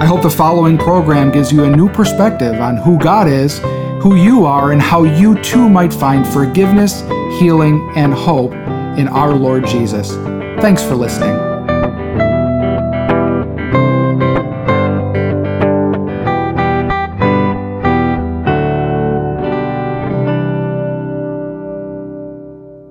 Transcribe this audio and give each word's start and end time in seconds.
I 0.00 0.06
hope 0.06 0.22
the 0.22 0.30
following 0.30 0.78
program 0.78 1.32
gives 1.32 1.50
you 1.50 1.64
a 1.64 1.68
new 1.68 1.88
perspective 1.88 2.60
on 2.60 2.76
who 2.76 3.00
God 3.00 3.26
is, 3.26 3.58
who 4.00 4.14
you 4.14 4.46
are, 4.46 4.70
and 4.70 4.80
how 4.80 5.02
you 5.02 5.34
too 5.42 5.68
might 5.68 5.92
find 5.92 6.24
forgiveness, 6.24 7.00
healing, 7.40 7.90
and 7.96 8.14
hope 8.14 8.52
in 8.96 9.08
our 9.08 9.34
Lord 9.34 9.66
Jesus. 9.66 10.12
Thanks 10.62 10.84
for 10.84 10.94
listening. 10.94 11.34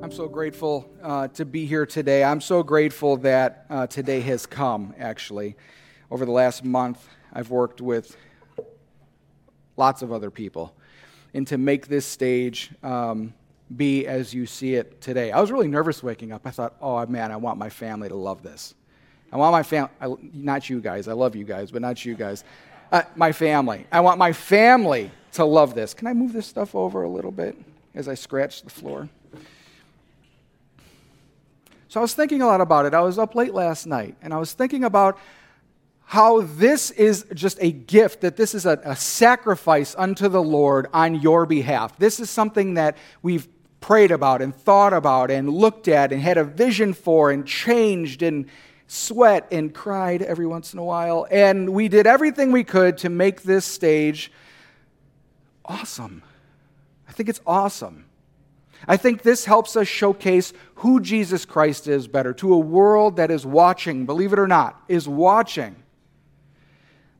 I'm 0.03 0.11
so 0.11 0.27
grateful 0.27 0.91
uh, 1.01 1.29
to 1.29 1.45
be 1.45 1.65
here 1.65 1.85
today. 1.85 2.25
I'm 2.25 2.41
so 2.41 2.63
grateful 2.63 3.15
that 3.17 3.65
uh, 3.69 3.87
today 3.87 4.19
has 4.19 4.45
come, 4.45 4.93
actually 4.99 5.55
over 6.09 6.25
the 6.25 6.31
last 6.31 6.63
month, 6.63 7.07
I've 7.33 7.49
worked 7.49 7.81
with 7.81 8.15
lots 9.75 10.01
of 10.01 10.11
other 10.11 10.31
people. 10.31 10.73
And 11.33 11.45
to 11.47 11.57
make 11.57 11.87
this 11.87 12.05
stage 12.05 12.71
um, 12.83 13.33
be 13.75 14.07
as 14.07 14.33
you 14.33 14.45
see 14.45 14.75
it 14.75 15.01
today. 15.01 15.31
I 15.31 15.41
was 15.41 15.51
really 15.51 15.67
nervous 15.67 16.01
waking 16.01 16.31
up. 16.31 16.41
I 16.45 16.51
thought, 16.51 16.75
oh 16.81 17.05
man, 17.05 17.31
I 17.31 17.37
want 17.37 17.57
my 17.57 17.69
family 17.69 18.07
to 18.09 18.15
love 18.15 18.43
this. 18.43 18.73
I 19.31 19.37
want 19.37 19.51
my 19.51 19.63
family, 19.63 19.91
not 20.33 20.69
you 20.69 20.79
guys, 20.79 21.07
I 21.07 21.13
love 21.13 21.35
you 21.35 21.43
guys, 21.43 21.69
but 21.69 21.81
not 21.81 22.05
you 22.05 22.15
guys. 22.15 22.45
Uh, 22.91 23.01
my 23.15 23.33
family. 23.33 23.85
I 23.91 23.99
want 23.99 24.17
my 24.17 24.31
family 24.31 25.11
to 25.33 25.43
love 25.43 25.75
this. 25.75 25.93
Can 25.93 26.07
I 26.07 26.13
move 26.13 26.31
this 26.31 26.47
stuff 26.47 26.73
over 26.75 27.03
a 27.03 27.09
little 27.09 27.31
bit 27.31 27.57
as 27.93 28.07
I 28.07 28.13
scratch 28.13 28.61
the 28.61 28.69
floor? 28.69 29.09
So 31.89 31.99
I 31.99 32.01
was 32.01 32.13
thinking 32.13 32.41
a 32.41 32.45
lot 32.45 32.61
about 32.61 32.85
it. 32.85 32.93
I 32.93 33.01
was 33.01 33.19
up 33.19 33.35
late 33.35 33.53
last 33.53 33.85
night, 33.85 34.15
and 34.21 34.33
I 34.33 34.37
was 34.37 34.53
thinking 34.53 34.85
about 34.85 35.17
how 36.09 36.39
this 36.39 36.89
is 36.91 37.25
just 37.33 37.57
a 37.59 37.69
gift, 37.69 38.21
that 38.21 38.37
this 38.37 38.55
is 38.55 38.65
a, 38.65 38.79
a, 38.85 38.95
sacrifice 38.95 39.93
unto 39.97 40.29
the 40.29 40.41
Lord 40.41 40.87
on 40.93 41.15
your 41.15 41.45
behalf. 41.45 41.99
This 41.99 42.21
is 42.21 42.29
something 42.29 42.75
that 42.75 42.95
we've 43.21 43.45
prayed 43.81 44.11
about 44.11 44.41
and 44.41 44.55
thought 44.55 44.93
about 44.93 45.29
and 45.29 45.49
looked 45.49 45.89
at 45.89 46.13
and 46.13 46.21
had 46.21 46.37
a 46.37 46.45
vision 46.45 46.93
for 46.93 47.29
and 47.29 47.45
changed 47.45 48.21
and 48.21 48.45
sweat 48.87 49.49
and 49.51 49.73
cried 49.73 50.21
every 50.21 50.47
once 50.47 50.71
in 50.71 50.79
a 50.79 50.83
while. 50.83 51.27
And 51.29 51.73
we 51.73 51.89
did 51.89 52.07
everything 52.07 52.53
we 52.53 52.63
could 52.63 52.99
to 52.99 53.09
make 53.09 53.41
this 53.41 53.65
stage 53.65 54.31
awesome. 55.65 56.23
I 57.09 57.11
think 57.11 57.27
it's 57.27 57.41
awesome. 57.45 58.05
I 58.87 58.95
think 58.95 59.23
this 59.23 59.43
helps 59.43 59.75
us 59.75 59.89
showcase 59.89 60.53
who 60.75 61.01
Jesus 61.01 61.43
Christ 61.43 61.85
is 61.85 62.07
better 62.07 62.31
to 62.35 62.53
a 62.53 62.59
world 62.59 63.17
that 63.17 63.29
is 63.29 63.45
watching, 63.45 64.05
believe 64.05 64.31
it 64.31 64.39
or 64.39 64.47
not, 64.47 64.81
is 64.87 65.05
watching 65.05 65.75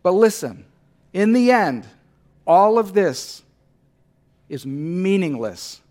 but 0.08 0.14
listen, 0.14 0.64
in 1.12 1.34
the 1.34 1.52
end, 1.52 1.86
all 2.46 2.80
of 2.80 2.94
this 2.94 3.44
is 4.48 4.66
meaningless 4.66 5.82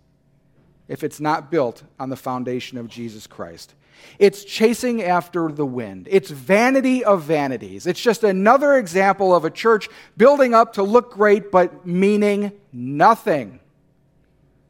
if 0.88 1.04
it's 1.04 1.21
not 1.21 1.50
built 1.50 1.82
on 2.00 2.09
the 2.09 2.16
foundation 2.16 2.78
of 2.78 2.88
Jesus 2.88 3.26
Christ. 3.26 3.75
It's 4.19 4.43
chasing 4.43 5.03
after 5.03 5.53
the 5.53 5.66
wind. 5.66 6.09
It's 6.10 6.31
vanity 6.31 7.05
of 7.05 7.25
vanities. 7.25 7.87
It's 7.87 8.00
just 8.00 8.25
another 8.25 8.78
example 8.78 9.34
of 9.34 9.44
a 9.44 9.50
church 9.50 9.91
building 10.16 10.55
up 10.55 10.72
to 10.72 10.82
look 10.82 11.12
great 11.12 11.53
but 11.53 11.87
meaning 11.87 12.53
nothing. 12.72 13.60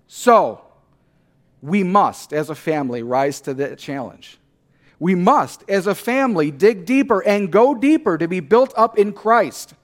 So, 0.09 0.61
we 1.63 1.85
must, 1.85 2.33
as 2.33 2.51
a 2.51 2.57
family, 2.57 3.05
rise 3.05 3.41
to 3.43 3.55
the 3.55 3.77
challenge. 3.77 4.41
We 4.99 5.15
must, 5.15 5.63
as 5.69 5.87
a 5.87 5.95
family, 5.95 6.51
dig 6.51 6.87
deeper 6.87 7.23
and 7.23 7.51
go 7.51 7.75
deeper 7.75 8.17
to 8.17 8.27
be 8.27 8.41
built 8.41 8.73
up 8.77 8.99
in 8.99 9.13
Christ 9.13 9.75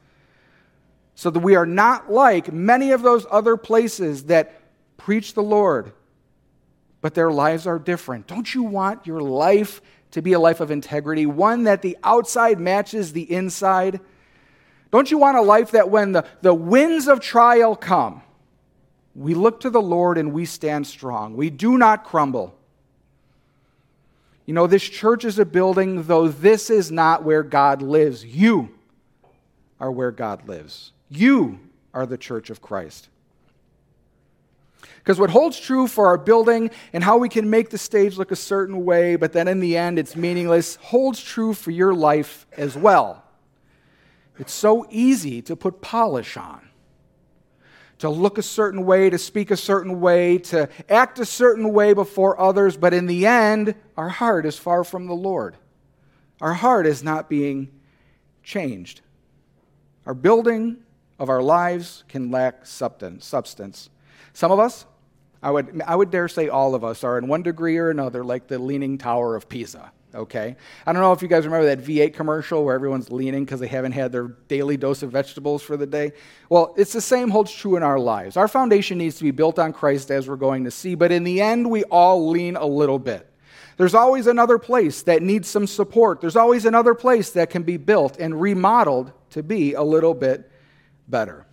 so 1.14 1.30
that 1.30 1.40
we 1.40 1.54
are 1.54 1.66
not 1.66 2.10
like 2.10 2.52
many 2.52 2.92
of 2.92 3.02
those 3.02 3.26
other 3.30 3.56
places 3.56 4.24
that 4.24 4.60
preach 4.96 5.34
the 5.34 5.42
Lord, 5.42 5.92
but 7.00 7.14
their 7.14 7.30
lives 7.30 7.66
are 7.66 7.78
different. 7.78 8.26
Don't 8.26 8.54
you 8.54 8.62
want 8.62 9.06
your 9.06 9.20
life 9.20 9.82
to 10.12 10.22
be 10.22 10.32
a 10.32 10.40
life 10.40 10.60
of 10.60 10.70
integrity, 10.70 11.26
one 11.26 11.64
that 11.64 11.82
the 11.82 11.98
outside 12.02 12.58
matches 12.58 13.12
the 13.12 13.30
inside? 13.30 14.00
Don't 14.90 15.10
you 15.10 15.18
want 15.18 15.36
a 15.36 15.42
life 15.42 15.72
that 15.72 15.90
when 15.90 16.12
the, 16.12 16.24
the 16.40 16.54
winds 16.54 17.08
of 17.08 17.20
trial 17.20 17.76
come, 17.76 18.22
we 19.14 19.34
look 19.34 19.60
to 19.60 19.70
the 19.70 19.82
Lord 19.82 20.16
and 20.18 20.32
we 20.32 20.44
stand 20.44 20.86
strong? 20.86 21.36
We 21.36 21.50
do 21.50 21.76
not 21.76 22.04
crumble. 22.04 22.54
You 24.46 24.54
know, 24.54 24.66
this 24.66 24.82
church 24.82 25.24
is 25.24 25.38
a 25.38 25.44
building, 25.44 26.04
though 26.04 26.28
this 26.28 26.68
is 26.70 26.90
not 26.90 27.22
where 27.22 27.42
God 27.42 27.80
lives. 27.80 28.24
You 28.24 28.70
are 29.80 29.90
where 29.90 30.10
God 30.10 30.48
lives. 30.48 30.92
You 31.08 31.60
are 31.94 32.06
the 32.06 32.18
church 32.18 32.50
of 32.50 32.60
Christ. 32.60 33.08
Because 34.96 35.18
what 35.18 35.30
holds 35.30 35.58
true 35.58 35.86
for 35.86 36.06
our 36.06 36.18
building 36.18 36.70
and 36.92 37.02
how 37.02 37.18
we 37.18 37.28
can 37.28 37.50
make 37.50 37.70
the 37.70 37.78
stage 37.78 38.16
look 38.16 38.30
a 38.30 38.36
certain 38.36 38.84
way, 38.84 39.16
but 39.16 39.32
then 39.32 39.48
in 39.48 39.60
the 39.60 39.76
end 39.76 39.98
it's 39.98 40.14
meaningless, 40.14 40.76
holds 40.76 41.22
true 41.22 41.54
for 41.54 41.70
your 41.70 41.92
life 41.92 42.46
as 42.56 42.76
well. 42.76 43.24
It's 44.38 44.52
so 44.52 44.86
easy 44.90 45.42
to 45.42 45.56
put 45.56 45.80
polish 45.80 46.36
on 46.36 46.68
to 48.02 48.10
look 48.10 48.36
a 48.36 48.42
certain 48.42 48.84
way, 48.84 49.08
to 49.08 49.16
speak 49.16 49.52
a 49.52 49.56
certain 49.56 50.00
way, 50.00 50.36
to 50.36 50.68
act 50.88 51.20
a 51.20 51.24
certain 51.24 51.72
way 51.72 51.92
before 51.92 52.38
others, 52.40 52.76
but 52.76 52.92
in 52.92 53.06
the 53.06 53.24
end, 53.26 53.76
our 53.96 54.08
heart 54.08 54.44
is 54.44 54.58
far 54.58 54.82
from 54.82 55.06
the 55.06 55.14
Lord. 55.14 55.56
Our 56.40 56.54
heart 56.54 56.84
is 56.88 57.04
not 57.04 57.30
being 57.30 57.70
changed. 58.42 59.02
Our 60.04 60.14
building 60.14 60.78
of 61.20 61.28
our 61.28 61.40
lives 61.40 62.02
can 62.08 62.32
lack 62.32 62.66
substance. 62.66 63.88
Some 64.32 64.50
of 64.50 64.58
us, 64.58 64.84
I 65.40 65.52
would, 65.52 65.80
I 65.86 65.94
would 65.94 66.10
dare 66.10 66.26
say 66.26 66.48
all 66.48 66.74
of 66.74 66.82
us, 66.82 67.04
are 67.04 67.18
in 67.18 67.28
one 67.28 67.44
degree 67.44 67.78
or 67.78 67.88
another 67.88 68.24
like 68.24 68.48
the 68.48 68.58
Leaning 68.58 68.98
Tower 68.98 69.36
of 69.36 69.48
Pisa 69.48 69.92
okay? 70.14 70.56
I 70.86 70.92
don't 70.92 71.02
know 71.02 71.12
if 71.12 71.22
you 71.22 71.28
guys 71.28 71.44
remember 71.44 71.66
that 71.66 71.80
V8 71.80 72.14
commercial 72.14 72.64
where 72.64 72.74
everyone's 72.74 73.10
leaning 73.10 73.44
because 73.44 73.60
they 73.60 73.66
haven't 73.66 73.92
had 73.92 74.12
their 74.12 74.28
daily 74.48 74.76
dose 74.76 75.02
of 75.02 75.10
vegetables 75.10 75.62
for 75.62 75.76
the 75.76 75.86
day. 75.86 76.12
Well, 76.48 76.74
it's 76.76 76.92
the 76.92 77.00
same 77.00 77.30
holds 77.30 77.52
true 77.52 77.76
in 77.76 77.82
our 77.82 77.98
lives. 77.98 78.36
Our 78.36 78.48
foundation 78.48 78.98
needs 78.98 79.16
to 79.18 79.24
be 79.24 79.30
built 79.30 79.58
on 79.58 79.72
Christ 79.72 80.10
as 80.10 80.28
we're 80.28 80.36
going 80.36 80.64
to 80.64 80.70
see, 80.70 80.94
but 80.94 81.12
in 81.12 81.24
the 81.24 81.40
end, 81.40 81.70
we 81.70 81.84
all 81.84 82.28
lean 82.28 82.56
a 82.56 82.66
little 82.66 82.98
bit. 82.98 83.28
There's 83.78 83.94
always 83.94 84.26
another 84.26 84.58
place 84.58 85.02
that 85.02 85.22
needs 85.22 85.48
some 85.48 85.66
support. 85.66 86.20
There's 86.20 86.36
always 86.36 86.66
another 86.66 86.94
place 86.94 87.30
that 87.30 87.50
can 87.50 87.62
be 87.62 87.78
built 87.78 88.18
and 88.18 88.38
remodeled 88.40 89.12
to 89.30 89.42
be 89.42 89.72
a 89.72 89.82
little 89.82 90.14
bit 90.14 90.50
better. 91.08 91.46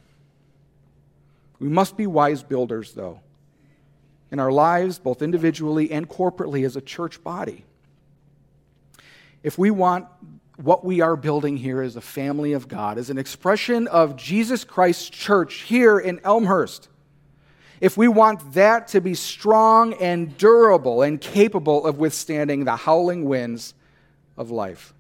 We 1.59 1.69
must 1.69 1.97
be 1.97 2.07
wise 2.07 2.43
builders, 2.43 2.93
though, 2.93 3.21
in 4.31 4.39
our 4.39 4.51
lives, 4.51 4.99
both 4.99 5.21
individually 5.21 5.91
and 5.91 6.09
corporately 6.09 6.65
as 6.65 6.75
a 6.75 6.81
church 6.81 7.23
body 7.23 7.65
if 9.43 9.57
we 9.57 9.71
want 9.71 10.07
what 10.57 10.83
we 10.83 10.99
are 11.01 11.15
building 11.15 11.55
here 11.55 11.81
as 11.81 11.95
a 11.95 12.01
family 12.01 12.53
of 12.53 12.67
God, 12.67 12.97
as 12.97 13.09
an 13.09 13.17
expression 13.17 13.87
of 13.87 14.15
Jesus 14.17 14.63
Christ's 14.63 15.09
church 15.09 15.61
here 15.61 15.97
in 15.97 16.19
Elmhurst, 16.23 16.89
if 17.79 17.95
we 17.95 18.09
want 18.09 18.53
that 18.53 18.89
to 18.89 18.99
be 18.99 19.13
strong 19.13 19.93
and 19.93 20.37
durable 20.37 21.01
and 21.01 21.21
capable 21.21 21.85
of 21.85 21.97
withstanding 21.97 22.65
the 22.65 22.75
howling 22.75 23.23
winds 23.23 23.73
of 24.35 24.51
life. 24.51 24.93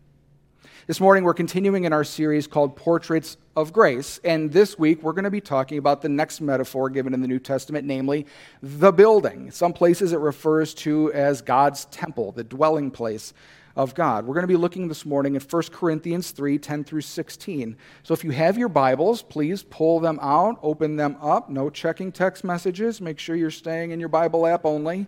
This 0.87 0.99
morning, 0.99 1.23
we're 1.23 1.35
continuing 1.35 1.83
in 1.83 1.93
our 1.93 2.03
series 2.03 2.47
called 2.47 2.75
Portraits 2.75 3.37
of 3.55 3.71
Grace. 3.71 4.19
And 4.23 4.51
this 4.51 4.79
week, 4.79 5.03
we're 5.03 5.13
going 5.13 5.25
to 5.25 5.29
be 5.29 5.41
talking 5.41 5.77
about 5.77 6.01
the 6.01 6.09
next 6.09 6.41
metaphor 6.41 6.89
given 6.89 7.13
in 7.13 7.21
the 7.21 7.27
New 7.27 7.37
Testament, 7.37 7.85
namely 7.85 8.25
the 8.63 8.91
building. 8.91 9.51
Some 9.51 9.71
places 9.71 10.13
it 10.13 10.19
refers 10.19 10.73
to 10.75 11.13
as 11.13 11.41
God's 11.41 11.85
temple, 11.85 12.31
the 12.31 12.43
dwelling 12.43 12.89
place 12.89 13.33
of 13.79 13.95
God. 13.95 14.25
We're 14.25 14.33
going 14.33 14.43
to 14.43 14.47
be 14.47 14.57
looking 14.57 14.89
this 14.89 15.05
morning 15.05 15.37
at 15.37 15.53
1 15.53 15.63
Corinthians 15.71 16.31
3 16.31 16.59
10 16.59 16.83
through 16.83 16.99
16. 16.99 17.77
So 18.03 18.13
if 18.13 18.25
you 18.25 18.31
have 18.31 18.57
your 18.57 18.67
Bibles, 18.67 19.21
please 19.21 19.63
pull 19.63 20.01
them 20.01 20.19
out, 20.21 20.59
open 20.61 20.97
them 20.97 21.15
up. 21.21 21.49
No 21.49 21.69
checking 21.69 22.11
text 22.11 22.43
messages. 22.43 22.99
Make 22.99 23.19
sure 23.19 23.37
you're 23.37 23.49
staying 23.49 23.91
in 23.91 23.99
your 24.01 24.09
Bible 24.09 24.45
app 24.45 24.65
only. 24.65 25.07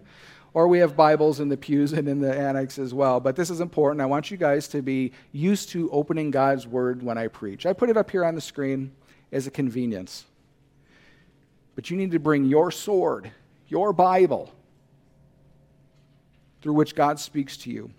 Or 0.54 0.70
we 0.70 0.80
have 0.80 0.96
Bibles 0.96 1.42
in 1.42 1.50
the 1.50 1.58
pews 1.58 1.92
and 1.92 2.08
in 2.08 2.22
the 2.22 2.34
annex 2.34 2.80
as 2.80 2.94
well. 2.94 3.20
But 3.20 3.36
this 3.36 3.50
is 3.50 3.60
important. 3.60 4.02
I 4.02 4.06
want 4.06 4.32
you 4.32 4.38
guys 4.38 4.70
to 4.70 4.82
be 4.82 5.12
used 5.34 5.68
to 5.72 5.92
opening 5.92 6.32
God's 6.32 6.66
Word 6.66 7.04
when 7.04 7.18
I 7.18 7.28
preach. 7.28 7.66
I 7.66 7.74
put 7.74 7.90
it 7.90 7.98
up 7.98 8.10
here 8.10 8.24
on 8.24 8.36
the 8.36 8.42
screen. 8.42 8.94
as 9.34 9.48
a 9.48 9.52
convenience. 9.52 10.24
But 11.76 11.90
you 11.90 11.98
need 11.98 12.12
to 12.12 12.20
bring 12.20 12.46
your 12.46 12.72
sword, 12.72 13.32
your 13.68 13.92
Bible, 13.92 14.54
through 16.62 16.74
which 16.74 16.96
God 16.96 17.20
speaks 17.20 17.58
to 17.58 17.70
you. 17.70 17.92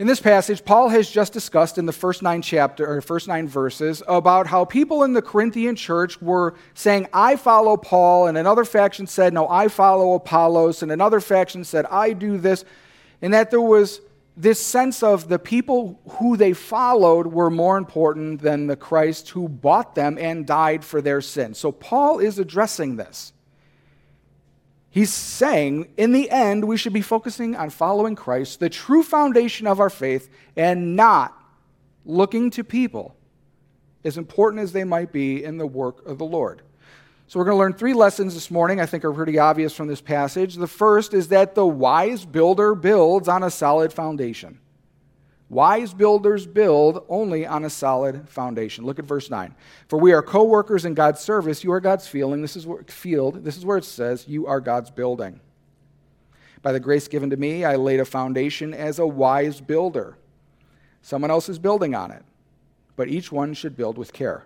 In 0.00 0.06
this 0.06 0.18
passage, 0.18 0.64
Paul 0.64 0.88
has 0.88 1.10
just 1.10 1.34
discussed 1.34 1.76
in 1.76 1.84
the 1.84 1.92
first 1.92 2.22
nine 2.22 2.40
chapter 2.40 2.90
or 2.90 3.02
first 3.02 3.28
nine 3.28 3.46
verses 3.46 4.02
about 4.08 4.46
how 4.46 4.64
people 4.64 5.04
in 5.04 5.12
the 5.12 5.20
Corinthian 5.20 5.76
church 5.76 6.22
were 6.22 6.54
saying, 6.72 7.06
"I 7.12 7.36
follow 7.36 7.76
Paul," 7.76 8.26
and 8.26 8.38
another 8.38 8.64
faction 8.64 9.06
said, 9.06 9.34
"No, 9.34 9.46
I 9.46 9.68
follow 9.68 10.14
Apollos," 10.14 10.82
and 10.82 10.90
another 10.90 11.20
faction 11.20 11.64
said, 11.64 11.84
"I 11.90 12.14
do 12.14 12.38
this," 12.38 12.64
and 13.20 13.34
that 13.34 13.50
there 13.50 13.60
was 13.60 14.00
this 14.34 14.58
sense 14.58 15.02
of 15.02 15.28
the 15.28 15.38
people 15.38 16.00
who 16.12 16.34
they 16.34 16.54
followed 16.54 17.26
were 17.26 17.50
more 17.50 17.76
important 17.76 18.40
than 18.40 18.68
the 18.68 18.76
Christ 18.76 19.28
who 19.28 19.50
bought 19.50 19.96
them 19.96 20.16
and 20.18 20.46
died 20.46 20.82
for 20.82 21.02
their 21.02 21.20
sins. 21.20 21.58
So 21.58 21.72
Paul 21.72 22.20
is 22.20 22.38
addressing 22.38 22.96
this. 22.96 23.34
He's 24.90 25.12
saying, 25.12 25.88
in 25.96 26.12
the 26.12 26.28
end, 26.30 26.64
we 26.64 26.76
should 26.76 26.92
be 26.92 27.00
focusing 27.00 27.54
on 27.54 27.70
following 27.70 28.16
Christ, 28.16 28.58
the 28.58 28.68
true 28.68 29.04
foundation 29.04 29.68
of 29.68 29.78
our 29.78 29.88
faith, 29.88 30.28
and 30.56 30.96
not 30.96 31.32
looking 32.04 32.50
to 32.50 32.64
people, 32.64 33.14
as 34.04 34.18
important 34.18 34.62
as 34.62 34.72
they 34.72 34.82
might 34.82 35.12
be 35.12 35.44
in 35.44 35.58
the 35.58 35.66
work 35.66 36.04
of 36.06 36.18
the 36.18 36.24
Lord. 36.24 36.62
So, 37.28 37.38
we're 37.38 37.44
going 37.44 37.54
to 37.54 37.60
learn 37.60 37.74
three 37.74 37.94
lessons 37.94 38.34
this 38.34 38.50
morning, 38.50 38.80
I 38.80 38.86
think 38.86 39.04
are 39.04 39.12
pretty 39.12 39.38
obvious 39.38 39.72
from 39.72 39.86
this 39.86 40.00
passage. 40.00 40.56
The 40.56 40.66
first 40.66 41.14
is 41.14 41.28
that 41.28 41.54
the 41.54 41.66
wise 41.66 42.24
builder 42.24 42.74
builds 42.74 43.28
on 43.28 43.44
a 43.44 43.50
solid 43.50 43.92
foundation. 43.92 44.58
Wise 45.50 45.92
builders 45.92 46.46
build 46.46 47.04
only 47.08 47.44
on 47.44 47.64
a 47.64 47.70
solid 47.70 48.28
foundation. 48.28 48.84
Look 48.84 49.00
at 49.00 49.04
verse 49.04 49.28
9. 49.28 49.52
For 49.88 49.98
we 49.98 50.12
are 50.12 50.22
co 50.22 50.44
workers 50.44 50.84
in 50.84 50.94
God's 50.94 51.20
service. 51.20 51.64
You 51.64 51.72
are 51.72 51.80
God's 51.80 52.06
feeling. 52.06 52.40
This 52.40 52.56
is 52.56 52.68
where, 52.68 52.84
field. 52.84 53.42
This 53.44 53.56
is 53.56 53.66
where 53.66 53.76
it 53.76 53.84
says, 53.84 54.28
You 54.28 54.46
are 54.46 54.60
God's 54.60 54.92
building. 54.92 55.40
By 56.62 56.70
the 56.70 56.78
grace 56.78 57.08
given 57.08 57.30
to 57.30 57.36
me, 57.36 57.64
I 57.64 57.74
laid 57.74 57.98
a 57.98 58.04
foundation 58.04 58.72
as 58.72 59.00
a 59.00 59.06
wise 59.06 59.60
builder. 59.60 60.16
Someone 61.02 61.32
else 61.32 61.48
is 61.48 61.58
building 61.58 61.96
on 61.96 62.12
it, 62.12 62.22
but 62.94 63.08
each 63.08 63.32
one 63.32 63.52
should 63.52 63.76
build 63.76 63.98
with 63.98 64.12
care. 64.12 64.44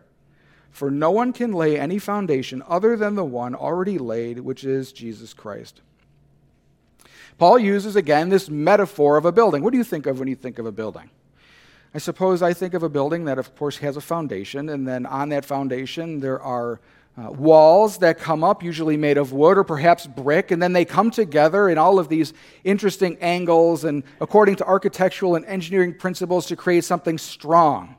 For 0.71 0.91
no 0.91 1.11
one 1.11 1.35
can 1.35 1.53
lay 1.53 1.79
any 1.79 1.99
foundation 1.99 2.63
other 2.67 2.97
than 2.97 3.15
the 3.15 3.25
one 3.25 3.55
already 3.55 3.99
laid, 3.99 4.41
which 4.41 4.65
is 4.65 4.91
Jesus 4.91 5.35
Christ. 5.35 5.83
Paul 7.39 7.59
uses 7.59 7.97
again 7.97 8.29
this 8.29 8.49
metaphor 8.49 9.17
of 9.17 9.25
a 9.25 9.33
building. 9.33 9.63
What 9.63 9.73
do 9.73 9.79
you 9.79 9.85
think 9.85 10.07
of 10.07 10.19
when 10.19 10.29
you 10.29 10.37
think 10.37 10.59
of 10.59 10.67
a 10.67 10.73
building? 10.73 11.11
I 11.95 11.99
suppose 11.99 12.43
I 12.43 12.53
think 12.53 12.75
of 12.75 12.83
a 12.83 12.89
building 12.89 13.25
that, 13.27 13.39
of 13.39 13.55
course, 13.57 13.79
has 13.79 13.97
a 13.97 14.01
foundation, 14.01 14.69
and 14.69 14.87
then 14.87 15.07
on 15.07 15.29
that 15.29 15.45
foundation 15.45 16.21
there 16.21 16.41
are 16.41 16.81
uh, 17.17 17.31
walls 17.31 17.99
that 17.99 18.19
come 18.19 18.43
up, 18.43 18.63
usually 18.63 18.97
made 18.97 19.17
of 19.17 19.33
wood 19.33 19.57
or 19.57 19.63
perhaps 19.63 20.07
brick, 20.07 20.51
and 20.51 20.61
then 20.61 20.73
they 20.73 20.85
come 20.85 21.11
together 21.13 21.69
in 21.69 21.79
all 21.79 22.01
of 22.01 22.09
these 22.09 22.33
interesting 22.65 23.17
angles 23.21 23.85
and 23.85 24.03
according 24.21 24.57
to 24.57 24.65
architectural 24.65 25.37
and 25.37 25.45
engineering 25.47 25.95
principles 25.95 26.47
to 26.47 26.57
create 26.57 26.83
something 26.83 27.17
strong, 27.17 27.95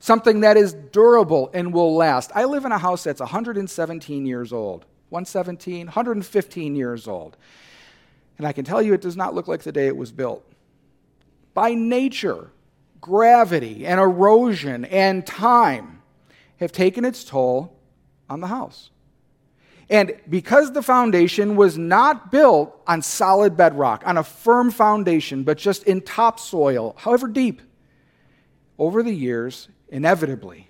something 0.00 0.40
that 0.40 0.56
is 0.56 0.74
durable 0.74 1.48
and 1.54 1.72
will 1.72 1.94
last. 1.94 2.32
I 2.34 2.44
live 2.44 2.64
in 2.64 2.72
a 2.72 2.78
house 2.78 3.04
that's 3.04 3.20
117 3.20 4.26
years 4.26 4.52
old, 4.52 4.84
117, 5.10 5.86
115 5.86 6.74
years 6.74 7.06
old. 7.06 7.36
And 8.38 8.46
I 8.46 8.52
can 8.52 8.64
tell 8.64 8.82
you 8.82 8.92
it 8.92 9.00
does 9.00 9.16
not 9.16 9.34
look 9.34 9.48
like 9.48 9.62
the 9.62 9.72
day 9.72 9.86
it 9.86 9.96
was 9.96 10.12
built. 10.12 10.44
By 11.54 11.74
nature, 11.74 12.50
gravity 13.00 13.86
and 13.86 13.98
erosion 14.00 14.84
and 14.84 15.26
time 15.26 16.02
have 16.58 16.72
taken 16.72 17.04
its 17.04 17.24
toll 17.24 17.78
on 18.28 18.40
the 18.40 18.46
house. 18.46 18.90
And 19.88 20.16
because 20.28 20.72
the 20.72 20.82
foundation 20.82 21.54
was 21.54 21.78
not 21.78 22.32
built 22.32 22.76
on 22.86 23.02
solid 23.02 23.56
bedrock, 23.56 24.02
on 24.04 24.18
a 24.18 24.24
firm 24.24 24.70
foundation, 24.70 25.44
but 25.44 25.58
just 25.58 25.84
in 25.84 26.00
topsoil, 26.00 26.96
however 26.98 27.28
deep, 27.28 27.62
over 28.78 29.02
the 29.02 29.14
years, 29.14 29.68
inevitably, 29.88 30.68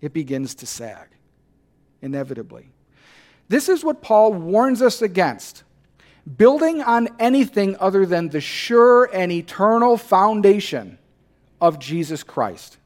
it 0.00 0.12
begins 0.12 0.54
to 0.56 0.66
sag. 0.66 1.08
Inevitably. 2.00 2.70
This 3.48 3.68
is 3.68 3.82
what 3.82 4.00
Paul 4.00 4.32
warns 4.32 4.80
us 4.80 5.02
against 5.02 5.64
building 6.36 6.82
on 6.82 7.08
anything 7.18 7.76
other 7.80 8.06
than 8.06 8.28
the 8.28 8.40
sure 8.40 9.04
and 9.12 9.32
eternal 9.32 9.96
foundation 9.96 10.98
of 11.60 11.78
Jesus 11.78 12.22
Christ. 12.22 12.78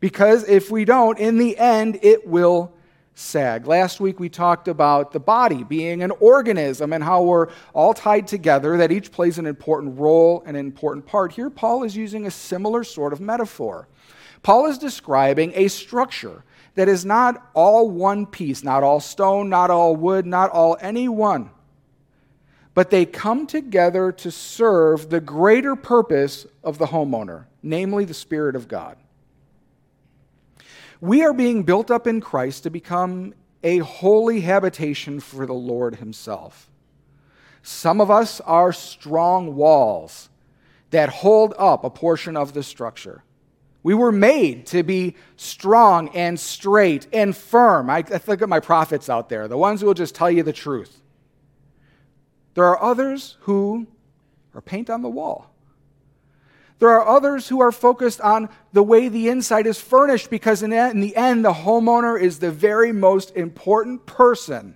Because 0.00 0.48
if 0.48 0.70
we 0.70 0.84
don't, 0.84 1.18
in 1.18 1.38
the 1.38 1.56
end, 1.56 1.98
it 2.02 2.26
will 2.26 2.72
sag. 3.14 3.66
Last 3.66 3.98
week 3.98 4.20
we 4.20 4.28
talked 4.28 4.68
about 4.68 5.12
the 5.12 5.20
body 5.20 5.64
being 5.64 6.02
an 6.02 6.10
organism 6.20 6.92
and 6.92 7.02
how 7.02 7.22
we're 7.22 7.48
all 7.72 7.94
tied 7.94 8.26
together, 8.26 8.76
that 8.76 8.92
each 8.92 9.10
plays 9.10 9.38
an 9.38 9.46
important 9.46 9.98
role 9.98 10.42
and 10.46 10.56
an 10.56 10.66
important 10.66 11.06
part. 11.06 11.32
Here, 11.32 11.48
Paul 11.48 11.82
is 11.82 11.96
using 11.96 12.26
a 12.26 12.30
similar 12.30 12.84
sort 12.84 13.12
of 13.12 13.20
metaphor. 13.20 13.88
Paul 14.42 14.66
is 14.66 14.76
describing 14.76 15.52
a 15.54 15.68
structure 15.68 16.44
that 16.74 16.88
is 16.88 17.06
not 17.06 17.50
all 17.54 17.90
one 17.90 18.26
piece, 18.26 18.62
not 18.62 18.82
all 18.82 19.00
stone, 19.00 19.48
not 19.48 19.70
all 19.70 19.96
wood, 19.96 20.26
not 20.26 20.50
all 20.50 20.76
any 20.80 21.08
one 21.08 21.50
but 22.76 22.90
they 22.90 23.06
come 23.06 23.46
together 23.46 24.12
to 24.12 24.30
serve 24.30 25.08
the 25.08 25.18
greater 25.18 25.74
purpose 25.74 26.46
of 26.62 26.76
the 26.76 26.84
homeowner, 26.84 27.46
namely 27.62 28.04
the 28.04 28.12
Spirit 28.12 28.54
of 28.54 28.68
God. 28.68 28.98
We 31.00 31.24
are 31.24 31.32
being 31.32 31.62
built 31.62 31.90
up 31.90 32.06
in 32.06 32.20
Christ 32.20 32.64
to 32.64 32.70
become 32.70 33.32
a 33.64 33.78
holy 33.78 34.42
habitation 34.42 35.20
for 35.20 35.46
the 35.46 35.54
Lord 35.54 35.96
Himself. 35.96 36.70
Some 37.62 37.98
of 37.98 38.10
us 38.10 38.42
are 38.42 38.74
strong 38.74 39.56
walls 39.56 40.28
that 40.90 41.08
hold 41.08 41.54
up 41.58 41.82
a 41.82 41.88
portion 41.88 42.36
of 42.36 42.52
the 42.52 42.62
structure. 42.62 43.24
We 43.82 43.94
were 43.94 44.12
made 44.12 44.66
to 44.66 44.82
be 44.82 45.16
strong 45.36 46.10
and 46.10 46.38
straight 46.38 47.06
and 47.10 47.34
firm. 47.34 47.88
I, 47.88 48.04
I 48.12 48.20
look 48.26 48.42
at 48.42 48.50
my 48.50 48.60
prophets 48.60 49.08
out 49.08 49.30
there, 49.30 49.48
the 49.48 49.56
ones 49.56 49.80
who 49.80 49.86
will 49.86 49.94
just 49.94 50.14
tell 50.14 50.30
you 50.30 50.42
the 50.42 50.52
truth. 50.52 51.00
There 52.56 52.64
are 52.64 52.82
others 52.82 53.36
who 53.40 53.86
are 54.54 54.62
paint 54.62 54.88
on 54.88 55.02
the 55.02 55.10
wall. 55.10 55.50
There 56.78 56.88
are 56.88 57.06
others 57.06 57.48
who 57.48 57.60
are 57.60 57.70
focused 57.70 58.18
on 58.22 58.48
the 58.72 58.82
way 58.82 59.10
the 59.10 59.28
inside 59.28 59.66
is 59.66 59.78
furnished 59.78 60.30
because, 60.30 60.62
in 60.62 60.70
the 60.70 61.14
end, 61.14 61.44
the 61.44 61.52
homeowner 61.52 62.18
is 62.18 62.38
the 62.38 62.50
very 62.50 62.92
most 62.92 63.36
important 63.36 64.06
person. 64.06 64.74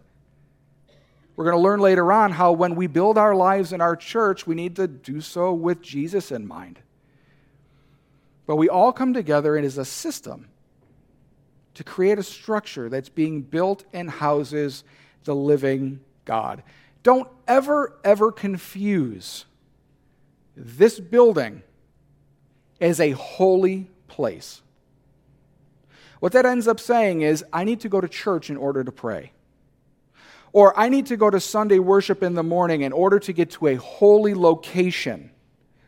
We're 1.36 1.44
going 1.44 1.56
to 1.56 1.62
learn 1.62 1.80
later 1.80 2.12
on 2.12 2.32
how, 2.32 2.52
when 2.52 2.74
we 2.74 2.86
build 2.86 3.16
our 3.16 3.34
lives 3.34 3.72
in 3.72 3.80
our 3.80 3.96
church, 3.96 4.46
we 4.46 4.54
need 4.54 4.76
to 4.76 4.86
do 4.86 5.22
so 5.22 5.54
with 5.54 5.80
Jesus 5.80 6.30
in 6.30 6.46
mind. 6.46 6.80
But 8.46 8.56
we 8.56 8.68
all 8.68 8.92
come 8.92 9.14
together 9.14 9.56
and 9.56 9.64
as 9.64 9.78
a 9.78 9.86
system 9.86 10.50
to 11.72 11.82
create 11.82 12.18
a 12.18 12.22
structure 12.22 12.90
that's 12.90 13.08
being 13.08 13.40
built 13.40 13.84
and 13.94 14.10
houses 14.10 14.84
the 15.24 15.34
living 15.34 16.00
God. 16.26 16.62
Don't 17.02 17.28
ever, 17.48 17.98
ever 18.04 18.30
confuse 18.30 19.46
this 20.56 21.00
building 21.00 21.62
as 22.80 23.00
a 23.00 23.10
holy 23.12 23.90
place. 24.08 24.62
What 26.20 26.32
that 26.32 26.44
ends 26.44 26.68
up 26.68 26.78
saying 26.78 27.22
is, 27.22 27.44
I 27.52 27.64
need 27.64 27.80
to 27.80 27.88
go 27.88 28.00
to 28.00 28.08
church 28.08 28.50
in 28.50 28.56
order 28.56 28.84
to 28.84 28.92
pray. 28.92 29.32
Or 30.52 30.78
I 30.78 30.88
need 30.88 31.06
to 31.06 31.16
go 31.16 31.30
to 31.30 31.40
Sunday 31.40 31.78
worship 31.78 32.22
in 32.22 32.34
the 32.34 32.42
morning 32.42 32.82
in 32.82 32.92
order 32.92 33.18
to 33.20 33.32
get 33.32 33.50
to 33.52 33.68
a 33.68 33.76
holy 33.76 34.34
location 34.34 35.30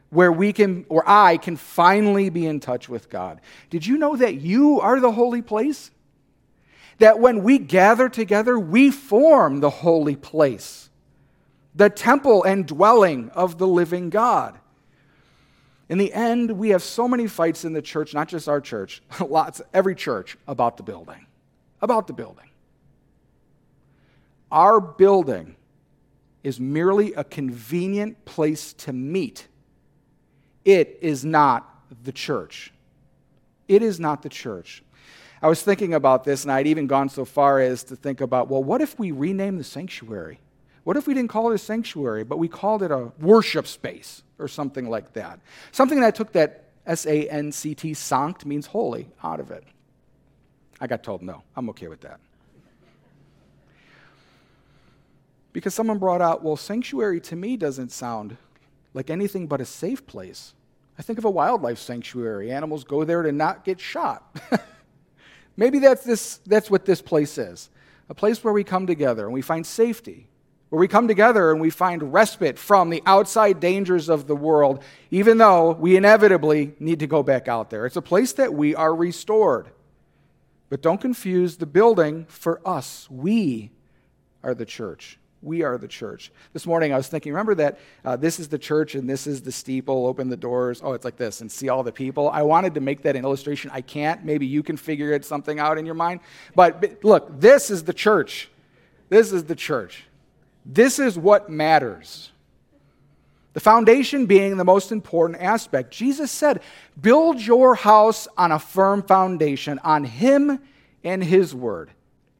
where 0.08 0.32
we 0.32 0.52
can, 0.52 0.86
or 0.88 1.02
I 1.06 1.36
can 1.36 1.56
finally 1.56 2.30
be 2.30 2.46
in 2.46 2.60
touch 2.60 2.88
with 2.88 3.10
God. 3.10 3.40
Did 3.70 3.86
you 3.86 3.98
know 3.98 4.16
that 4.16 4.36
you 4.36 4.80
are 4.80 5.00
the 5.00 5.12
holy 5.12 5.42
place? 5.42 5.90
That 6.98 7.18
when 7.18 7.42
we 7.42 7.58
gather 7.58 8.08
together, 8.08 8.58
we 8.58 8.90
form 8.90 9.60
the 9.60 9.70
holy 9.70 10.16
place 10.16 10.90
the 11.74 11.90
temple 11.90 12.44
and 12.44 12.66
dwelling 12.66 13.30
of 13.30 13.58
the 13.58 13.66
living 13.66 14.10
God. 14.10 14.58
In 15.88 15.98
the 15.98 16.12
end, 16.12 16.52
we 16.52 16.70
have 16.70 16.82
so 16.82 17.06
many 17.06 17.26
fights 17.26 17.64
in 17.64 17.72
the 17.72 17.82
church, 17.82 18.14
not 18.14 18.28
just 18.28 18.48
our 18.48 18.60
church, 18.60 19.02
lots, 19.20 19.60
every 19.74 19.94
church, 19.94 20.36
about 20.46 20.76
the 20.76 20.82
building. 20.82 21.26
About 21.80 22.06
the 22.06 22.12
building. 22.12 22.48
Our 24.50 24.80
building 24.80 25.56
is 26.42 26.60
merely 26.60 27.14
a 27.14 27.24
convenient 27.24 28.24
place 28.24 28.72
to 28.74 28.92
meet. 28.92 29.48
It 30.64 30.98
is 31.00 31.24
not 31.24 31.68
the 32.04 32.12
church. 32.12 32.72
It 33.68 33.82
is 33.82 33.98
not 33.98 34.22
the 34.22 34.28
church. 34.28 34.82
I 35.40 35.48
was 35.48 35.62
thinking 35.62 35.94
about 35.94 36.24
this, 36.24 36.44
and 36.44 36.52
I'd 36.52 36.66
even 36.66 36.86
gone 36.86 37.08
so 37.08 37.24
far 37.24 37.60
as 37.60 37.82
to 37.84 37.96
think 37.96 38.20
about 38.20 38.48
well, 38.48 38.62
what 38.62 38.80
if 38.80 38.98
we 38.98 39.10
rename 39.10 39.58
the 39.58 39.64
sanctuary? 39.64 40.38
What 40.84 40.96
if 40.96 41.06
we 41.06 41.14
didn't 41.14 41.30
call 41.30 41.50
it 41.50 41.54
a 41.54 41.58
sanctuary, 41.58 42.24
but 42.24 42.38
we 42.38 42.48
called 42.48 42.82
it 42.82 42.90
a 42.90 43.12
worship 43.20 43.66
space 43.66 44.22
or 44.38 44.48
something 44.48 44.88
like 44.88 45.12
that? 45.12 45.40
Something 45.70 46.00
that 46.00 46.14
took 46.14 46.32
that 46.32 46.64
S 46.86 47.06
A 47.06 47.28
N 47.28 47.52
C 47.52 47.74
T, 47.74 47.94
sanct, 47.94 48.44
means 48.44 48.66
holy, 48.66 49.08
out 49.22 49.38
of 49.38 49.50
it. 49.50 49.64
I 50.80 50.88
got 50.88 51.04
told 51.04 51.22
no. 51.22 51.42
I'm 51.54 51.68
okay 51.70 51.86
with 51.86 52.00
that. 52.00 52.18
Because 55.52 55.74
someone 55.74 55.98
brought 55.98 56.22
out, 56.22 56.42
well, 56.42 56.56
sanctuary 56.56 57.20
to 57.20 57.36
me 57.36 57.56
doesn't 57.56 57.92
sound 57.92 58.36
like 58.94 59.10
anything 59.10 59.46
but 59.46 59.60
a 59.60 59.64
safe 59.64 60.06
place. 60.06 60.54
I 60.98 61.02
think 61.02 61.18
of 61.18 61.24
a 61.24 61.30
wildlife 61.30 61.78
sanctuary. 61.78 62.50
Animals 62.50 62.84
go 62.84 63.04
there 63.04 63.22
to 63.22 63.32
not 63.32 63.64
get 63.64 63.78
shot. 63.78 64.36
Maybe 65.56 65.78
that's, 65.78 66.04
this, 66.04 66.38
that's 66.46 66.70
what 66.70 66.84
this 66.84 67.02
place 67.02 67.38
is 67.38 67.70
a 68.08 68.14
place 68.14 68.42
where 68.44 68.52
we 68.52 68.64
come 68.64 68.86
together 68.86 69.24
and 69.24 69.32
we 69.32 69.40
find 69.40 69.66
safety, 69.66 70.28
where 70.72 70.80
we 70.80 70.88
come 70.88 71.06
together 71.06 71.50
and 71.50 71.60
we 71.60 71.68
find 71.68 72.14
respite 72.14 72.58
from 72.58 72.88
the 72.88 73.02
outside 73.04 73.60
dangers 73.60 74.08
of 74.08 74.26
the 74.26 74.34
world, 74.34 74.82
even 75.10 75.36
though 75.36 75.72
we 75.72 75.98
inevitably 75.98 76.72
need 76.80 77.00
to 77.00 77.06
go 77.06 77.22
back 77.22 77.46
out 77.46 77.68
there. 77.68 77.84
It's 77.84 77.96
a 77.96 78.00
place 78.00 78.32
that 78.32 78.54
we 78.54 78.74
are 78.74 78.94
restored. 78.94 79.68
But 80.70 80.80
don't 80.80 80.98
confuse 80.98 81.58
the 81.58 81.66
building 81.66 82.24
for 82.24 82.66
us. 82.66 83.06
We 83.10 83.70
are 84.42 84.54
the 84.54 84.64
church. 84.64 85.18
We 85.42 85.62
are 85.62 85.76
the 85.76 85.88
church. 85.88 86.32
This 86.54 86.64
morning 86.64 86.94
I 86.94 86.96
was 86.96 87.06
thinking, 87.06 87.34
remember 87.34 87.56
that 87.56 87.78
uh, 88.02 88.16
this 88.16 88.40
is 88.40 88.48
the 88.48 88.58
church 88.58 88.94
and 88.94 89.06
this 89.10 89.26
is 89.26 89.42
the 89.42 89.52
steeple, 89.52 90.06
open 90.06 90.30
the 90.30 90.38
doors. 90.38 90.80
Oh, 90.82 90.94
it's 90.94 91.04
like 91.04 91.18
this, 91.18 91.42
and 91.42 91.52
see 91.52 91.68
all 91.68 91.82
the 91.82 91.92
people. 91.92 92.30
I 92.30 92.40
wanted 92.40 92.72
to 92.76 92.80
make 92.80 93.02
that 93.02 93.14
an 93.14 93.26
illustration. 93.26 93.70
I 93.74 93.82
can't. 93.82 94.24
Maybe 94.24 94.46
you 94.46 94.62
can 94.62 94.78
figure 94.78 95.12
it 95.12 95.26
something 95.26 95.60
out 95.60 95.76
in 95.76 95.84
your 95.84 95.96
mind. 95.96 96.20
But, 96.54 96.80
but 96.80 97.04
look, 97.04 97.38
this 97.38 97.70
is 97.70 97.84
the 97.84 97.92
church. 97.92 98.48
This 99.10 99.32
is 99.32 99.44
the 99.44 99.54
church. 99.54 100.06
This 100.64 100.98
is 100.98 101.18
what 101.18 101.50
matters. 101.50 102.30
The 103.52 103.60
foundation 103.60 104.26
being 104.26 104.56
the 104.56 104.64
most 104.64 104.92
important 104.92 105.40
aspect. 105.40 105.90
Jesus 105.90 106.30
said, 106.30 106.62
Build 107.00 107.40
your 107.40 107.74
house 107.74 108.26
on 108.36 108.52
a 108.52 108.58
firm 108.58 109.02
foundation, 109.02 109.78
on 109.80 110.04
Him 110.04 110.60
and 111.04 111.22
His 111.22 111.54
word. 111.54 111.90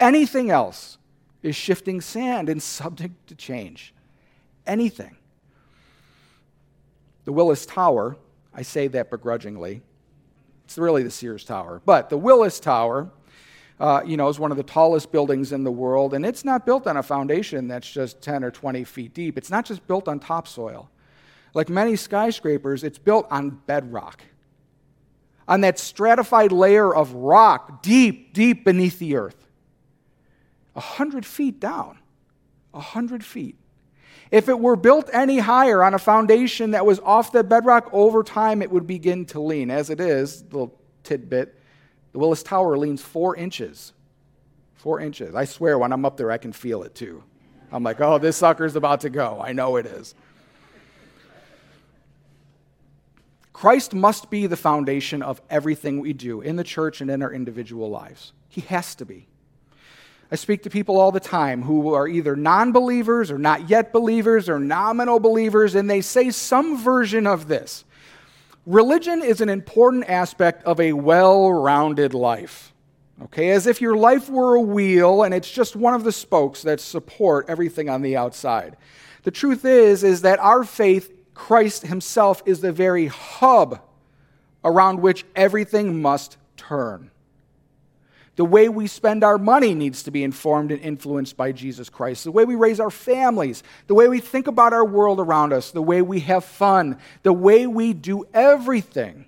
Anything 0.01 0.51
else 0.51 0.99
is 1.43 1.55
shifting 1.55 2.01
sand 2.01 2.49
and 2.49 2.63
subject 2.63 3.27
to 3.29 3.35
change. 3.35 3.93
Anything. 4.67 5.17
The 7.25 7.33
Willis 7.33 7.67
Tower, 7.67 8.17
I 8.55 8.63
say 8.63 8.89
that 8.89 9.11
begrudgingly. 9.11 9.83
It's 10.65 10.79
really 10.79 11.03
the 11.03 11.11
Sears 11.11 11.45
Tower. 11.45 11.83
But 11.85 12.09
the 12.09 12.17
Willis 12.17 12.59
Tower, 12.59 13.11
uh, 13.83 14.01
you 14.07 14.17
know, 14.17 14.29
is 14.29 14.39
one 14.39 14.53
of 14.53 14.57
the 14.57 14.63
tallest 14.63 15.11
buildings 15.11 15.51
in 15.51 15.65
the 15.65 15.71
world, 15.73 16.15
and 16.15 16.25
it's 16.25 16.45
not 16.45 16.65
built 16.65 16.87
on 16.87 16.99
a 16.99 17.03
foundation 17.03 17.67
that's 17.67 17.91
just 17.91 18.23
10 18.23 18.45
or 18.45 18.51
20 18.53 18.85
feet 18.85 19.13
deep. 19.13 19.37
It's 19.37 19.51
not 19.51 19.65
just 19.65 19.85
built 19.89 20.07
on 20.07 20.21
topsoil. 20.21 20.89
Like 21.53 21.69
many 21.69 21.97
skyscrapers, 21.97 22.85
it's 22.85 22.99
built 22.99 23.27
on 23.29 23.61
bedrock, 23.67 24.23
on 25.49 25.63
that 25.63 25.81
stratified 25.81 26.53
layer 26.53 26.95
of 26.95 27.13
rock 27.13 27.83
deep, 27.83 28.33
deep 28.33 28.65
beneath 28.65 29.01
the 29.01 29.17
earth. 29.17 29.49
A 30.77 30.81
hundred 30.81 31.27
feet 31.27 31.59
down. 31.59 31.99
A 32.73 32.81
hundred 32.81 33.25
feet. 33.25 33.57
If 34.31 34.49
it 34.49 34.61
were 34.61 34.77
built 34.77 35.11
any 35.13 35.41
higher 35.41 35.83
on 35.83 35.93
a 35.93 35.99
foundation 35.99 36.71
that 36.71 36.87
was 36.87 37.01
off 37.01 37.33
the 37.33 37.43
bedrock, 37.43 37.91
over 37.93 38.23
time 38.23 38.63
it 38.63 38.71
would 38.71 38.87
begin 38.87 39.27
to 39.27 39.41
lean. 39.41 39.73
As 39.73 39.91
it 39.91 39.99
is, 39.99 40.45
little 40.45 40.79
tidbit, 41.03 41.59
the 42.13 42.19
Willis 42.19 42.43
Tower 42.43 42.77
leans 42.77 43.03
four 43.03 43.37
inches. 43.37 43.93
Four 44.75 45.01
inches. 45.01 45.35
I 45.35 45.45
swear, 45.45 45.79
when 45.79 45.93
I'm 45.93 46.05
up 46.05 46.17
there, 46.17 46.31
I 46.31 46.39
can 46.39 46.53
feel 46.53 46.83
it 46.83 46.95
too. 46.95 47.23
I'm 47.71 47.83
like, 47.83 48.01
oh, 48.01 48.19
this 48.19 48.37
sucker's 48.37 48.77
about 48.77 49.01
to 49.01 49.11
go. 49.11 49.41
I 49.43 49.53
know 49.53 49.77
it 49.77 49.87
is. 49.87 50.15
Christ 53.53 53.95
must 53.95 54.29
be 54.29 54.47
the 54.47 54.57
foundation 54.57 55.23
of 55.23 55.41
everything 55.49 56.01
we 56.01 56.13
do 56.13 56.41
in 56.41 56.57
the 56.57 56.65
church 56.65 57.01
and 57.01 57.11
in 57.11 57.23
our 57.23 57.33
individual 57.33 57.89
lives. 57.89 58.33
He 58.49 58.63
has 58.63 58.95
to 58.97 59.05
be. 59.05 59.29
I 60.31 60.37
speak 60.37 60.63
to 60.63 60.71
people 60.71 60.99
all 60.99 61.13
the 61.13 61.21
time 61.21 61.63
who 61.63 61.95
are 61.95 62.09
either 62.09 62.35
non 62.35 62.73
believers 62.73 63.31
or 63.31 63.39
not 63.39 63.69
yet 63.69 63.93
believers 63.93 64.49
or 64.49 64.59
nominal 64.59 65.21
believers, 65.21 65.75
and 65.75 65.89
they 65.89 66.01
say 66.01 66.31
some 66.31 66.77
version 66.77 67.27
of 67.27 67.49
this 67.49 67.85
Religion 68.67 69.23
is 69.23 69.41
an 69.41 69.49
important 69.49 70.09
aspect 70.09 70.65
of 70.65 70.81
a 70.81 70.93
well 70.93 71.53
rounded 71.53 72.15
life. 72.15 72.73
Okay, 73.25 73.51
as 73.51 73.67
if 73.67 73.81
your 73.81 73.97
life 73.97 74.29
were 74.29 74.57
a 74.57 74.61
wheel 74.61 75.23
and 75.23 75.33
it's 75.33 75.51
just 75.51 75.77
one 75.77 75.95
of 75.95 76.03
the 76.03 76.13
spokes 76.13 76.63
that 76.63 76.81
support 76.81 77.47
everything 77.49 77.89
on 77.89 78.03
the 78.03 78.17
outside. 78.17 78.77
The 79.23 79.31
truth 79.31 79.65
is 79.65 80.03
is 80.03 80.23
that 80.23 80.41
our 80.41 80.65
faith, 80.65 81.13
Christ 81.35 81.87
himself 81.87 82.43
is 82.47 82.61
the 82.61 82.73
very 82.73 83.07
hub 83.07 83.81
around 84.65 85.01
which 85.01 85.25
everything 85.37 86.03
must 86.03 86.37
turn. 86.57 87.12
The 88.37 88.45
way 88.45 88.69
we 88.69 88.87
spend 88.87 89.23
our 89.23 89.37
money 89.37 89.75
needs 89.75 90.03
to 90.05 90.11
be 90.11 90.25
informed 90.25 90.73
and 90.73 90.81
influenced 90.81 91.37
by 91.37 91.53
Jesus 91.53 91.91
Christ. 91.91 92.25
The 92.25 92.33
way 92.33 92.45
we 92.47 92.55
raise 92.55 92.81
our 92.81 92.91
families, 92.91 93.63
the 93.89 93.95
way 93.95 94.09
we 94.09 94.21
think 94.21 94.47
about 94.47 94.73
our 94.73 94.85
world 94.85 95.21
around 95.21 95.53
us, 95.53 95.71
the 95.71 95.83
way 95.83 96.01
we 96.01 96.21
have 96.21 96.45
fun, 96.45 96.99
the 97.23 97.33
way 97.33 97.67
we 97.67 97.93
do 97.93 98.25
everything 98.33 99.27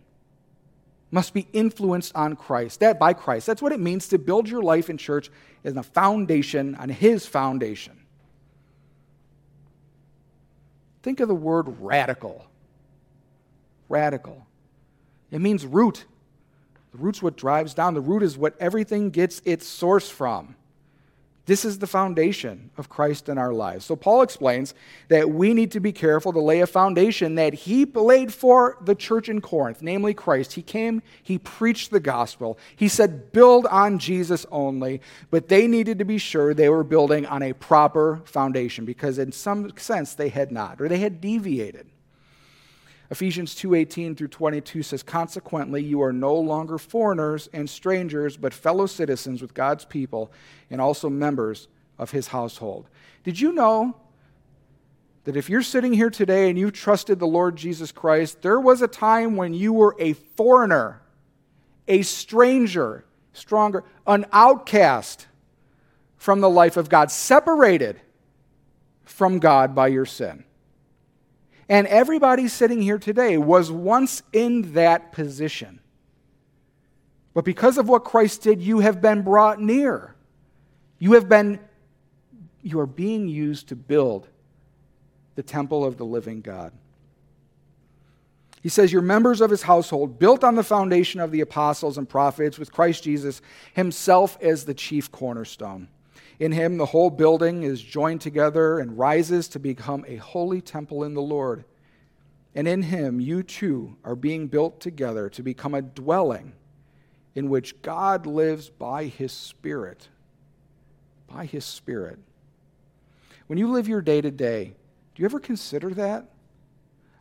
must 1.10 1.34
be 1.34 1.46
influenced 1.52 2.16
on 2.16 2.34
Christ, 2.34 2.80
that 2.80 2.98
by 2.98 3.12
Christ. 3.12 3.46
That's 3.46 3.62
what 3.62 3.72
it 3.72 3.78
means 3.78 4.08
to 4.08 4.18
build 4.18 4.48
your 4.48 4.62
life 4.62 4.88
in 4.88 4.96
church 4.96 5.30
as 5.62 5.76
a 5.76 5.82
foundation 5.82 6.74
on 6.74 6.88
his 6.88 7.26
foundation. 7.26 8.00
Think 11.02 11.20
of 11.20 11.28
the 11.28 11.34
word 11.34 11.66
radical. 11.80 12.46
Radical. 13.90 14.46
It 15.30 15.40
means 15.40 15.66
root. 15.66 16.06
The 16.94 16.98
root's 16.98 17.20
what 17.20 17.36
drives 17.36 17.74
down. 17.74 17.94
The 17.94 18.00
root 18.00 18.22
is 18.22 18.38
what 18.38 18.54
everything 18.60 19.10
gets 19.10 19.42
its 19.44 19.66
source 19.66 20.08
from. 20.08 20.54
This 21.46 21.64
is 21.64 21.80
the 21.80 21.88
foundation 21.88 22.70
of 22.78 22.88
Christ 22.88 23.28
in 23.28 23.36
our 23.36 23.52
lives. 23.52 23.84
So 23.84 23.96
Paul 23.96 24.22
explains 24.22 24.74
that 25.08 25.28
we 25.28 25.54
need 25.54 25.72
to 25.72 25.80
be 25.80 25.90
careful 25.90 26.32
to 26.32 26.38
lay 26.38 26.60
a 26.60 26.68
foundation 26.68 27.34
that 27.34 27.52
he 27.52 27.84
laid 27.84 28.32
for 28.32 28.78
the 28.80 28.94
church 28.94 29.28
in 29.28 29.40
Corinth, 29.40 29.82
namely 29.82 30.14
Christ. 30.14 30.52
He 30.52 30.62
came, 30.62 31.02
he 31.20 31.36
preached 31.36 31.90
the 31.90 31.98
gospel. 31.98 32.60
He 32.76 32.86
said, 32.86 33.32
build 33.32 33.66
on 33.66 33.98
Jesus 33.98 34.46
only, 34.52 35.00
but 35.32 35.48
they 35.48 35.66
needed 35.66 35.98
to 35.98 36.04
be 36.04 36.18
sure 36.18 36.54
they 36.54 36.68
were 36.68 36.84
building 36.84 37.26
on 37.26 37.42
a 37.42 37.54
proper 37.54 38.22
foundation 38.24 38.84
because 38.84 39.18
in 39.18 39.32
some 39.32 39.76
sense 39.76 40.14
they 40.14 40.28
had 40.28 40.52
not, 40.52 40.80
or 40.80 40.88
they 40.88 41.00
had 41.00 41.20
deviated. 41.20 41.88
Ephesians 43.10 43.54
2:18 43.54 44.16
through 44.16 44.28
22 44.28 44.82
says 44.82 45.02
consequently 45.02 45.82
you 45.82 46.02
are 46.02 46.12
no 46.12 46.34
longer 46.34 46.78
foreigners 46.78 47.48
and 47.52 47.68
strangers 47.68 48.36
but 48.36 48.54
fellow 48.54 48.86
citizens 48.86 49.42
with 49.42 49.54
God's 49.54 49.84
people 49.84 50.32
and 50.70 50.80
also 50.80 51.10
members 51.10 51.68
of 51.98 52.10
his 52.10 52.28
household. 52.28 52.88
Did 53.22 53.38
you 53.38 53.52
know 53.52 53.94
that 55.24 55.36
if 55.36 55.48
you're 55.48 55.62
sitting 55.62 55.92
here 55.92 56.10
today 56.10 56.48
and 56.48 56.58
you 56.58 56.70
trusted 56.70 57.18
the 57.18 57.26
Lord 57.26 57.56
Jesus 57.56 57.92
Christ, 57.92 58.42
there 58.42 58.60
was 58.60 58.82
a 58.82 58.88
time 58.88 59.36
when 59.36 59.54
you 59.54 59.72
were 59.72 59.96
a 59.98 60.12
foreigner, 60.12 61.00
a 61.88 62.02
stranger, 62.02 63.04
stronger, 63.32 63.84
an 64.06 64.26
outcast 64.32 65.26
from 66.16 66.40
the 66.40 66.50
life 66.50 66.76
of 66.76 66.88
God, 66.88 67.10
separated 67.10 68.00
from 69.04 69.38
God 69.38 69.74
by 69.74 69.88
your 69.88 70.06
sin. 70.06 70.44
And 71.68 71.86
everybody 71.86 72.48
sitting 72.48 72.82
here 72.82 72.98
today 72.98 73.38
was 73.38 73.70
once 73.70 74.22
in 74.32 74.74
that 74.74 75.12
position. 75.12 75.80
But 77.32 77.44
because 77.44 77.78
of 77.78 77.88
what 77.88 78.04
Christ 78.04 78.42
did, 78.42 78.62
you 78.62 78.80
have 78.80 79.00
been 79.00 79.22
brought 79.22 79.60
near. 79.60 80.14
You 80.98 81.14
have 81.14 81.28
been, 81.28 81.58
you 82.62 82.78
are 82.80 82.86
being 82.86 83.28
used 83.28 83.68
to 83.68 83.76
build 83.76 84.28
the 85.34 85.42
temple 85.42 85.84
of 85.84 85.96
the 85.96 86.04
living 86.04 86.40
God. 86.42 86.72
He 88.62 88.68
says, 88.68 88.92
You're 88.92 89.02
members 89.02 89.40
of 89.40 89.50
his 89.50 89.62
household, 89.62 90.18
built 90.18 90.44
on 90.44 90.54
the 90.54 90.62
foundation 90.62 91.20
of 91.20 91.30
the 91.30 91.42
apostles 91.42 91.98
and 91.98 92.08
prophets, 92.08 92.58
with 92.58 92.72
Christ 92.72 93.02
Jesus 93.02 93.42
himself 93.74 94.38
as 94.40 94.64
the 94.64 94.72
chief 94.72 95.10
cornerstone. 95.10 95.88
In 96.38 96.52
him, 96.52 96.76
the 96.76 96.86
whole 96.86 97.10
building 97.10 97.62
is 97.62 97.80
joined 97.80 98.20
together 98.20 98.78
and 98.78 98.98
rises 98.98 99.48
to 99.48 99.58
become 99.58 100.04
a 100.08 100.16
holy 100.16 100.60
temple 100.60 101.04
in 101.04 101.14
the 101.14 101.22
Lord. 101.22 101.64
And 102.54 102.66
in 102.66 102.82
him, 102.82 103.20
you 103.20 103.42
too 103.42 103.96
are 104.04 104.16
being 104.16 104.48
built 104.48 104.80
together 104.80 105.28
to 105.30 105.42
become 105.42 105.74
a 105.74 105.82
dwelling 105.82 106.52
in 107.34 107.48
which 107.48 107.80
God 107.82 108.26
lives 108.26 108.68
by 108.68 109.04
his 109.04 109.32
Spirit. 109.32 110.08
By 111.26 111.46
his 111.46 111.64
Spirit. 111.64 112.18
When 113.46 113.58
you 113.58 113.70
live 113.70 113.88
your 113.88 114.02
day 114.02 114.20
to 114.20 114.30
day, 114.30 114.74
do 115.14 115.22
you 115.22 115.26
ever 115.26 115.40
consider 115.40 115.90
that? 115.90 116.28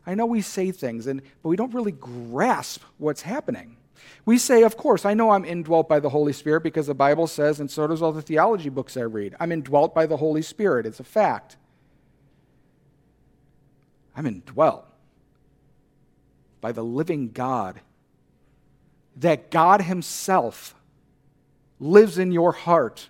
I 0.06 0.14
know 0.14 0.26
we 0.26 0.40
say 0.42 0.70
things, 0.70 1.06
and, 1.06 1.22
but 1.42 1.48
we 1.48 1.56
don't 1.56 1.74
really 1.74 1.92
grasp 1.92 2.82
what's 2.98 3.22
happening. 3.22 3.76
We 4.24 4.38
say, 4.38 4.62
of 4.62 4.76
course, 4.76 5.04
I 5.04 5.14
know 5.14 5.30
I'm 5.30 5.44
indwelt 5.44 5.88
by 5.88 6.00
the 6.00 6.08
Holy 6.08 6.32
Spirit 6.32 6.62
because 6.62 6.86
the 6.86 6.94
Bible 6.94 7.26
says, 7.26 7.60
and 7.60 7.70
so 7.70 7.86
does 7.86 8.02
all 8.02 8.12
the 8.12 8.22
theology 8.22 8.68
books 8.68 8.96
I 8.96 9.02
read. 9.02 9.34
I'm 9.38 9.52
indwelt 9.52 9.94
by 9.94 10.06
the 10.06 10.16
Holy 10.16 10.42
Spirit. 10.42 10.86
It's 10.86 11.00
a 11.00 11.04
fact. 11.04 11.56
I'm 14.16 14.26
indwelt 14.26 14.86
by 16.60 16.72
the 16.72 16.84
living 16.84 17.30
God. 17.30 17.80
That 19.16 19.50
God 19.50 19.82
Himself 19.82 20.74
lives 21.78 22.18
in 22.18 22.32
your 22.32 22.52
heart. 22.52 23.08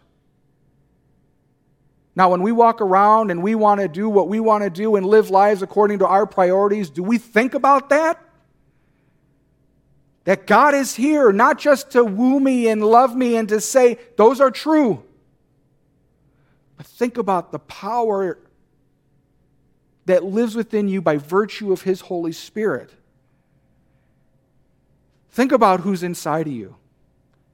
Now, 2.17 2.31
when 2.31 2.43
we 2.43 2.53
walk 2.53 2.81
around 2.81 3.31
and 3.31 3.43
we 3.43 3.55
want 3.55 3.81
to 3.81 3.89
do 3.89 4.09
what 4.09 4.29
we 4.29 4.39
want 4.39 4.65
to 4.65 4.71
do 4.71 4.97
and 4.97 5.05
live 5.05 5.31
lives 5.31 5.63
according 5.63 5.99
to 6.01 6.07
our 6.07 6.27
priorities, 6.27 6.91
do 6.91 7.03
we 7.03 7.19
think 7.19 7.55
about 7.55 7.89
that? 7.89 8.24
That 10.25 10.47
God 10.47 10.75
is 10.75 10.95
here 10.95 11.33
not 11.33 11.59
just 11.59 11.91
to 11.93 12.05
woo 12.05 12.41
me 12.41 12.69
and 12.69 12.83
love 12.83 13.15
me 13.15 13.37
and 13.37 13.49
to 13.51 13.61
say, 13.61 13.99
those 14.17 14.41
are 14.41 14.51
true. 14.51 15.03
But 16.77 16.87
think 16.87 17.19
about 17.19 17.53
the 17.53 17.59
power 17.59 18.39
that 20.07 20.25
lives 20.25 20.55
within 20.55 20.89
you 20.89 21.01
by 21.01 21.19
virtue 21.19 21.73
of 21.73 21.83
His 21.83 22.01
Holy 22.01 22.33
Spirit. 22.33 22.91
Think 25.31 25.53
about 25.53 25.81
who's 25.81 26.03
inside 26.03 26.47
of 26.47 26.53
you. 26.53 26.77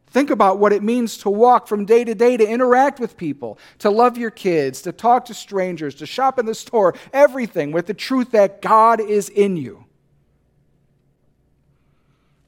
Think 0.08 0.30
about 0.30 0.58
what 0.58 0.72
it 0.72 0.82
means 0.82 1.18
to 1.18 1.30
walk 1.30 1.68
from 1.68 1.84
day 1.84 2.02
to 2.02 2.14
day, 2.14 2.36
to 2.36 2.48
interact 2.48 2.98
with 2.98 3.16
people, 3.16 3.58
to 3.78 3.90
love 3.90 4.18
your 4.18 4.30
kids, 4.30 4.82
to 4.82 4.92
talk 4.92 5.26
to 5.26 5.34
strangers, 5.34 5.94
to 5.96 6.06
shop 6.06 6.38
in 6.38 6.46
the 6.46 6.54
store, 6.54 6.94
everything 7.12 7.70
with 7.70 7.86
the 7.86 7.94
truth 7.94 8.32
that 8.32 8.60
God 8.60 9.00
is 9.00 9.28
in 9.28 9.56
you. 9.56 9.84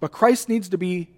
But 0.02 0.10
Christ 0.10 0.48
needs 0.48 0.68
to 0.70 0.78
be 0.78 1.10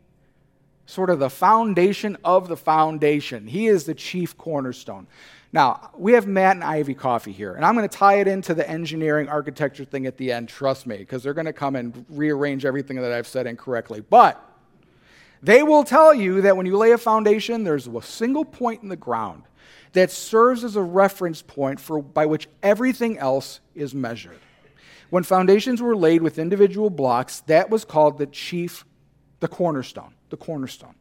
sort 0.84 1.08
of 1.08 1.18
the 1.18 1.30
foundation 1.30 2.18
of 2.22 2.48
the 2.48 2.56
foundation. 2.58 3.46
He 3.46 3.66
is 3.66 3.84
the 3.84 3.94
chief 3.94 4.36
cornerstone. 4.36 5.06
Now, 5.54 5.88
we 5.96 6.12
have 6.12 6.26
Matt 6.26 6.56
and 6.56 6.62
Ivy 6.62 6.92
coffee 6.92 7.32
here, 7.32 7.54
and 7.54 7.64
I'm 7.64 7.76
going 7.76 7.88
to 7.88 7.96
tie 7.96 8.16
it 8.16 8.28
into 8.28 8.52
the 8.52 8.68
engineering 8.68 9.26
architecture 9.26 9.86
thing 9.86 10.04
at 10.04 10.18
the 10.18 10.30
end, 10.30 10.50
trust 10.50 10.86
me, 10.86 10.98
because 10.98 11.22
they're 11.22 11.32
going 11.32 11.46
to 11.46 11.52
come 11.54 11.76
and 11.76 12.04
rearrange 12.10 12.66
everything 12.66 13.00
that 13.00 13.10
I've 13.10 13.26
said 13.26 13.46
incorrectly. 13.46 14.02
But 14.02 14.38
they 15.42 15.62
will 15.62 15.84
tell 15.84 16.12
you 16.12 16.42
that 16.42 16.54
when 16.54 16.66
you 16.66 16.76
lay 16.76 16.90
a 16.90 16.98
foundation, 16.98 17.64
there's 17.64 17.86
a 17.86 18.02
single 18.02 18.44
point 18.44 18.82
in 18.82 18.90
the 18.90 18.96
ground 18.96 19.44
that 19.94 20.10
serves 20.10 20.62
as 20.62 20.76
a 20.76 20.82
reference 20.82 21.40
point 21.40 21.80
for, 21.80 22.02
by 22.02 22.26
which 22.26 22.48
everything 22.62 23.16
else 23.16 23.60
is 23.74 23.94
measured. 23.94 24.40
When 25.14 25.22
foundations 25.22 25.80
were 25.80 25.94
laid 25.94 26.22
with 26.22 26.40
individual 26.40 26.90
blocks, 26.90 27.38
that 27.42 27.70
was 27.70 27.84
called 27.84 28.18
the 28.18 28.26
chief, 28.26 28.84
the 29.38 29.46
cornerstone, 29.46 30.12
the 30.30 30.36
cornerstone. 30.36 30.96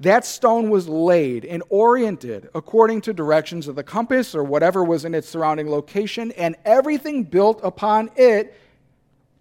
That 0.00 0.24
stone 0.24 0.68
was 0.68 0.88
laid 0.88 1.44
and 1.44 1.62
oriented 1.68 2.50
according 2.56 3.02
to 3.02 3.12
directions 3.12 3.68
of 3.68 3.76
the 3.76 3.84
compass 3.84 4.34
or 4.34 4.42
whatever 4.42 4.82
was 4.82 5.04
in 5.04 5.14
its 5.14 5.28
surrounding 5.28 5.70
location, 5.70 6.32
and 6.32 6.56
everything 6.64 7.22
built 7.22 7.60
upon 7.62 8.10
it 8.16 8.58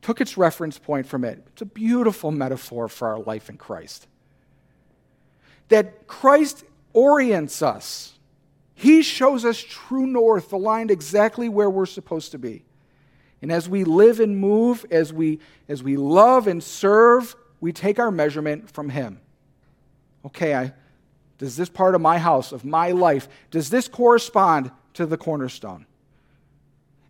took 0.03 0.21
its 0.21 0.37
reference 0.37 0.77
point 0.77 1.07
from 1.07 1.23
it. 1.23 1.43
It's 1.53 1.63
a 1.63 1.65
beautiful 1.65 2.29
metaphor 2.29 2.89
for 2.89 3.07
our 3.07 3.19
life 3.21 3.49
in 3.49 3.57
Christ. 3.57 4.05
That 5.69 6.05
Christ 6.05 6.63
orients 6.93 7.63
us, 7.63 8.19
He 8.75 9.01
shows 9.01 9.45
us 9.45 9.57
true 9.57 10.05
north, 10.05 10.53
aligned 10.53 10.91
exactly 10.91 11.49
where 11.49 11.71
we're 11.71 11.87
supposed 11.87 12.29
to 12.33 12.37
be. 12.37 12.65
And 13.41 13.51
as 13.51 13.67
we 13.67 13.83
live 13.83 14.19
and 14.19 14.37
move, 14.37 14.85
as 14.91 15.11
we, 15.11 15.39
as 15.67 15.81
we 15.81 15.97
love 15.97 16.47
and 16.47 16.61
serve, 16.61 17.35
we 17.59 17.71
take 17.71 17.99
our 17.99 18.11
measurement 18.11 18.69
from 18.69 18.89
Him. 18.89 19.19
Okay, 20.25 20.53
I, 20.53 20.73
does 21.37 21.55
this 21.55 21.69
part 21.69 21.95
of 21.95 22.01
my 22.01 22.19
house, 22.19 22.51
of 22.51 22.63
my 22.63 22.91
life, 22.91 23.27
does 23.49 23.69
this 23.69 23.87
correspond 23.87 24.71
to 24.93 25.05
the 25.05 25.17
cornerstone? 25.17 25.85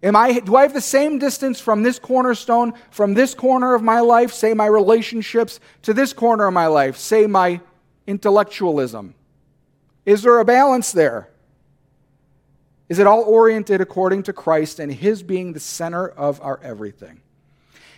Am 0.04 0.16
I, 0.16 0.40
do 0.40 0.56
I 0.56 0.64
have 0.64 0.74
the 0.74 0.82
same 0.82 1.20
distance 1.20 1.60
from 1.60 1.84
this 1.84 2.00
cornerstone, 2.00 2.74
from 2.90 3.14
this 3.14 3.36
corner 3.36 3.76
of 3.76 3.84
my 3.84 4.00
life, 4.00 4.34
say 4.34 4.54
my 4.54 4.66
relationships, 4.66 5.60
to 5.84 5.94
this 5.94 6.12
corner 6.14 6.48
of 6.48 6.54
my 6.54 6.68
life, 6.68 6.98
say 6.98 7.28
my 7.28 7.62
intellectualism? 8.08 9.14
Is 10.06 10.24
there 10.24 10.40
a 10.40 10.46
balance 10.46 10.92
there? 10.92 11.30
Is 12.92 13.00
it 13.00 13.08
all 13.08 13.22
oriented 13.22 13.80
according 13.80 14.24
to 14.24 14.34
Christ 14.34 14.78
and 14.78 14.92
His 14.92 15.24
being 15.24 15.54
the 15.54 15.62
center 15.62 16.10
of 16.10 16.42
our 16.42 16.60
everything? 16.62 17.22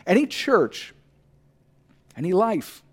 Any 0.06 0.28
church, 0.28 0.94
any 2.16 2.32
life. 2.32 2.84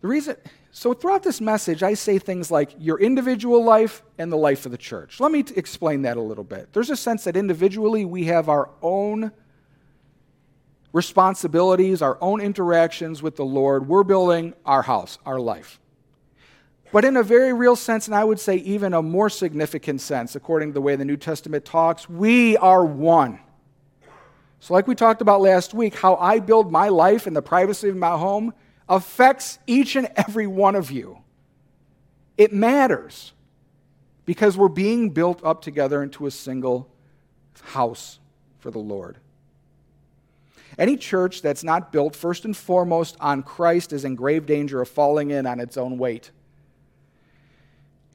The 0.00 0.08
reason, 0.08 0.34
so 0.72 0.94
throughout 0.94 1.22
this 1.22 1.40
message, 1.40 1.84
I 1.84 1.94
say 1.94 2.18
things 2.18 2.50
like 2.50 2.72
your 2.76 2.98
individual 2.98 3.62
life 3.62 4.02
and 4.18 4.32
the 4.32 4.36
life 4.36 4.66
of 4.66 4.72
the 4.72 4.78
church. 4.78 5.20
Let 5.20 5.30
me 5.30 5.44
t- 5.44 5.54
explain 5.54 6.02
that 6.02 6.16
a 6.16 6.20
little 6.20 6.42
bit. 6.42 6.72
There's 6.72 6.90
a 6.90 6.96
sense 6.96 7.22
that 7.22 7.36
individually 7.36 8.04
we 8.04 8.24
have 8.24 8.48
our 8.48 8.68
own 8.82 9.30
responsibilities, 10.92 12.02
our 12.02 12.18
own 12.20 12.40
interactions 12.40 13.22
with 13.22 13.36
the 13.36 13.44
Lord. 13.44 13.86
We're 13.86 14.02
building 14.02 14.54
our 14.64 14.82
house, 14.82 15.20
our 15.24 15.38
life. 15.38 15.78
But 16.96 17.04
in 17.04 17.18
a 17.18 17.22
very 17.22 17.52
real 17.52 17.76
sense, 17.76 18.06
and 18.06 18.16
I 18.16 18.24
would 18.24 18.40
say 18.40 18.56
even 18.56 18.94
a 18.94 19.02
more 19.02 19.28
significant 19.28 20.00
sense, 20.00 20.34
according 20.34 20.70
to 20.70 20.72
the 20.72 20.80
way 20.80 20.96
the 20.96 21.04
New 21.04 21.18
Testament 21.18 21.66
talks, 21.66 22.08
we 22.08 22.56
are 22.56 22.86
one. 22.86 23.38
So, 24.60 24.72
like 24.72 24.88
we 24.88 24.94
talked 24.94 25.20
about 25.20 25.42
last 25.42 25.74
week, 25.74 25.94
how 25.94 26.16
I 26.16 26.38
build 26.38 26.72
my 26.72 26.88
life 26.88 27.26
in 27.26 27.34
the 27.34 27.42
privacy 27.42 27.90
of 27.90 27.98
my 27.98 28.16
home 28.16 28.54
affects 28.88 29.58
each 29.66 29.94
and 29.94 30.08
every 30.16 30.46
one 30.46 30.74
of 30.74 30.90
you. 30.90 31.18
It 32.38 32.54
matters 32.54 33.34
because 34.24 34.56
we're 34.56 34.68
being 34.68 35.10
built 35.10 35.44
up 35.44 35.60
together 35.60 36.02
into 36.02 36.24
a 36.24 36.30
single 36.30 36.88
house 37.60 38.20
for 38.58 38.70
the 38.70 38.78
Lord. 38.78 39.18
Any 40.78 40.96
church 40.96 41.42
that's 41.42 41.62
not 41.62 41.92
built 41.92 42.16
first 42.16 42.46
and 42.46 42.56
foremost 42.56 43.18
on 43.20 43.42
Christ 43.42 43.92
is 43.92 44.06
in 44.06 44.14
grave 44.14 44.46
danger 44.46 44.80
of 44.80 44.88
falling 44.88 45.30
in 45.30 45.44
on 45.44 45.60
its 45.60 45.76
own 45.76 45.98
weight. 45.98 46.30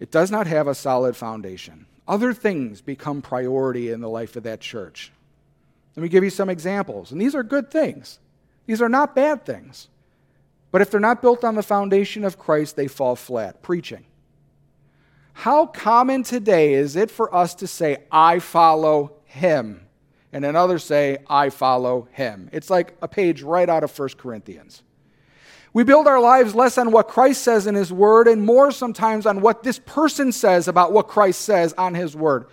It 0.02 0.10
does 0.10 0.32
not 0.32 0.48
have 0.48 0.68
a 0.68 0.74
solid 0.74 1.16
foundation. 1.16 1.86
Other 2.08 2.34
things 2.34 2.82
become 2.82 3.22
priority 3.22 3.92
in 3.92 4.02
the 4.02 4.10
life 4.10 4.36
of 4.36 4.42
that 4.44 4.60
church. 4.60 5.12
Let 5.96 6.02
me 6.02 6.10
give 6.10 6.24
you 6.24 6.32
some 6.32 6.50
examples. 6.50 7.12
And 7.12 7.22
these 7.22 7.36
are 7.36 7.44
good 7.44 7.70
things, 7.70 8.20
these 8.66 8.82
are 8.82 8.90
not 8.90 9.16
bad 9.16 9.46
things. 9.46 9.90
But 10.72 10.82
if 10.82 10.90
they're 10.90 11.00
not 11.00 11.22
built 11.22 11.44
on 11.44 11.54
the 11.54 11.62
foundation 11.62 12.24
of 12.24 12.40
Christ, 12.40 12.76
they 12.76 12.88
fall 12.88 13.16
flat. 13.16 13.62
Preaching. 13.62 14.06
How 15.34 15.68
common 15.68 16.24
today 16.24 16.74
is 16.74 16.96
it 16.96 17.12
for 17.12 17.34
us 17.34 17.54
to 17.56 17.68
say, 17.68 17.98
I 18.12 18.40
follow 18.40 19.14
him, 19.26 19.86
and 20.34 20.44
another 20.46 20.80
say, 20.80 21.20
I 21.28 21.52
follow 21.52 22.08
him? 22.12 22.50
It's 22.52 22.72
like 22.72 22.98
a 23.04 23.08
page 23.08 23.44
right 23.44 23.70
out 23.70 23.84
of 23.84 23.98
1 23.98 24.10
Corinthians. 24.18 24.82
We 25.73 25.84
build 25.84 26.05
our 26.07 26.19
lives 26.19 26.53
less 26.53 26.77
on 26.77 26.91
what 26.91 27.07
Christ 27.07 27.43
says 27.43 27.65
in 27.65 27.75
His 27.75 27.93
Word 27.93 28.27
and 28.27 28.43
more 28.43 28.71
sometimes 28.71 29.25
on 29.25 29.41
what 29.41 29.63
this 29.63 29.79
person 29.79 30.31
says 30.31 30.67
about 30.67 30.91
what 30.91 31.07
Christ 31.07 31.41
says 31.41 31.73
on 31.77 31.93
His 31.93 32.15
Word. 32.15 32.47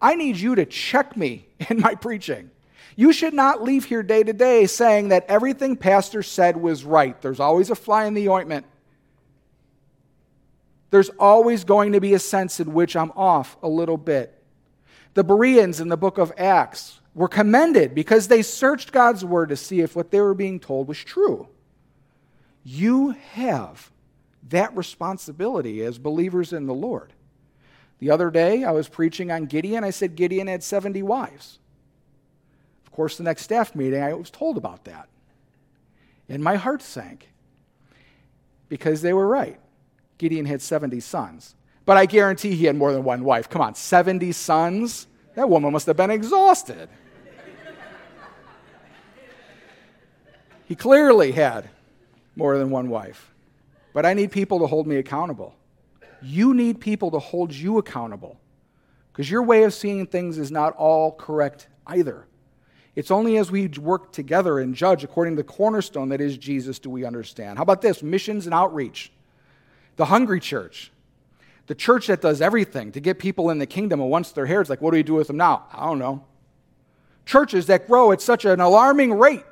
I 0.00 0.16
need 0.16 0.36
you 0.36 0.56
to 0.56 0.66
check 0.66 1.16
me 1.16 1.46
in 1.70 1.80
my 1.80 1.94
preaching. 1.94 2.50
You 2.96 3.12
should 3.12 3.34
not 3.34 3.62
leave 3.62 3.84
here 3.84 4.02
day 4.02 4.22
to 4.22 4.32
day 4.32 4.66
saying 4.66 5.08
that 5.08 5.26
everything 5.28 5.76
Pastor 5.76 6.22
said 6.22 6.56
was 6.56 6.84
right. 6.84 7.20
There's 7.20 7.40
always 7.40 7.70
a 7.70 7.74
fly 7.74 8.06
in 8.06 8.14
the 8.14 8.30
ointment. 8.30 8.66
There's 10.90 11.10
always 11.18 11.64
going 11.64 11.92
to 11.92 12.00
be 12.00 12.14
a 12.14 12.18
sense 12.18 12.58
in 12.58 12.72
which 12.72 12.96
I'm 12.96 13.12
off 13.12 13.56
a 13.62 13.68
little 13.68 13.98
bit. 13.98 14.32
The 15.14 15.24
Bereans 15.24 15.80
in 15.80 15.88
the 15.88 15.96
book 15.96 16.18
of 16.18 16.32
Acts 16.38 17.00
were 17.14 17.28
commended 17.28 17.94
because 17.94 18.28
they 18.28 18.42
searched 18.42 18.92
God's 18.92 19.24
word 19.24 19.50
to 19.50 19.56
see 19.56 19.80
if 19.80 19.94
what 19.94 20.10
they 20.10 20.20
were 20.20 20.34
being 20.34 20.58
told 20.58 20.88
was 20.88 20.98
true. 20.98 21.48
You 22.68 23.10
have 23.34 23.92
that 24.48 24.76
responsibility 24.76 25.84
as 25.84 25.98
believers 25.98 26.52
in 26.52 26.66
the 26.66 26.74
Lord. 26.74 27.12
The 28.00 28.10
other 28.10 28.28
day, 28.28 28.64
I 28.64 28.72
was 28.72 28.88
preaching 28.88 29.30
on 29.30 29.44
Gideon. 29.44 29.84
I 29.84 29.90
said 29.90 30.16
Gideon 30.16 30.48
had 30.48 30.64
70 30.64 31.00
wives. 31.04 31.60
Of 32.84 32.90
course, 32.90 33.18
the 33.18 33.22
next 33.22 33.42
staff 33.42 33.76
meeting, 33.76 34.02
I 34.02 34.14
was 34.14 34.30
told 34.30 34.56
about 34.56 34.84
that. 34.86 35.08
And 36.28 36.42
my 36.42 36.56
heart 36.56 36.82
sank 36.82 37.28
because 38.68 39.00
they 39.00 39.12
were 39.12 39.28
right. 39.28 39.60
Gideon 40.18 40.44
had 40.44 40.60
70 40.60 40.98
sons. 40.98 41.54
But 41.84 41.98
I 41.98 42.06
guarantee 42.06 42.56
he 42.56 42.64
had 42.64 42.74
more 42.74 42.92
than 42.92 43.04
one 43.04 43.22
wife. 43.22 43.48
Come 43.48 43.62
on, 43.62 43.76
70 43.76 44.32
sons? 44.32 45.06
That 45.36 45.48
woman 45.48 45.72
must 45.72 45.86
have 45.86 45.96
been 45.96 46.10
exhausted. 46.10 46.88
he 50.64 50.74
clearly 50.74 51.30
had 51.30 51.70
more 52.36 52.56
than 52.58 52.70
one 52.70 52.88
wife. 52.88 53.34
But 53.92 54.06
I 54.06 54.14
need 54.14 54.30
people 54.30 54.60
to 54.60 54.66
hold 54.66 54.86
me 54.86 54.96
accountable. 54.96 55.56
You 56.22 56.54
need 56.54 56.80
people 56.80 57.10
to 57.10 57.18
hold 57.18 57.52
you 57.52 57.78
accountable 57.78 58.38
because 59.12 59.30
your 59.30 59.42
way 59.42 59.64
of 59.64 59.72
seeing 59.72 60.06
things 60.06 60.38
is 60.38 60.50
not 60.50 60.74
all 60.76 61.12
correct 61.12 61.68
either. 61.86 62.26
It's 62.94 63.10
only 63.10 63.36
as 63.36 63.50
we 63.50 63.68
work 63.68 64.12
together 64.12 64.58
and 64.58 64.74
judge 64.74 65.04
according 65.04 65.36
to 65.36 65.42
the 65.42 65.48
cornerstone 65.48 66.10
that 66.10 66.20
is 66.20 66.36
Jesus 66.38 66.78
do 66.78 66.90
we 66.90 67.04
understand. 67.04 67.58
How 67.58 67.62
about 67.62 67.82
this? 67.82 68.02
Missions 68.02 68.46
and 68.46 68.54
outreach. 68.54 69.12
The 69.96 70.06
hungry 70.06 70.40
church. 70.40 70.90
The 71.66 71.74
church 71.74 72.06
that 72.06 72.20
does 72.20 72.40
everything 72.40 72.92
to 72.92 73.00
get 73.00 73.18
people 73.18 73.50
in 73.50 73.58
the 73.58 73.66
kingdom, 73.66 74.00
and 74.00 74.10
once 74.10 74.30
they're 74.32 74.46
here, 74.46 74.60
it's 74.60 74.70
like, 74.70 74.80
what 74.80 74.92
do 74.92 74.96
we 74.96 75.02
do 75.02 75.14
with 75.14 75.26
them 75.26 75.36
now? 75.36 75.66
I 75.72 75.86
don't 75.86 75.98
know. 75.98 76.24
Churches 77.24 77.66
that 77.66 77.86
grow 77.86 78.12
at 78.12 78.20
such 78.20 78.44
an 78.44 78.60
alarming 78.60 79.14
rate 79.14 79.44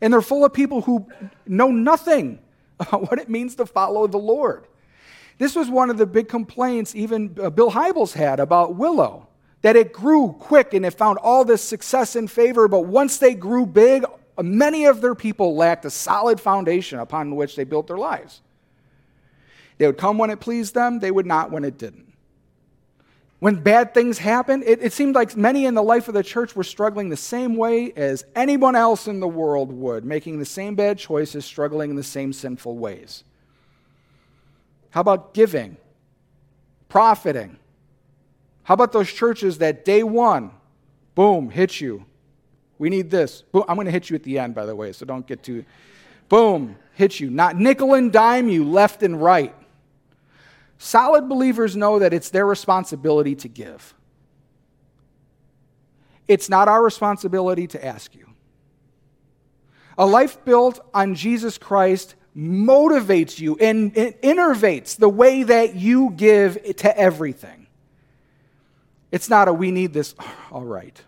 and 0.00 0.12
they're 0.12 0.22
full 0.22 0.44
of 0.44 0.52
people 0.52 0.82
who 0.82 1.06
know 1.46 1.68
nothing 1.68 2.38
about 2.78 3.02
what 3.10 3.18
it 3.18 3.28
means 3.28 3.54
to 3.56 3.66
follow 3.66 4.06
the 4.06 4.18
Lord. 4.18 4.66
This 5.38 5.54
was 5.56 5.70
one 5.70 5.90
of 5.90 5.96
the 5.96 6.06
big 6.06 6.28
complaints 6.28 6.94
even 6.94 7.36
uh, 7.40 7.50
Bill 7.50 7.70
Hybels 7.70 8.12
had 8.12 8.40
about 8.40 8.74
Willow, 8.74 9.26
that 9.62 9.76
it 9.76 9.92
grew 9.92 10.32
quick 10.38 10.74
and 10.74 10.84
it 10.84 10.92
found 10.92 11.18
all 11.18 11.44
this 11.44 11.62
success 11.62 12.16
and 12.16 12.30
favor, 12.30 12.68
but 12.68 12.86
once 12.86 13.18
they 13.18 13.34
grew 13.34 13.66
big, 13.66 14.04
many 14.42 14.86
of 14.86 15.00
their 15.00 15.14
people 15.14 15.56
lacked 15.56 15.84
a 15.84 15.90
solid 15.90 16.40
foundation 16.40 16.98
upon 16.98 17.36
which 17.36 17.56
they 17.56 17.64
built 17.64 17.86
their 17.86 17.98
lives. 17.98 18.40
They 19.78 19.86
would 19.86 19.98
come 19.98 20.18
when 20.18 20.30
it 20.30 20.40
pleased 20.40 20.74
them, 20.74 20.98
they 20.98 21.10
would 21.10 21.26
not 21.26 21.50
when 21.50 21.64
it 21.64 21.78
didn't. 21.78 22.09
When 23.40 23.56
bad 23.56 23.94
things 23.94 24.18
happened, 24.18 24.64
it, 24.66 24.82
it, 24.82 24.92
seemed 24.92 25.14
like 25.14 25.34
many 25.34 25.64
in 25.64 25.72
the 25.72 25.82
life 25.82 26.08
of 26.08 26.14
the 26.14 26.22
church 26.22 26.54
were 26.54 26.62
struggling 26.62 27.08
the 27.08 27.16
same 27.16 27.56
way 27.56 27.90
as 27.96 28.22
anyone 28.36 28.76
else 28.76 29.08
in 29.08 29.18
the 29.18 29.28
world 29.28 29.72
would, 29.72 30.04
making 30.04 30.38
the 30.38 30.44
same 30.44 30.74
bad 30.74 30.98
choices, 30.98 31.46
struggling 31.46 31.88
in 31.88 31.96
the 31.96 32.02
same 32.02 32.34
sinful 32.34 32.76
ways. 32.76 33.24
How 34.90 35.00
about 35.00 35.32
giving? 35.32 35.78
Profiting? 36.90 37.58
How 38.62 38.74
about 38.74 38.92
those 38.92 39.10
churches 39.10 39.58
that 39.58 39.86
day 39.86 40.02
one, 40.02 40.50
boom, 41.14 41.48
hit 41.48 41.80
you? 41.80 42.04
We 42.78 42.90
need 42.90 43.10
this. 43.10 43.40
Boom, 43.40 43.64
I'm 43.68 43.76
going 43.76 43.86
to 43.86 43.90
hit 43.90 44.10
you 44.10 44.16
at 44.16 44.22
the 44.22 44.38
end, 44.38 44.54
by 44.54 44.66
the 44.66 44.76
way, 44.76 44.92
so 44.92 45.06
don't 45.06 45.26
get 45.26 45.42
too. 45.42 45.64
Boom, 46.28 46.76
hit 46.92 47.20
you. 47.20 47.30
Not 47.30 47.56
nickel 47.56 47.94
and 47.94 48.12
dime 48.12 48.50
you 48.50 48.64
left 48.64 49.02
and 49.02 49.20
right. 49.20 49.54
Solid 50.82 51.28
believers 51.28 51.76
know 51.76 51.98
that 51.98 52.14
it's 52.14 52.30
their 52.30 52.46
responsibility 52.46 53.34
to 53.34 53.48
give. 53.48 53.92
It's 56.26 56.48
not 56.48 56.68
our 56.68 56.82
responsibility 56.82 57.66
to 57.66 57.84
ask 57.84 58.14
you. 58.14 58.26
A 59.98 60.06
life 60.06 60.42
built 60.46 60.80
on 60.94 61.14
Jesus 61.14 61.58
Christ 61.58 62.14
motivates 62.34 63.38
you 63.38 63.58
and, 63.58 63.92
innervates 63.94 64.96
the 64.96 65.10
way 65.10 65.42
that 65.42 65.74
you 65.74 66.14
give 66.16 66.76
to 66.76 66.98
everything. 66.98 67.66
It's 69.12 69.28
not 69.28 69.48
a 69.48 69.52
we 69.52 69.72
need 69.72 69.92
this, 69.92 70.14
all 70.50 70.64
right. 70.64 70.98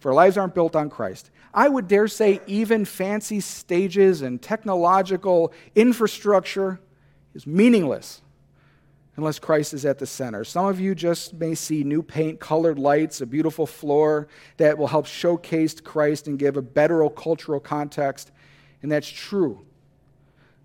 For 0.00 0.10
our 0.10 0.14
lives 0.14 0.36
aren't 0.36 0.54
built 0.54 0.76
on 0.76 0.90
Christ. 0.90 1.30
I 1.54 1.70
would 1.70 1.88
dare 1.88 2.06
say, 2.06 2.42
even 2.46 2.84
fancy 2.84 3.40
stages 3.40 4.20
and 4.20 4.42
technological 4.42 5.54
infrastructure 5.74 6.80
is 7.34 7.46
meaningless 7.46 8.22
unless 9.16 9.38
Christ 9.38 9.74
is 9.74 9.84
at 9.84 9.98
the 9.98 10.06
center. 10.06 10.44
Some 10.44 10.66
of 10.66 10.80
you 10.80 10.94
just 10.94 11.34
may 11.34 11.54
see 11.54 11.84
new 11.84 12.02
paint, 12.02 12.40
colored 12.40 12.78
lights, 12.78 13.20
a 13.20 13.26
beautiful 13.26 13.66
floor 13.66 14.28
that 14.56 14.78
will 14.78 14.86
help 14.86 15.06
showcase 15.06 15.78
Christ 15.80 16.26
and 16.26 16.38
give 16.38 16.56
a 16.56 16.62
better 16.62 17.06
cultural 17.10 17.60
context, 17.60 18.30
and 18.82 18.90
that's 18.90 19.08
true. 19.08 19.64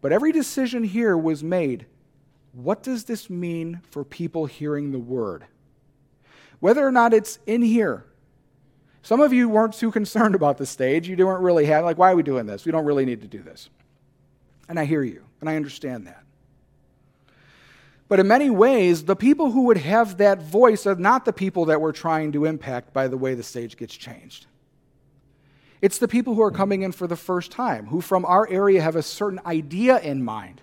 But 0.02 0.12
every 0.12 0.32
decision 0.32 0.84
here 0.84 1.18
was 1.18 1.44
made. 1.44 1.86
What 2.54 2.84
does 2.84 3.04
this 3.04 3.30
mean 3.30 3.82
for 3.90 4.04
people 4.04 4.46
hearing 4.46 4.92
the 4.92 5.00
word? 5.00 5.46
Whether 6.60 6.86
or 6.86 6.92
not 6.92 7.14
it's 7.14 7.40
in 7.46 7.62
here. 7.62 8.06
Some 9.02 9.20
of 9.22 9.34
you 9.34 9.50
weren't 9.50 9.74
too 9.74 9.92
concerned 9.92 10.34
about 10.34 10.58
the 10.58 10.66
stage. 10.66 11.08
You 11.08 11.16
didn't 11.16 11.42
really 11.42 11.66
have, 11.66 11.86
like, 11.86 11.98
why 11.98 12.12
are 12.12 12.16
we 12.16 12.24
doing 12.24 12.46
this? 12.46 12.66
We 12.66 12.72
don't 12.72 12.86
really 12.86 13.06
need 13.06 13.22
to 13.22 13.28
do 13.28 13.44
this. 13.44 13.70
And 14.70 14.80
I 14.80 14.86
hear 14.86 15.04
you, 15.04 15.26
and 15.42 15.50
I 15.50 15.58
understand 15.58 16.08
that. 16.08 16.25
But 18.08 18.20
in 18.20 18.28
many 18.28 18.50
ways, 18.50 19.06
the 19.06 19.16
people 19.16 19.52
who 19.52 19.64
would 19.64 19.78
have 19.78 20.18
that 20.18 20.42
voice 20.42 20.86
are 20.86 20.96
not 20.96 21.26
the 21.26 21.34
people 21.34 21.66
that 21.66 21.82
we're 21.82 21.92
trying 21.92 22.32
to 22.34 22.46
impact 22.46 22.94
by 22.94 23.08
the 23.08 23.18
way 23.18 23.34
the 23.34 23.44
stage 23.44 23.78
gets 23.78 23.96
changed. 23.96 24.46
It's 25.82 25.98
the 25.98 26.08
people 26.08 26.36
who 26.36 26.42
are 26.42 26.52
coming 26.52 26.84
in 26.84 26.92
for 26.92 27.08
the 27.08 27.16
first 27.16 27.52
time, 27.52 27.88
who 27.88 28.02
from 28.02 28.26
our 28.26 28.48
area 28.50 28.82
have 28.82 28.96
a 28.96 29.04
certain 29.04 29.40
idea 29.46 30.00
in 30.00 30.24
mind. 30.24 30.62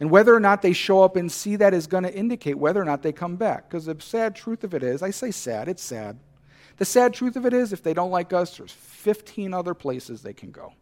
And 0.00 0.10
whether 0.10 0.34
or 0.34 0.40
not 0.40 0.62
they 0.62 0.72
show 0.72 1.02
up 1.02 1.16
and 1.16 1.30
see 1.30 1.56
that 1.56 1.72
is 1.72 1.86
going 1.86 2.04
to 2.04 2.14
indicate 2.14 2.58
whether 2.58 2.80
or 2.80 2.84
not 2.84 3.02
they 3.02 3.12
come 3.12 3.36
back. 3.36 3.68
Because 3.68 3.86
the 3.86 3.96
sad 4.00 4.34
truth 4.34 4.64
of 4.64 4.74
it 4.74 4.82
is, 4.82 5.02
I 5.02 5.10
say 5.10 5.30
sad, 5.30 5.68
it's 5.68 5.82
sad. 5.82 6.18
The 6.78 6.84
sad 6.84 7.14
truth 7.14 7.36
of 7.36 7.46
it 7.46 7.52
is, 7.52 7.72
if 7.72 7.82
they 7.82 7.94
don't 7.94 8.10
like 8.10 8.32
us, 8.32 8.56
there's 8.56 8.72
15 8.72 9.54
other 9.54 9.74
places 9.74 10.22
they 10.22 10.32
can 10.32 10.50
go. 10.50 10.72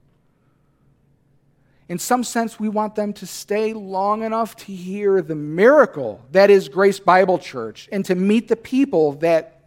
In 1.93 1.99
some 1.99 2.25
sense, 2.25 2.59
we 2.59 2.71
want 2.71 2.95
them 2.95 3.13
to 3.13 3.27
stay 3.27 3.75
long 3.75 4.23
enough 4.23 4.57
to 4.57 4.73
hear 4.73 5.21
the 5.21 5.35
miracle 5.35 6.23
that 6.31 6.49
is 6.49 6.71
Grace 6.71 6.99
Bible 6.99 7.39
Church 7.39 7.87
and 7.93 8.03
to 8.07 8.15
meet 8.15 8.49
the 8.49 8.57
people 8.57 9.13
that 9.17 9.61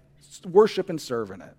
worship 0.43 0.89
and 0.89 0.99
serve 0.99 1.29
in 1.29 1.41
it. 1.41 1.53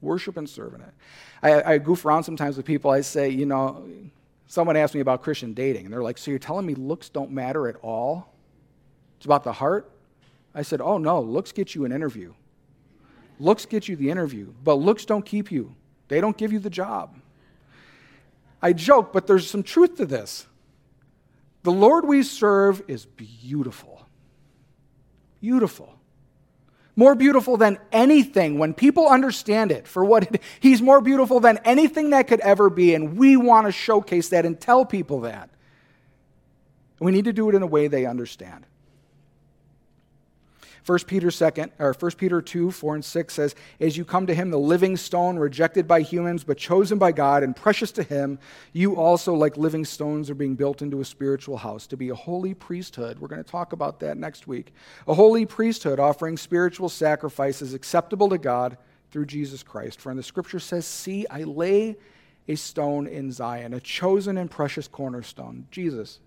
Worship 0.00 0.38
and 0.38 0.48
serve 0.48 0.72
in 0.72 0.80
it. 0.80 0.94
I, 1.42 1.74
I 1.74 1.78
goof 1.78 2.06
around 2.06 2.24
sometimes 2.24 2.56
with 2.56 2.64
people. 2.64 2.90
I 2.90 3.02
say, 3.02 3.28
you 3.28 3.44
know, 3.44 3.86
someone 4.46 4.74
asked 4.74 4.94
me 4.94 5.00
about 5.00 5.20
Christian 5.20 5.52
dating, 5.52 5.84
and 5.84 5.92
they're 5.92 6.02
like, 6.02 6.16
So 6.16 6.30
you're 6.30 6.38
telling 6.38 6.64
me 6.64 6.74
looks 6.74 7.10
don't 7.10 7.30
matter 7.30 7.68
at 7.68 7.76
all? 7.82 8.32
It's 9.18 9.26
about 9.26 9.44
the 9.44 9.52
heart? 9.52 9.90
I 10.54 10.62
said, 10.62 10.80
Oh, 10.80 10.96
no, 10.96 11.20
looks 11.20 11.52
get 11.52 11.74
you 11.74 11.84
an 11.84 11.92
interview. 11.92 12.32
Looks 13.38 13.66
get 13.66 13.86
you 13.86 13.96
the 13.96 14.08
interview, 14.08 14.50
but 14.64 14.76
looks 14.76 15.04
don't 15.04 15.26
keep 15.26 15.52
you, 15.52 15.74
they 16.08 16.22
don't 16.22 16.38
give 16.38 16.54
you 16.54 16.58
the 16.58 16.70
job. 16.70 17.20
I 18.60 18.72
joke, 18.72 19.12
but 19.12 19.26
there's 19.26 19.48
some 19.48 19.62
truth 19.62 19.96
to 19.96 20.06
this. 20.06 20.46
The 21.62 21.72
Lord 21.72 22.06
we 22.06 22.22
serve 22.22 22.82
is 22.88 23.04
beautiful. 23.06 24.06
Beautiful. 25.40 25.94
More 26.96 27.14
beautiful 27.14 27.56
than 27.56 27.78
anything 27.92 28.58
when 28.58 28.74
people 28.74 29.06
understand 29.06 29.70
it 29.70 29.86
for 29.86 30.04
what 30.04 30.24
it, 30.24 30.42
He's 30.58 30.82
more 30.82 31.00
beautiful 31.00 31.38
than 31.38 31.58
anything 31.64 32.10
that 32.10 32.26
could 32.26 32.40
ever 32.40 32.70
be, 32.70 32.94
and 32.94 33.16
we 33.16 33.36
want 33.36 33.66
to 33.66 33.72
showcase 33.72 34.30
that 34.30 34.44
and 34.44 34.60
tell 34.60 34.84
people 34.84 35.20
that. 35.20 35.50
We 36.98 37.12
need 37.12 37.26
to 37.26 37.32
do 37.32 37.48
it 37.48 37.54
in 37.54 37.62
a 37.62 37.66
way 37.66 37.86
they 37.86 38.06
understand. 38.06 38.66
1 40.86 40.98
Peter 41.06 41.30
2, 41.30 41.64
or 41.78 41.92
1 41.92 42.10
Peter 42.12 42.40
2, 42.40 42.70
4 42.70 42.94
and 42.94 43.04
6 43.04 43.34
says, 43.34 43.54
As 43.80 43.96
you 43.96 44.04
come 44.04 44.26
to 44.26 44.34
him, 44.34 44.50
the 44.50 44.58
living 44.58 44.96
stone, 44.96 45.38
rejected 45.38 45.86
by 45.86 46.02
humans, 46.02 46.44
but 46.44 46.58
chosen 46.58 46.98
by 46.98 47.12
God 47.12 47.42
and 47.42 47.54
precious 47.54 47.92
to 47.92 48.02
him, 48.02 48.38
you 48.72 48.96
also, 48.96 49.34
like 49.34 49.56
living 49.56 49.84
stones, 49.84 50.30
are 50.30 50.34
being 50.34 50.54
built 50.54 50.82
into 50.82 51.00
a 51.00 51.04
spiritual 51.04 51.58
house 51.58 51.86
to 51.88 51.96
be 51.96 52.08
a 52.08 52.14
holy 52.14 52.54
priesthood. 52.54 53.18
We're 53.18 53.28
going 53.28 53.44
to 53.44 53.50
talk 53.50 53.72
about 53.72 54.00
that 54.00 54.16
next 54.16 54.46
week. 54.46 54.72
A 55.06 55.14
holy 55.14 55.46
priesthood 55.46 56.00
offering 56.00 56.36
spiritual 56.36 56.88
sacrifices 56.88 57.74
acceptable 57.74 58.28
to 58.30 58.38
God 58.38 58.78
through 59.10 59.26
Jesus 59.26 59.62
Christ. 59.62 60.00
For 60.00 60.10
in 60.10 60.16
the 60.16 60.22
scripture 60.22 60.60
says, 60.60 60.86
See, 60.86 61.26
I 61.28 61.44
lay 61.44 61.96
a 62.46 62.54
stone 62.54 63.06
in 63.06 63.30
Zion, 63.30 63.74
a 63.74 63.80
chosen 63.80 64.38
and 64.38 64.50
precious 64.50 64.88
cornerstone, 64.88 65.66
Jesus 65.70 66.20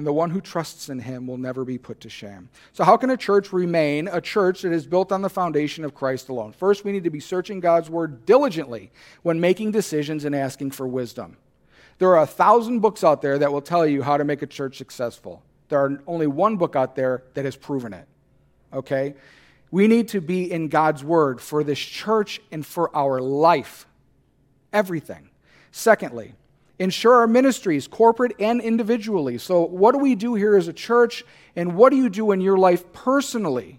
and 0.00 0.06
the 0.06 0.14
one 0.14 0.30
who 0.30 0.40
trusts 0.40 0.88
in 0.88 0.98
him 0.98 1.26
will 1.26 1.36
never 1.36 1.62
be 1.62 1.76
put 1.76 2.00
to 2.00 2.08
shame. 2.08 2.48
So, 2.72 2.84
how 2.84 2.96
can 2.96 3.10
a 3.10 3.18
church 3.18 3.52
remain 3.52 4.08
a 4.08 4.18
church 4.18 4.62
that 4.62 4.72
is 4.72 4.86
built 4.86 5.12
on 5.12 5.20
the 5.20 5.28
foundation 5.28 5.84
of 5.84 5.94
Christ 5.94 6.30
alone? 6.30 6.52
First, 6.52 6.86
we 6.86 6.92
need 6.92 7.04
to 7.04 7.10
be 7.10 7.20
searching 7.20 7.60
God's 7.60 7.90
word 7.90 8.24
diligently 8.24 8.92
when 9.20 9.42
making 9.42 9.72
decisions 9.72 10.24
and 10.24 10.34
asking 10.34 10.70
for 10.70 10.88
wisdom. 10.88 11.36
There 11.98 12.08
are 12.16 12.22
a 12.22 12.26
thousand 12.26 12.80
books 12.80 13.04
out 13.04 13.20
there 13.20 13.36
that 13.40 13.52
will 13.52 13.60
tell 13.60 13.86
you 13.86 14.00
how 14.00 14.16
to 14.16 14.24
make 14.24 14.40
a 14.40 14.46
church 14.46 14.78
successful. 14.78 15.42
There 15.68 15.78
are 15.78 16.02
only 16.06 16.26
one 16.26 16.56
book 16.56 16.76
out 16.76 16.96
there 16.96 17.24
that 17.34 17.44
has 17.44 17.56
proven 17.56 17.92
it. 17.92 18.06
Okay? 18.72 19.16
We 19.70 19.86
need 19.86 20.08
to 20.08 20.22
be 20.22 20.50
in 20.50 20.68
God's 20.68 21.04
word 21.04 21.42
for 21.42 21.62
this 21.62 21.78
church 21.78 22.40
and 22.50 22.64
for 22.64 22.90
our 22.96 23.20
life. 23.20 23.86
Everything. 24.72 25.28
Secondly, 25.72 26.36
ensure 26.80 27.16
our 27.16 27.26
ministries, 27.26 27.86
corporate 27.86 28.32
and 28.40 28.60
individually. 28.60 29.36
So, 29.38 29.60
what 29.60 29.92
do 29.92 29.98
we 29.98 30.14
do 30.16 30.34
here 30.34 30.56
as 30.56 30.66
a 30.66 30.72
church, 30.72 31.22
and 31.54 31.76
what 31.76 31.90
do 31.90 31.96
you 31.96 32.08
do 32.08 32.32
in 32.32 32.40
your 32.40 32.58
life 32.58 32.90
personally 32.92 33.78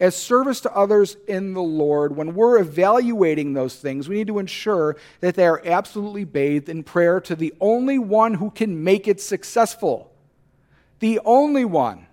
as 0.00 0.16
service 0.16 0.60
to 0.62 0.76
others 0.76 1.16
in 1.28 1.54
the 1.54 1.62
Lord? 1.62 2.16
When 2.16 2.34
we're 2.34 2.58
evaluating 2.58 3.52
those 3.52 3.76
things, 3.76 4.08
we 4.08 4.16
need 4.16 4.26
to 4.26 4.40
ensure 4.40 4.96
that 5.20 5.36
they 5.36 5.46
are 5.46 5.62
absolutely 5.64 6.24
bathed 6.24 6.68
in 6.68 6.82
prayer 6.82 7.20
to 7.20 7.36
the 7.36 7.54
only 7.60 7.98
one 7.98 8.34
who 8.34 8.50
can 8.50 8.82
make 8.82 9.06
it 9.06 9.20
successful. 9.20 10.12
The 10.98 11.20
only 11.24 11.64
one. 11.64 12.08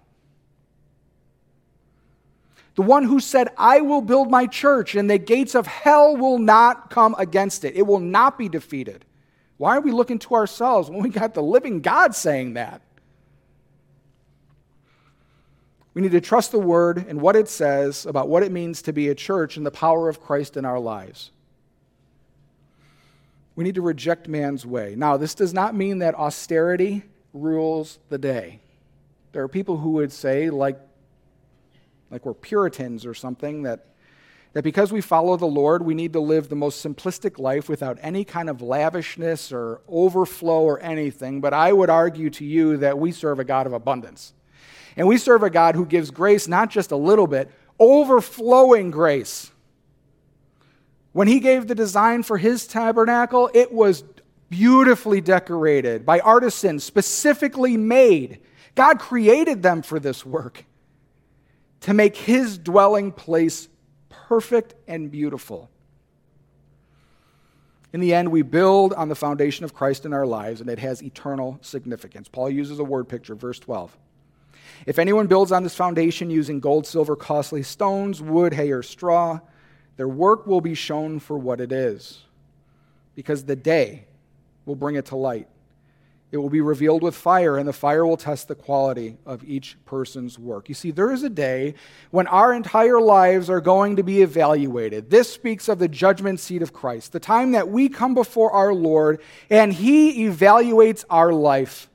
The 2.76 2.84
one 2.84 3.04
who 3.04 3.20
said, 3.20 3.50
I 3.58 3.82
will 3.82 4.02
build 4.02 4.30
my 4.30 4.46
church, 4.46 4.94
and 4.94 5.10
the 5.10 5.18
gates 5.18 5.56
of 5.56 5.66
hell 5.66 6.16
will 6.16 6.38
not 6.38 6.92
come 6.92 7.16
against 7.18 7.66
it. 7.66 7.76
It 7.76 7.88
will 7.88 8.00
not 8.00 8.38
be 8.38 8.48
defeated. 8.48 9.06
Why 9.60 9.76
are 9.76 9.82
we 9.82 9.92
looking 9.92 10.20
to 10.20 10.36
ourselves 10.36 10.90
when 10.90 11.04
we 11.04 11.10
got 11.10 11.34
the 11.34 11.44
living 11.44 11.82
God 11.82 12.16
saying 12.16 12.54
that? 12.54 12.82
We 15.94 16.02
need 16.02 16.14
to 16.14 16.22
trust 16.22 16.54
the 16.54 16.60
word 16.60 17.06
and 17.10 17.20
what 17.20 17.36
it 17.36 17.50
says 17.50 18.06
about 18.06 18.30
what 18.30 18.42
it 18.42 18.54
means 18.54 18.82
to 18.84 18.94
be 18.94 19.10
a 19.10 19.16
church 19.16 19.58
and 19.58 19.66
the 19.66 19.72
power 19.72 20.08
of 20.08 20.22
Christ 20.22 20.56
in 20.56 20.64
our 20.64 20.80
lives. 20.80 21.32
We 23.58 23.66
need 23.66 23.76
to 23.76 23.82
reject 23.82 24.30
man's 24.30 24.66
way. 24.66 24.96
Now, 24.96 25.18
this 25.18 25.36
does 25.36 25.54
not 25.54 25.76
mean 25.76 26.00
that 26.00 26.16
austerity 26.16 27.04
rules 27.34 28.00
the 28.08 28.18
day. 28.18 28.62
There 29.34 29.44
are 29.44 29.50
people 29.50 29.76
who 29.76 29.92
would 29.92 30.14
say, 30.14 30.50
like, 30.50 30.80
like 32.10 32.26
we're 32.26 32.34
Puritans 32.34 33.06
or 33.06 33.14
something, 33.14 33.64
that 33.64 33.88
that 34.54 34.64
because 34.64 34.92
we 34.92 35.02
follow 35.02 35.38
the 35.38 35.46
Lord, 35.46 35.84
we 35.84 35.94
need 35.94 36.14
to 36.14 36.20
live 36.20 36.50
the 36.50 36.56
most 36.56 36.84
simplistic 36.84 37.38
life 37.38 37.70
without 37.70 38.00
any 38.02 38.26
kind 38.26 38.50
of 38.50 38.62
lavishness 38.62 39.52
or 39.52 39.82
overflow 39.88 40.62
or 40.62 40.80
anything. 40.80 41.40
But 41.40 41.54
I 41.54 41.72
would 41.72 41.90
argue 41.90 42.30
to 42.32 42.46
you 42.46 42.78
that 42.78 42.98
we 42.98 43.12
serve 43.12 43.40
a 43.40 43.44
God 43.44 43.68
of 43.68 43.74
abundance. 43.74 44.34
And 44.98 45.08
we 45.08 45.18
serve 45.18 45.44
a 45.44 45.50
God 45.50 45.76
who 45.76 45.86
gives 45.86 46.10
grace 46.10 46.48
not 46.48 46.70
just 46.70 46.92
a 46.92 46.96
little 46.96 47.28
bit, 47.28 47.52
overflowing 47.80 48.90
grace. 48.90 49.52
When 51.12 51.28
he 51.28 51.40
gave 51.40 51.68
the 51.68 51.76
design 51.76 52.24
for 52.24 52.38
his 52.38 52.66
tabernacle, 52.68 53.50
it 53.54 53.72
was 53.72 54.04
beautifully 54.50 55.22
decorated 55.22 56.06
by 56.06 56.20
artisans, 56.20 56.84
specifically 56.84 57.78
made. 57.78 58.40
God 58.74 59.00
created 59.00 59.62
them 59.62 59.84
for 59.84 60.00
this 60.00 60.26
work 60.26 60.66
to 61.82 61.94
make 61.94 62.18
his 62.18 62.58
dwelling 62.58 63.12
place 63.12 63.70
perfect 64.10 64.76
and 64.88 65.10
beautiful. 65.10 65.70
In 67.92 68.02
the 68.02 68.14
end, 68.14 68.32
we 68.32 68.44
build 68.44 68.94
on 68.94 69.10
the 69.10 69.16
foundation 69.16 69.66
of 69.66 69.74
Christ 69.74 70.06
in 70.06 70.14
our 70.14 70.26
lives, 70.26 70.62
and 70.62 70.70
it 70.70 70.80
has 70.80 71.02
eternal 71.02 71.58
significance. 71.62 72.28
Paul 72.28 72.50
uses 72.50 72.80
a 72.80 72.84
word 72.84 73.08
picture, 73.08 73.34
verse 73.34 73.58
12. 73.60 73.98
If 74.86 75.00
anyone 75.00 75.28
builds 75.28 75.52
on 75.52 75.64
this 75.64 75.76
foundation 75.76 76.30
using 76.30 76.60
gold, 76.60 76.86
silver, 76.86 77.16
costly 77.16 77.64
stones, 77.64 78.22
wood, 78.22 78.54
hay, 78.54 78.72
or 78.72 78.84
straw, 78.84 79.40
their 79.98 80.08
work 80.08 80.46
will 80.46 80.62
be 80.62 80.76
shown 80.76 81.20
for 81.20 81.38
what 81.38 81.60
it 81.60 81.72
is, 81.72 82.20
because 83.16 83.44
the 83.46 83.56
day 83.56 84.06
will 84.66 84.76
bring 84.76 84.96
it 84.96 85.08
to 85.08 85.16
light. 85.16 85.48
It 86.32 86.38
will 86.38 86.50
be 86.50 86.62
revealed 86.62 87.02
with 87.02 87.16
fire, 87.16 87.58
and 87.58 87.68
the 87.68 87.74
fire 87.74 88.06
will 88.06 88.18
test 88.18 88.48
the 88.48 88.56
quality 88.56 89.18
of 89.26 89.44
each 89.44 89.78
person's 89.86 90.38
work. 90.38 90.70
You 90.70 90.76
see, 90.76 90.92
there 90.92 91.12
is 91.12 91.24
a 91.24 91.30
day 91.30 91.74
when 92.12 92.28
our 92.28 92.54
entire 92.54 93.02
lives 93.02 93.50
are 93.50 93.62
going 93.62 93.96
to 93.96 94.04
be 94.04 94.22
evaluated. 94.22 95.10
This 95.10 95.34
speaks 95.34 95.68
of 95.68 95.80
the 95.80 95.88
judgment 95.88 96.40
seat 96.40 96.62
of 96.62 96.72
Christ, 96.72 97.14
the 97.14 97.20
time 97.20 97.54
that 97.54 97.70
we 97.70 97.90
come 97.90 98.14
before 98.14 98.52
our 98.52 98.74
Lord 98.74 99.22
and 99.50 99.74
He 99.74 100.28
evaluates 100.28 101.04
our 101.10 101.34
life. 101.34 101.90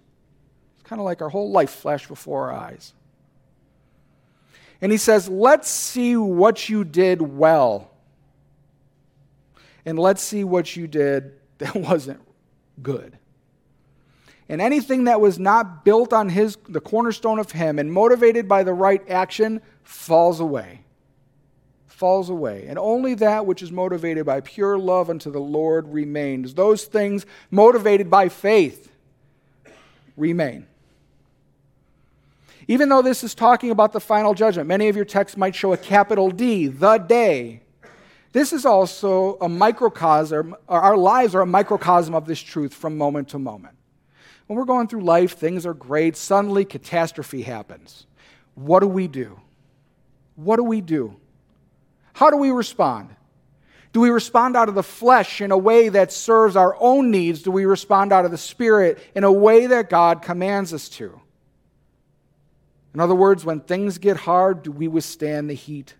It's 0.80 0.88
kind 0.88 1.00
of 1.00 1.04
like 1.04 1.22
our 1.22 1.28
whole 1.28 1.52
life 1.52 1.70
flashed 1.70 2.08
before 2.08 2.50
our 2.50 2.58
eyes. 2.58 2.92
And 4.80 4.90
He 4.90 4.98
says, 4.98 5.28
Let's 5.28 5.70
see 5.70 6.16
what 6.16 6.68
you 6.68 6.82
did 6.82 7.22
well, 7.22 7.92
and 9.86 9.96
let's 9.96 10.24
see 10.24 10.42
what 10.42 10.74
you 10.74 10.88
did 10.88 11.34
that 11.58 11.76
wasn't 11.76 12.20
good. 12.82 13.16
And 14.48 14.60
anything 14.60 15.04
that 15.04 15.20
was 15.20 15.38
not 15.38 15.84
built 15.84 16.12
on 16.12 16.28
his, 16.28 16.58
the 16.68 16.80
cornerstone 16.80 17.38
of 17.38 17.52
him 17.52 17.78
and 17.78 17.92
motivated 17.92 18.46
by 18.48 18.62
the 18.62 18.74
right 18.74 19.02
action 19.08 19.62
falls 19.82 20.38
away. 20.38 20.80
Falls 21.86 22.28
away. 22.28 22.66
And 22.68 22.78
only 22.78 23.14
that 23.14 23.46
which 23.46 23.62
is 23.62 23.72
motivated 23.72 24.26
by 24.26 24.40
pure 24.40 24.78
love 24.78 25.08
unto 25.08 25.30
the 25.30 25.40
Lord 25.40 25.88
remains. 25.92 26.54
Those 26.54 26.84
things 26.84 27.24
motivated 27.50 28.10
by 28.10 28.28
faith 28.28 28.92
remain. 30.16 30.66
Even 32.68 32.88
though 32.88 33.02
this 33.02 33.24
is 33.24 33.34
talking 33.34 33.70
about 33.70 33.92
the 33.92 34.00
final 34.00 34.34
judgment, 34.34 34.68
many 34.68 34.88
of 34.88 34.96
your 34.96 35.04
texts 35.04 35.36
might 35.36 35.54
show 35.54 35.72
a 35.72 35.76
capital 35.76 36.30
D, 36.30 36.66
the 36.66 36.98
day. 36.98 37.60
This 38.32 38.52
is 38.52 38.66
also 38.66 39.36
a 39.40 39.48
microcosm, 39.48 40.56
our 40.68 40.96
lives 40.96 41.34
are 41.34 41.42
a 41.42 41.46
microcosm 41.46 42.14
of 42.14 42.26
this 42.26 42.40
truth 42.40 42.74
from 42.74 42.98
moment 42.98 43.28
to 43.28 43.38
moment. 43.38 43.76
When 44.46 44.58
we're 44.58 44.64
going 44.64 44.88
through 44.88 45.02
life, 45.02 45.36
things 45.36 45.64
are 45.64 45.74
great, 45.74 46.16
suddenly 46.16 46.64
catastrophe 46.64 47.42
happens. 47.42 48.06
What 48.54 48.80
do 48.80 48.86
we 48.86 49.08
do? 49.08 49.40
What 50.36 50.56
do 50.56 50.64
we 50.64 50.80
do? 50.80 51.16
How 52.12 52.30
do 52.30 52.36
we 52.36 52.50
respond? 52.50 53.14
Do 53.92 54.00
we 54.00 54.10
respond 54.10 54.56
out 54.56 54.68
of 54.68 54.74
the 54.74 54.82
flesh 54.82 55.40
in 55.40 55.52
a 55.52 55.58
way 55.58 55.88
that 55.88 56.12
serves 56.12 56.56
our 56.56 56.76
own 56.80 57.10
needs? 57.10 57.42
Do 57.42 57.50
we 57.50 57.64
respond 57.64 58.12
out 58.12 58.24
of 58.24 58.32
the 58.32 58.38
spirit 58.38 58.98
in 59.14 59.24
a 59.24 59.32
way 59.32 59.66
that 59.66 59.88
God 59.88 60.20
commands 60.20 60.74
us 60.74 60.88
to? 60.90 61.20
In 62.92 63.00
other 63.00 63.14
words, 63.14 63.44
when 63.44 63.60
things 63.60 63.98
get 63.98 64.16
hard, 64.16 64.62
do 64.62 64.70
we 64.70 64.88
withstand 64.88 65.48
the 65.48 65.54
heat? 65.54 65.94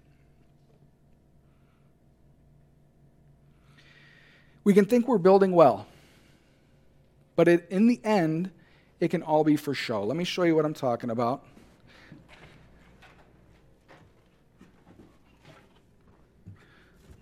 We 4.65 4.75
can 4.75 4.87
think 4.87 5.07
we're 5.07 5.19
building 5.19 5.53
well. 5.53 5.87
But 7.37 7.49
it, 7.49 7.67
in 7.71 7.87
the 7.87 8.01
end, 8.05 8.51
it 9.01 9.09
can 9.09 9.23
all 9.23 9.45
be 9.45 9.57
for 9.57 9.75
show. 9.75 10.05
Let 10.05 10.17
me 10.17 10.25
show 10.25 10.45
you 10.45 10.55
what 10.55 10.65
I'm 10.65 10.75
talking 10.75 11.11
about. 11.11 11.45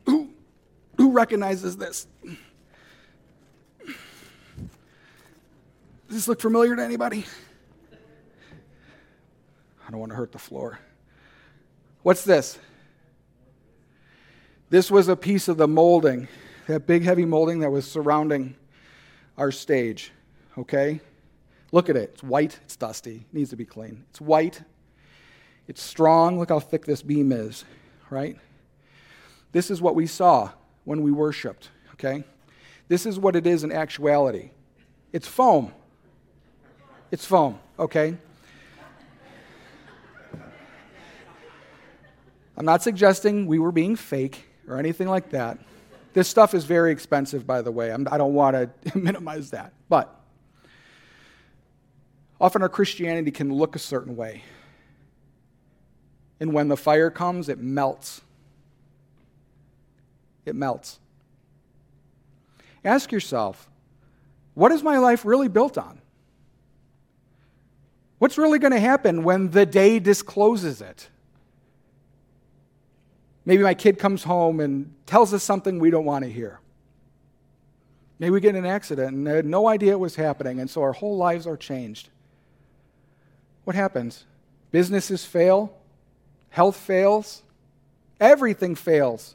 Who, 0.04 0.28
who 0.96 1.12
recognizes 1.12 1.76
this? 1.76 2.06
Does 3.86 3.96
this 6.08 6.28
look 6.28 6.40
familiar 6.40 6.76
to 6.76 6.82
anybody? 6.82 7.24
I 9.86 9.90
don't 9.90 9.98
want 9.98 10.12
to 10.12 10.16
hurt 10.16 10.32
the 10.32 10.38
floor. 10.38 10.78
What's 12.02 12.24
this? 12.24 12.58
This 14.68 14.90
was 14.90 15.08
a 15.08 15.16
piece 15.16 15.48
of 15.48 15.56
the 15.56 15.68
molding, 15.68 16.28
that 16.66 16.86
big, 16.86 17.02
heavy 17.02 17.24
molding 17.24 17.60
that 17.60 17.70
was 17.70 17.90
surrounding 17.90 18.56
our 19.36 19.50
stage, 19.50 20.12
okay? 20.58 21.00
Look 21.70 21.88
at 21.88 21.96
it. 21.96 22.10
It's 22.14 22.22
white, 22.22 22.58
it's 22.64 22.76
dusty, 22.76 23.24
it 23.30 23.34
needs 23.34 23.50
to 23.50 23.56
be 23.56 23.64
clean. 23.64 24.04
It's 24.10 24.20
white, 24.20 24.62
it's 25.66 25.82
strong. 25.82 26.38
Look 26.38 26.50
how 26.50 26.60
thick 26.60 26.84
this 26.84 27.02
beam 27.02 27.32
is, 27.32 27.64
right? 28.10 28.36
This 29.52 29.70
is 29.70 29.80
what 29.80 29.94
we 29.94 30.06
saw 30.06 30.50
when 30.84 31.02
we 31.02 31.10
worshiped, 31.10 31.70
okay? 31.94 32.24
This 32.88 33.06
is 33.06 33.18
what 33.18 33.36
it 33.36 33.46
is 33.46 33.64
in 33.64 33.72
actuality 33.72 34.50
it's 35.12 35.28
foam. 35.28 35.72
It's 37.10 37.26
foam, 37.26 37.60
okay? 37.78 38.16
I'm 42.56 42.64
not 42.64 42.82
suggesting 42.82 43.46
we 43.46 43.58
were 43.58 43.72
being 43.72 43.96
fake 43.96 44.46
or 44.66 44.78
anything 44.78 45.08
like 45.08 45.30
that. 45.30 45.58
This 46.12 46.28
stuff 46.28 46.54
is 46.54 46.64
very 46.64 46.92
expensive, 46.92 47.46
by 47.46 47.62
the 47.62 47.70
way. 47.70 47.90
I'm, 47.90 48.06
I 48.08 48.12
do 48.12 48.24
not 48.24 48.32
want 48.32 48.56
to 48.56 48.70
minimize 48.98 49.50
that. 49.50 49.72
But 49.88 50.14
often 52.40 52.62
our 52.62 52.68
Christianity 52.68 53.30
can 53.30 53.52
look 53.52 53.76
a 53.76 53.78
certain 53.78 54.16
way. 54.16 54.42
And 56.40 56.52
when 56.52 56.68
the 56.68 56.76
fire 56.76 57.10
comes, 57.10 57.48
it 57.48 57.58
melts. 57.58 58.20
It 60.44 60.56
melts. 60.56 60.98
Ask 62.84 63.12
yourself, 63.12 63.70
what 64.54 64.72
is 64.72 64.82
my 64.82 64.98
life 64.98 65.24
really 65.24 65.48
built 65.48 65.78
on? 65.78 66.00
What's 68.18 68.38
really 68.38 68.58
going 68.58 68.72
to 68.72 68.80
happen 68.80 69.24
when 69.24 69.50
the 69.50 69.64
day 69.64 69.98
discloses 69.98 70.80
it? 70.80 71.08
Maybe 73.44 73.62
my 73.62 73.74
kid 73.74 73.98
comes 73.98 74.24
home 74.24 74.60
and 74.60 74.94
tells 75.06 75.34
us 75.34 75.42
something 75.42 75.78
we 75.78 75.90
don't 75.90 76.04
want 76.04 76.24
to 76.24 76.30
hear. 76.30 76.60
Maybe 78.18 78.30
we 78.30 78.40
get 78.40 78.54
in 78.54 78.64
an 78.64 78.70
accident 78.70 79.16
and 79.16 79.26
they 79.26 79.34
had 79.34 79.46
no 79.46 79.66
idea 79.66 79.92
it 79.92 80.00
was 80.00 80.14
happening, 80.14 80.60
and 80.60 80.70
so 80.70 80.82
our 80.82 80.92
whole 80.92 81.16
lives 81.16 81.46
are 81.46 81.56
changed. 81.56 82.08
What 83.64 83.74
happens? 83.74 84.24
Businesses 84.70 85.24
fail, 85.24 85.76
health 86.50 86.76
fails, 86.76 87.42
everything 88.20 88.74
fails, 88.74 89.34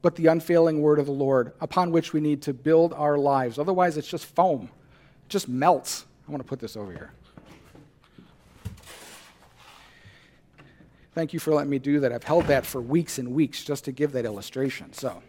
but 0.00 0.16
the 0.16 0.26
unfailing 0.26 0.80
word 0.80 0.98
of 0.98 1.06
the 1.06 1.12
Lord 1.12 1.52
upon 1.60 1.90
which 1.90 2.12
we 2.12 2.20
need 2.20 2.42
to 2.42 2.54
build 2.54 2.92
our 2.94 3.18
lives. 3.18 3.58
Otherwise, 3.58 3.96
it's 3.96 4.08
just 4.08 4.26
foam, 4.26 4.70
it 5.24 5.28
just 5.28 5.48
melts. 5.48 6.06
I 6.26 6.30
want 6.30 6.42
to 6.42 6.48
put 6.48 6.60
this 6.60 6.76
over 6.76 6.90
here. 6.90 7.12
Thank 11.14 11.32
you 11.32 11.38
for 11.38 11.54
letting 11.54 11.70
me 11.70 11.78
do 11.78 12.00
that. 12.00 12.12
I've 12.12 12.24
held 12.24 12.46
that 12.46 12.66
for 12.66 12.80
weeks 12.80 13.18
and 13.18 13.32
weeks 13.32 13.64
just 13.64 13.84
to 13.84 13.92
give 13.92 14.12
that 14.12 14.24
illustration. 14.24 14.92
So, 14.92 15.22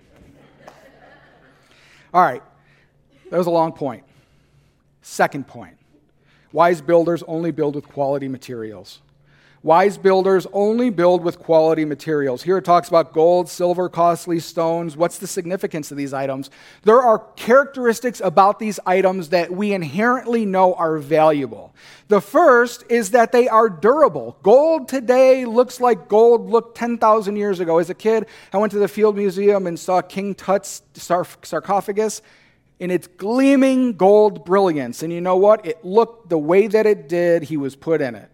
all 2.13 2.21
right, 2.23 2.41
that 3.29 3.37
was 3.37 3.47
a 3.47 3.51
long 3.51 3.71
point. 3.71 4.03
Second 5.01 5.47
point 5.47 5.77
wise 6.55 6.79
builders 6.81 7.21
only 7.27 7.51
build 7.51 7.75
with 7.75 7.85
quality 7.85 8.29
materials. 8.29 9.01
Wise 9.65 9.97
builders 9.97 10.45
only 10.53 10.91
build 10.91 11.23
with 11.23 11.39
quality 11.39 11.85
materials. 11.85 12.43
Here 12.43 12.59
it 12.59 12.65
talks 12.65 12.87
about 12.87 13.13
gold, 13.13 13.49
silver, 13.49 13.89
costly 13.89 14.39
stones. 14.39 14.95
What's 14.95 15.17
the 15.17 15.25
significance 15.25 15.89
of 15.89 15.97
these 15.97 16.13
items? 16.13 16.51
There 16.83 17.01
are 17.01 17.17
characteristics 17.35 18.21
about 18.23 18.59
these 18.59 18.79
items 18.85 19.29
that 19.29 19.49
we 19.49 19.73
inherently 19.73 20.45
know 20.45 20.75
are 20.75 20.99
valuable. 20.99 21.73
The 22.09 22.21
first 22.21 22.83
is 22.89 23.09
that 23.09 23.31
they 23.31 23.47
are 23.47 23.67
durable. 23.67 24.37
Gold 24.43 24.87
today 24.87 25.45
looks 25.45 25.81
like 25.81 26.09
gold 26.09 26.47
looked 26.47 26.77
10,000 26.77 27.35
years 27.35 27.59
ago. 27.59 27.79
As 27.79 27.89
a 27.89 27.95
kid, 27.95 28.27
I 28.53 28.57
went 28.57 28.71
to 28.73 28.77
the 28.77 28.87
Field 28.87 29.17
Museum 29.17 29.65
and 29.65 29.79
saw 29.79 29.99
King 29.99 30.35
Tut's 30.35 30.83
sarcophagus 30.93 32.21
in 32.79 32.91
its 32.91 33.07
gleaming 33.07 33.93
gold 33.93 34.45
brilliance. 34.45 35.01
And 35.01 35.11
you 35.11 35.21
know 35.21 35.37
what? 35.37 35.65
It 35.65 35.83
looked 35.83 36.29
the 36.29 36.37
way 36.37 36.67
that 36.67 36.85
it 36.85 37.09
did, 37.09 37.41
he 37.41 37.57
was 37.57 37.75
put 37.75 37.99
in 37.99 38.13
it. 38.13 38.29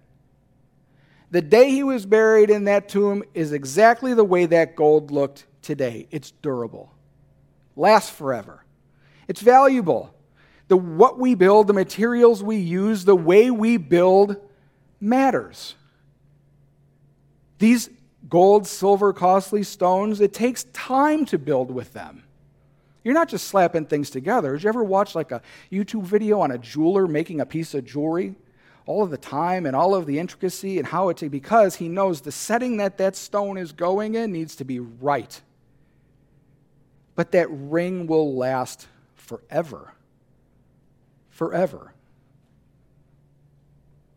The 1.32 1.42
day 1.42 1.72
he 1.72 1.84
was 1.84 2.06
buried 2.06 2.50
in 2.50 2.66
that 2.66 2.90
tomb 2.90 3.24
is 3.34 3.54
exactly 3.54 4.14
the 4.14 4.24
way 4.24 4.46
that 4.46 4.76
gold 4.76 5.12
looked 5.12 5.46
today. 5.62 6.08
It's 6.12 6.32
durable, 6.32 6.94
lasts 7.76 8.10
forever, 8.10 8.64
it's 9.28 9.42
valuable. 9.42 10.14
The, 10.68 10.78
what 10.78 11.20
we 11.20 11.36
build, 11.36 11.68
the 11.68 11.74
materials 11.74 12.42
we 12.42 12.56
use, 12.56 13.04
the 13.04 13.16
way 13.16 13.52
we 13.52 13.76
build 13.76 14.38
matters. 15.02 15.76
These 17.60 17.90
gold, 18.30 18.66
silver, 18.66 19.12
costly 19.12 19.64
stones, 19.64 20.22
it 20.22 20.34
takes 20.34 20.64
time 20.72 21.26
to 21.26 21.38
build 21.38 21.72
with 21.72 21.92
them. 21.92 22.24
You're 23.04 23.14
not 23.14 23.28
just 23.28 23.48
slapping 23.48 23.86
things 23.86 24.10
together. 24.10 24.54
Did 24.54 24.64
you 24.64 24.70
ever 24.70 24.84
watch 24.84 25.14
like 25.14 25.32
a 25.32 25.42
YouTube 25.70 26.04
video 26.04 26.40
on 26.40 26.52
a 26.52 26.58
jeweler 26.58 27.06
making 27.06 27.42
a 27.42 27.46
piece 27.46 27.74
of 27.74 27.84
jewelry? 27.84 28.36
All 28.86 29.04
of 29.04 29.10
the 29.12 29.18
time 29.18 29.66
and 29.66 29.76
all 29.76 29.94
of 29.94 30.06
the 30.06 30.20
intricacy 30.20 30.78
and 30.78 30.88
how 30.88 31.10
it 31.10 31.32
because 31.32 31.76
he 31.76 31.88
knows 31.88 32.22
the 32.22 32.32
setting 32.32 32.78
that 32.78 32.98
that 32.98 33.16
stone 33.16 33.58
is 33.58 33.72
going 33.72 34.16
in 34.16 34.32
needs 34.32 34.56
to 34.58 34.64
be 34.64 34.80
right. 34.80 35.42
But 37.16 37.32
that 37.34 37.48
ring 37.50 38.08
will 38.08 38.36
last 38.36 38.88
forever. 39.16 39.94
Forever. 41.30 41.94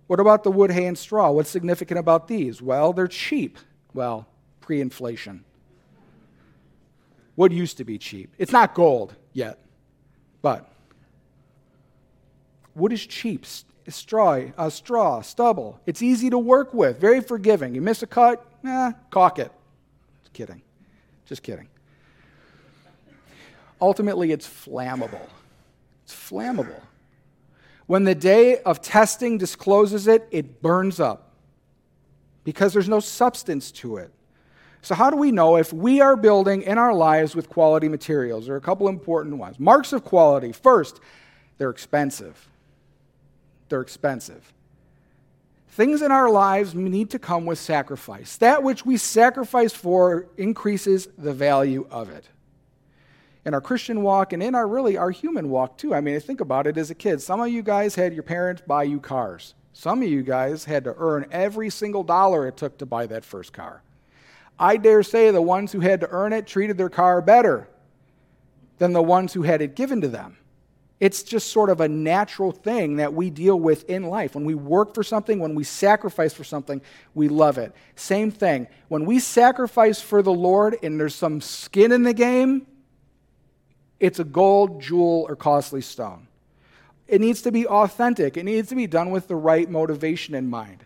What 0.07 0.20
about 0.20 0.44
the 0.44 0.50
wood, 0.50 0.70
hay, 0.70 0.87
and 0.87 0.98
straw? 0.98 1.31
What's 1.31 1.50
significant 1.50 1.98
about 1.98 2.29
these? 2.29 2.61
Well, 2.61 2.92
they're 2.92 3.09
cheap. 3.09 3.59
Well, 3.94 4.27
pre 4.61 4.81
inflation. 4.81 5.44
Wood 7.37 7.53
used 7.53 7.79
to 7.79 7.85
be 7.85 7.98
cheap. 7.98 8.33
It's 8.38 8.53
not 8.53 8.74
gold 8.74 9.14
yet, 9.33 9.59
but 10.42 10.70
wood 12.74 12.92
is 12.92 13.05
cheap. 13.05 13.44
Straw, 13.88 14.40
uh, 14.57 14.70
straw, 14.70 15.20
stubble. 15.20 15.79
It's 15.85 16.03
easy 16.03 16.31
to 16.31 16.38
work 16.38 16.73
with, 16.73 16.99
very 16.99 17.20
forgiving. 17.20 17.75
You 17.75 17.83
miss 17.83 18.03
a 18.03 18.07
cut, 18.07 18.44
eh, 18.64 18.92
caulk 19.11 19.38
it. 19.38 19.53
Just 20.23 20.33
kidding. 20.33 20.62
Just 21.27 21.42
kidding. 21.42 21.68
Ultimately, 23.81 24.33
it's 24.33 24.47
flammable. 24.47 25.29
It's 26.05 26.14
flammable. 26.14 26.81
When 27.87 28.05
the 28.05 28.14
day 28.14 28.59
of 28.62 28.81
testing 28.81 29.37
discloses 29.37 30.07
it, 30.07 30.27
it 30.31 30.62
burns 30.62 31.01
up 31.01 31.33
because 32.44 32.73
there's 32.73 32.88
no 32.88 33.01
substance 33.01 33.70
to 33.73 33.99
it. 33.99 34.11
So, 34.81 34.94
how 34.94 35.11
do 35.11 35.16
we 35.16 35.31
know 35.31 35.57
if 35.57 35.73
we 35.73 36.01
are 36.01 36.16
building 36.16 36.62
in 36.62 36.79
our 36.79 36.92
lives 36.94 37.35
with 37.35 37.49
quality 37.49 37.88
materials? 37.88 38.47
There 38.47 38.55
are 38.55 38.59
a 38.59 38.62
couple 38.62 38.88
important 38.88 39.37
ones. 39.37 39.59
Marks 39.59 39.92
of 39.92 40.05
quality. 40.05 40.53
First, 40.53 41.01
they're 41.59 41.70
expensive. 41.70 42.49
They're 43.68 43.81
expensive. 43.81 44.53
Things 45.68 46.03
in 46.03 46.12
our 46.12 46.31
lives 46.31 46.74
need 46.74 47.11
to 47.11 47.18
come 47.18 47.46
with 47.46 47.59
sacrifice. 47.59 48.37
That 48.37 48.62
which 48.62 48.87
we 48.87 48.96
sacrifice 48.96 49.72
for 49.72 50.29
increases 50.37 51.09
the 51.18 51.33
value 51.33 51.87
of 51.90 52.11
it. 52.11 52.29
In 53.44 53.55
our 53.55 53.61
Christian 53.61 54.03
walk 54.03 54.33
and 54.33 54.42
in 54.42 54.55
our 54.55 54.68
really 54.68 54.96
our 54.96 55.11
human 55.11 55.50
walk 55.50 55.77
too. 55.77 55.92
I 55.92 56.00
mean, 56.00 56.18
think 56.20 56.40
about 56.40 56.66
it 56.66 56.79
as 56.79 56.90
a 56.90 56.94
kid. 56.94 57.20
Some 57.20 57.40
of 57.40 57.48
you 57.48 57.62
guys 57.62 57.96
had 57.96 58.14
your 58.14 58.22
parents 58.22 58.62
buy 58.66 58.85
you 58.85 59.00
cars. 59.00 59.55
Some 59.72 60.00
of 60.00 60.09
you 60.09 60.22
guys 60.22 60.64
had 60.64 60.85
to 60.85 60.94
earn 60.96 61.27
every 61.33 61.68
single 61.68 62.05
dollar 62.05 62.46
it 62.46 62.57
took 62.57 62.79
to 62.79 62.87
buy 62.87 63.07
that 63.07 63.24
first 63.24 63.53
car. 63.53 63.83
I 64.57 64.77
dare 64.77 65.03
say 65.03 65.33
the 65.33 65.42
ones 65.42 65.72
who 65.72 65.81
had 65.81 66.00
to 66.00 66.09
earn 66.11 66.33
it 66.33 66.46
treated 66.46 66.79
their 66.79 66.88
car 66.88 67.20
better 67.20 67.68
than 68.79 68.92
the 68.92 69.03
ones 69.03 69.33
who 69.33 69.42
had 69.42 69.61
it 69.61 69.74
given 69.74 70.00
to 70.03 70.09
them. 70.09 70.37
It's 71.01 71.23
just 71.23 71.51
sort 71.51 71.71
of 71.71 71.81
a 71.81 71.89
natural 71.89 72.53
thing 72.53 72.97
that 72.97 73.13
we 73.13 73.29
deal 73.29 73.59
with 73.59 73.89
in 73.91 74.05
life. 74.05 74.35
When 74.35 74.45
we 74.45 74.55
work 74.55 74.95
for 74.95 75.03
something, 75.03 75.41
when 75.41 75.55
we 75.55 75.65
sacrifice 75.65 76.33
for 76.33 76.45
something, 76.45 76.81
we 77.15 77.29
love 77.29 77.59
it. 77.59 77.75
Same 77.97 78.31
thing. 78.31 78.69
When 78.89 79.05
we 79.05 79.19
sacrifice 79.19 80.01
for 80.01 80.23
the 80.23 80.33
Lord 80.33 80.77
and 80.83 80.99
there's 80.99 81.15
some 81.15 81.41
skin 81.41 81.91
in 81.91 82.05
the 82.05 82.15
game, 82.15 82.67
it's 83.99 84.21
a 84.21 84.25
gold, 84.25 84.81
jewel, 84.81 85.27
or 85.29 85.35
costly 85.35 85.81
stone. 85.81 86.29
It 87.09 87.21
needs 87.21 87.43
to 87.43 87.53
be 87.53 87.67
authentic, 87.67 88.37
it 88.37 88.45
needs 88.45 88.69
to 88.71 88.75
be 88.75 88.87
done 88.87 89.11
with 89.11 89.29
the 89.29 89.37
right 89.37 89.69
motivation 89.69 90.35
in 90.35 90.49
mind. 90.49 90.85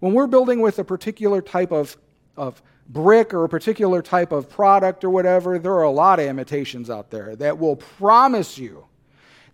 When 0.00 0.14
we're 0.14 0.26
building 0.26 0.60
with 0.60 0.78
a 0.78 0.84
particular 0.84 1.42
type 1.42 1.72
of, 1.72 1.96
of 2.36 2.62
brick 2.88 3.34
or 3.34 3.44
a 3.44 3.48
particular 3.48 4.02
type 4.02 4.32
of 4.32 4.48
product 4.48 5.02
or 5.02 5.10
whatever, 5.10 5.58
there 5.58 5.74
are 5.74 5.82
a 5.82 5.90
lot 5.90 6.20
of 6.20 6.26
imitations 6.26 6.88
out 6.88 7.10
there 7.10 7.36
that 7.36 7.58
will 7.58 7.76
promise 7.76 8.58
you 8.58 8.84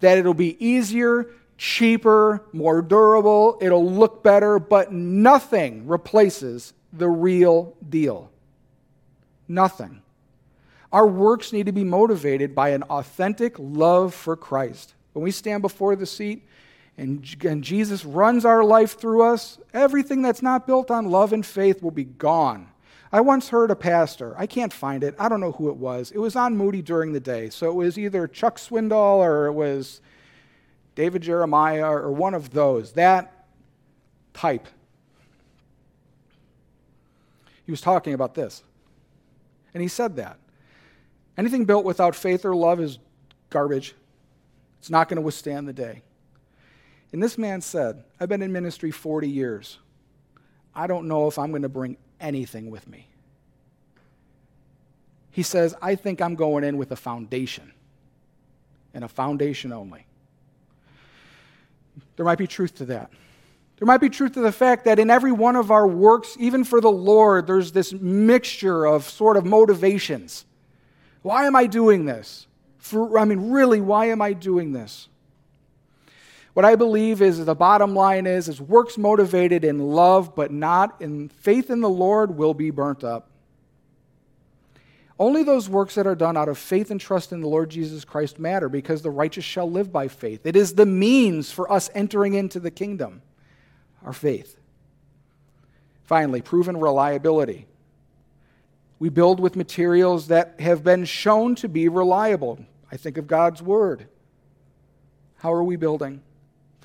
that 0.01 0.19
it'll 0.19 0.35
be 0.35 0.63
easier, 0.65 1.31
cheaper, 1.59 2.43
more 2.53 2.83
durable, 2.83 3.59
it'll 3.61 3.91
look 3.91 4.23
better, 4.23 4.59
but 4.59 4.93
nothing 4.93 5.87
replaces 5.87 6.73
the 6.93 7.09
real 7.09 7.75
deal. 7.89 8.31
Nothing. 9.49 10.03
Our 10.93 11.07
works 11.07 11.53
need 11.53 11.67
to 11.67 11.73
be 11.73 11.85
motivated 11.85 12.55
by 12.55 12.71
an 12.71 12.83
authentic 12.85 13.57
love 13.59 14.15
for 14.15 14.37
Christ. 14.37 14.95
When 15.13 15.23
we 15.25 15.31
stand 15.31 15.63
before 15.63 15.97
the 15.97 16.07
seat 16.07 16.47
and, 16.97 17.25
and 17.45 17.63
Jesus 17.63 18.05
runs 18.05 18.45
our 18.45 18.65
life 18.65 18.99
through 18.99 19.23
us, 19.23 19.59
everything 19.75 20.23
that's 20.23 20.43
not 20.43 20.67
built 20.67 20.91
on 20.91 21.11
love 21.11 21.33
and 21.33 21.45
faith 21.45 21.83
will 21.83 21.91
be 21.91 22.05
gone 22.05 22.69
I 23.17 23.23
once 23.23 23.49
heard 23.49 23.71
a 23.71 23.75
pastor, 23.75 24.35
I 24.37 24.47
can't 24.47 24.71
find 24.71 25.03
it, 25.03 25.15
I 25.19 25.31
don't 25.31 25.41
know 25.41 25.53
who 25.53 25.71
it 25.71 25.77
was. 25.79 26.11
It 26.11 26.19
was 26.19 26.37
on 26.37 26.55
Moody 26.55 26.83
during 26.83 27.15
the 27.15 27.21
day. 27.21 27.49
So 27.49 27.71
it 27.71 27.75
was 27.75 27.99
either 27.99 28.29
Chuck 28.29 28.59
Swindoll 28.59 29.21
or 29.21 29.47
it 29.47 29.55
was 29.55 30.03
David 30.95 31.23
Jeremiah 31.23 31.91
or 31.91 32.13
one 32.13 32.35
of 32.35 32.51
those, 32.51 32.93
that 32.93 33.47
type. 34.35 34.69
He 37.65 37.73
was 37.73 37.81
talking 37.81 38.13
about 38.13 38.35
this. 38.35 38.63
And 39.73 39.81
he 39.81 39.89
said 39.89 40.17
that. 40.17 40.37
Anything 41.39 41.65
built 41.65 41.87
without 41.87 42.15
faith 42.15 42.45
or 42.45 42.55
love 42.55 42.81
is 42.81 42.99
garbage. 43.49 43.95
It's 44.79 44.91
not 44.91 45.09
going 45.09 45.17
to 45.17 45.23
withstand 45.23 45.67
the 45.67 45.73
day. 45.73 46.03
And 47.15 47.23
this 47.23 47.39
man 47.39 47.63
said, 47.63 48.05
I've 48.21 48.29
been 48.29 48.43
in 48.43 48.53
ministry 48.53 48.91
40 48.91 49.27
years. 49.27 49.79
I 50.75 50.87
don't 50.87 51.09
know 51.09 51.29
if 51.29 51.39
I'm 51.39 51.49
going 51.49 51.63
to 51.63 51.71
bring 51.71 51.97
anything 52.21 52.71
with 52.71 52.89
me. 52.89 53.09
He 55.31 55.43
says, 55.43 55.75
I 55.83 55.97
think 55.97 56.23
I'm 56.23 56.35
going 56.35 56.65
in 56.65 56.79
with 56.79 56.93
a 56.93 56.97
foundation, 56.97 57.73
and 58.95 59.05
a 59.05 59.09
foundation 59.09 59.73
only. 59.73 60.07
There 62.17 62.25
might 62.25 62.39
be 62.39 62.47
truth 62.47 62.77
to 62.77 62.87
that. 62.87 63.11
There 63.79 63.87
might 63.87 64.01
be 64.01 64.09
truth 64.09 64.33
to 64.33 64.41
the 64.41 64.53
fact 64.53 64.87
that 64.87 64.99
in 64.99 65.11
every 65.11 65.33
one 65.33 65.55
of 65.55 65.71
our 65.71 65.87
works, 65.87 66.37
even 66.41 66.65
for 66.65 66.81
the 66.81 66.91
Lord, 66.91 67.47
there's 67.47 67.73
this 67.73 67.93
mixture 67.93 68.87
of 68.87 69.05
sort 69.05 69.37
of 69.37 69.45
motivations. 69.45 70.47
Why 71.21 71.47
am 71.47 71.55
I 71.55 71.67
doing 71.67 72.07
this? 72.07 72.47
For, 72.79 73.19
I 73.19 73.27
mean, 73.27 73.51
really, 73.51 73.81
why 73.81 74.07
am 74.07 74.23
I 74.23 74.33
doing 74.33 74.73
this? 74.73 75.09
What 76.57 76.65
I 76.65 76.75
believe 76.75 77.21
is 77.21 77.45
the 77.45 77.55
bottom 77.55 77.95
line 77.95 78.27
is, 78.27 78.49
is 78.49 78.63
works 78.63 78.97
motivated 78.97 79.63
in 79.63 79.79
love 79.79 80.35
but 80.35 80.51
not 80.51 80.97
in 81.03 81.29
faith 81.29 81.69
in 81.69 81.83
the 81.83 81.89
Lord 81.91 82.39
will 82.39 82.55
be 82.55 82.71
burnt 82.71 83.05
up. 83.05 83.29
Only 85.19 85.43
those 85.43 85.69
works 85.69 85.97
that 85.97 86.07
are 86.07 86.15
done 86.15 86.35
out 86.35 86.49
of 86.49 86.57
faith 86.57 86.91
and 86.91 86.99
trust 86.99 87.31
in 87.31 87.43
the 87.43 87.47
Lord 87.47 87.69
Jesus 87.69 88.07
Christ 88.07 88.39
matter 88.39 88.71
because 88.71 89.03
the 89.03 89.11
righteous 89.11 89.45
shall 89.45 89.71
live 89.71 89.93
by 89.93 90.09
faith. 90.09 90.47
It 90.47 90.57
is 90.57 90.73
the 90.73 90.87
means 90.87 91.53
for 91.53 91.71
us 91.71 91.91
entering 91.95 92.33
into 92.33 92.59
the 92.59 92.71
kingdom, 92.71 93.21
our 94.03 94.15
faith. 94.15 94.59
Finally, 96.05 96.41
proven 96.41 96.79
reliability. 96.79 97.67
We 98.99 99.11
build 99.11 99.41
with 99.41 99.57
materials 99.57 100.29
that 100.29 100.59
have 100.61 100.83
been 100.83 101.05
shown 101.05 101.55
to 101.57 101.69
be 101.69 101.91
reliable. 101.91 102.65
I 102.91 102.97
think 102.97 103.19
of 103.19 103.27
God's 103.27 103.61
Word. 103.61 104.07
How 105.35 105.53
are 105.53 105.63
we 105.63 105.77
building? 105.77 106.23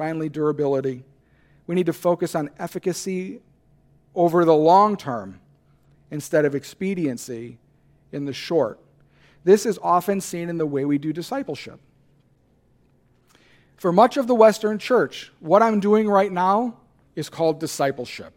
Finally, 0.02 0.30
durability. 0.30 1.04
We 1.68 1.76
need 1.76 1.86
to 1.86 1.94
focus 1.94 2.34
on 2.34 2.50
efficacy 2.58 3.40
over 4.16 4.46
the 4.46 4.56
long 4.56 4.98
term 4.98 5.40
instead 6.10 6.44
of 6.44 6.56
expediency 6.56 7.60
in 8.12 8.26
the 8.26 8.34
short. 8.34 8.80
This 9.44 9.64
is 9.64 9.78
often 9.84 10.20
seen 10.20 10.50
in 10.50 10.58
the 10.58 10.66
way 10.66 10.86
we 10.86 10.98
do 10.98 11.14
discipleship. 11.14 11.80
For 13.78 13.94
much 13.94 14.18
of 14.18 14.26
the 14.26 14.34
Western 14.34 14.80
church, 14.80 15.32
what 15.40 15.62
I'm 15.62 15.80
doing 15.80 16.10
right 16.10 16.32
now 16.32 16.78
is 17.16 17.30
called 17.30 17.60
discipleship. 17.60 18.34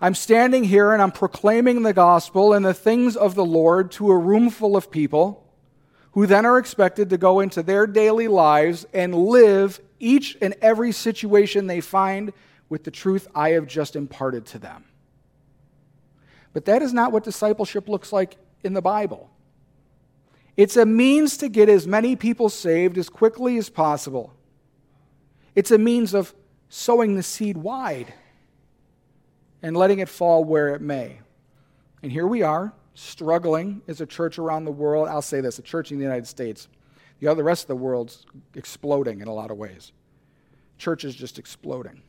I'm 0.00 0.16
standing 0.16 0.64
here 0.64 0.92
and 0.92 1.00
I'm 1.00 1.12
proclaiming 1.12 1.84
the 1.84 1.92
gospel 1.92 2.52
and 2.52 2.64
the 2.64 2.74
things 2.74 3.14
of 3.14 3.36
the 3.36 3.44
Lord 3.44 3.92
to 3.92 4.10
a 4.10 4.18
room 4.18 4.50
full 4.50 4.76
of 4.76 4.90
people 4.90 5.45
who 6.16 6.26
then 6.26 6.46
are 6.46 6.56
expected 6.56 7.10
to 7.10 7.18
go 7.18 7.40
into 7.40 7.62
their 7.62 7.86
daily 7.86 8.26
lives 8.26 8.86
and 8.94 9.14
live 9.14 9.78
each 10.00 10.34
and 10.40 10.54
every 10.62 10.90
situation 10.90 11.66
they 11.66 11.78
find 11.78 12.32
with 12.70 12.84
the 12.84 12.90
truth 12.90 13.28
I 13.34 13.50
have 13.50 13.66
just 13.66 13.94
imparted 13.94 14.46
to 14.46 14.58
them. 14.58 14.86
But 16.54 16.64
that 16.64 16.80
is 16.80 16.94
not 16.94 17.12
what 17.12 17.22
discipleship 17.22 17.86
looks 17.86 18.14
like 18.14 18.38
in 18.64 18.72
the 18.72 18.80
Bible. 18.80 19.28
It's 20.56 20.78
a 20.78 20.86
means 20.86 21.36
to 21.36 21.50
get 21.50 21.68
as 21.68 21.86
many 21.86 22.16
people 22.16 22.48
saved 22.48 22.96
as 22.96 23.10
quickly 23.10 23.58
as 23.58 23.68
possible. 23.68 24.32
It's 25.54 25.70
a 25.70 25.76
means 25.76 26.14
of 26.14 26.34
sowing 26.70 27.16
the 27.16 27.22
seed 27.22 27.58
wide. 27.58 28.14
and 29.62 29.76
letting 29.76 29.98
it 29.98 30.08
fall 30.08 30.44
where 30.44 30.74
it 30.74 30.80
may. 30.80 31.18
And 32.02 32.10
here 32.10 32.26
we 32.26 32.40
are, 32.40 32.72
struggling 32.96 33.82
as 33.86 34.00
a 34.00 34.06
church 34.06 34.38
around 34.38 34.64
the 34.64 34.72
world. 34.72 35.06
I'll 35.06 35.22
say 35.22 35.40
this 35.40 35.58
a 35.58 35.62
church 35.62 35.92
in 35.92 35.98
the 35.98 36.04
United 36.04 36.26
States. 36.26 36.66
The 37.20 37.28
other 37.28 37.44
rest 37.44 37.64
of 37.64 37.68
the 37.68 37.76
world's 37.76 38.26
exploding 38.54 39.20
in 39.20 39.28
a 39.28 39.32
lot 39.32 39.50
of 39.50 39.56
ways. 39.56 39.92
Church 40.78 41.04
is 41.04 41.14
just 41.14 41.38
exploding. 41.38 42.02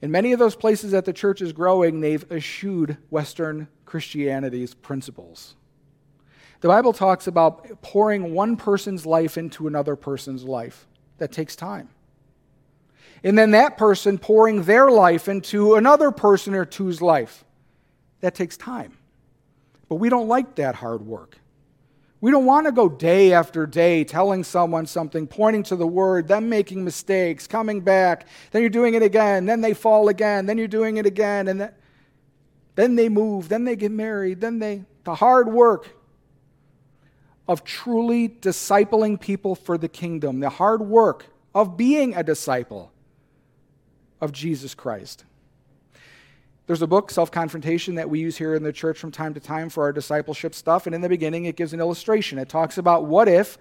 In 0.00 0.10
many 0.10 0.32
of 0.32 0.38
those 0.38 0.56
places 0.56 0.92
that 0.92 1.04
the 1.04 1.12
church 1.12 1.40
is 1.40 1.52
growing, 1.52 2.00
they've 2.00 2.30
eschewed 2.30 2.98
Western 3.10 3.68
Christianity's 3.84 4.74
principles. 4.74 5.56
The 6.60 6.68
Bible 6.68 6.92
talks 6.92 7.26
about 7.26 7.82
pouring 7.82 8.32
one 8.32 8.56
person's 8.56 9.06
life 9.06 9.36
into 9.36 9.66
another 9.66 9.96
person's 9.96 10.44
life. 10.44 10.86
That 11.18 11.32
takes 11.32 11.56
time. 11.56 11.88
And 13.24 13.38
then 13.38 13.52
that 13.52 13.78
person 13.78 14.18
pouring 14.18 14.64
their 14.64 14.90
life 14.90 15.28
into 15.28 15.74
another 15.74 16.10
person 16.10 16.54
or 16.54 16.64
two's 16.64 17.00
life. 17.00 17.44
That 18.20 18.34
takes 18.34 18.56
time. 18.56 18.96
But 19.88 19.96
we 19.96 20.08
don't 20.08 20.28
like 20.28 20.56
that 20.56 20.74
hard 20.74 21.06
work. 21.06 21.38
We 22.20 22.30
don't 22.30 22.46
want 22.46 22.66
to 22.66 22.72
go 22.72 22.88
day 22.88 23.32
after 23.32 23.66
day 23.66 24.02
telling 24.02 24.42
someone 24.42 24.86
something, 24.86 25.26
pointing 25.26 25.62
to 25.64 25.76
the 25.76 25.86
word, 25.86 26.28
them 26.28 26.48
making 26.48 26.82
mistakes, 26.84 27.46
coming 27.46 27.82
back, 27.82 28.26
then 28.50 28.62
you're 28.62 28.70
doing 28.70 28.94
it 28.94 29.02
again, 29.02 29.44
then 29.44 29.60
they 29.60 29.74
fall 29.74 30.08
again, 30.08 30.46
then 30.46 30.56
you're 30.56 30.66
doing 30.66 30.96
it 30.96 31.04
again, 31.04 31.46
and 31.46 31.60
then, 31.60 31.72
then 32.74 32.96
they 32.96 33.08
move, 33.08 33.48
then 33.48 33.64
they 33.64 33.76
get 33.76 33.92
married, 33.92 34.40
then 34.40 34.58
they. 34.58 34.84
The 35.04 35.14
hard 35.14 35.52
work 35.52 35.94
of 37.46 37.62
truly 37.62 38.28
discipling 38.28 39.20
people 39.20 39.54
for 39.54 39.78
the 39.78 39.88
kingdom, 39.88 40.40
the 40.40 40.50
hard 40.50 40.82
work 40.82 41.26
of 41.54 41.76
being 41.76 42.14
a 42.16 42.24
disciple 42.24 42.92
of 44.20 44.32
Jesus 44.32 44.74
Christ. 44.74 45.24
There's 46.66 46.82
a 46.82 46.86
book, 46.86 47.10
Self 47.10 47.30
Confrontation, 47.30 47.94
that 47.94 48.10
we 48.10 48.18
use 48.18 48.36
here 48.36 48.54
in 48.54 48.62
the 48.62 48.72
church 48.72 48.98
from 48.98 49.12
time 49.12 49.34
to 49.34 49.40
time 49.40 49.68
for 49.68 49.84
our 49.84 49.92
discipleship 49.92 50.54
stuff. 50.54 50.86
And 50.86 50.94
in 50.94 51.00
the 51.00 51.08
beginning, 51.08 51.44
it 51.44 51.56
gives 51.56 51.72
an 51.72 51.80
illustration. 51.80 52.38
It 52.38 52.48
talks 52.48 52.76
about 52.76 53.06
what 53.06 53.28
if 53.28 53.56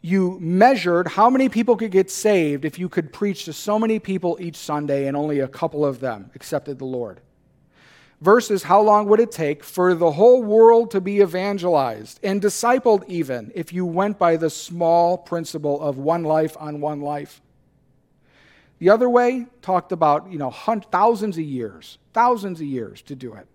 you 0.00 0.38
measured 0.40 1.06
how 1.06 1.30
many 1.30 1.48
people 1.48 1.76
could 1.76 1.92
get 1.92 2.10
saved 2.10 2.64
if 2.64 2.78
you 2.78 2.88
could 2.88 3.12
preach 3.12 3.44
to 3.44 3.52
so 3.52 3.78
many 3.78 3.98
people 3.98 4.36
each 4.40 4.56
Sunday 4.56 5.06
and 5.06 5.16
only 5.16 5.38
a 5.38 5.48
couple 5.48 5.84
of 5.84 6.00
them 6.00 6.30
accepted 6.34 6.78
the 6.78 6.84
Lord. 6.84 7.20
Versus 8.20 8.62
how 8.62 8.80
long 8.80 9.06
would 9.08 9.20
it 9.20 9.30
take 9.30 9.62
for 9.62 9.94
the 9.94 10.12
whole 10.12 10.42
world 10.42 10.90
to 10.92 11.00
be 11.00 11.20
evangelized 11.20 12.18
and 12.22 12.40
discipled, 12.40 13.04
even 13.08 13.52
if 13.54 13.72
you 13.72 13.84
went 13.84 14.18
by 14.18 14.36
the 14.36 14.50
small 14.50 15.18
principle 15.18 15.80
of 15.80 15.98
one 15.98 16.24
life 16.24 16.56
on 16.58 16.80
one 16.80 17.00
life? 17.00 17.40
The 18.82 18.90
other 18.90 19.08
way 19.08 19.46
talked 19.60 19.92
about, 19.92 20.32
you 20.32 20.38
know, 20.38 20.50
thousands 20.50 21.38
of 21.38 21.44
years, 21.44 21.98
thousands 22.12 22.60
of 22.60 22.66
years 22.66 23.00
to 23.02 23.14
do 23.14 23.32
it. 23.34 23.46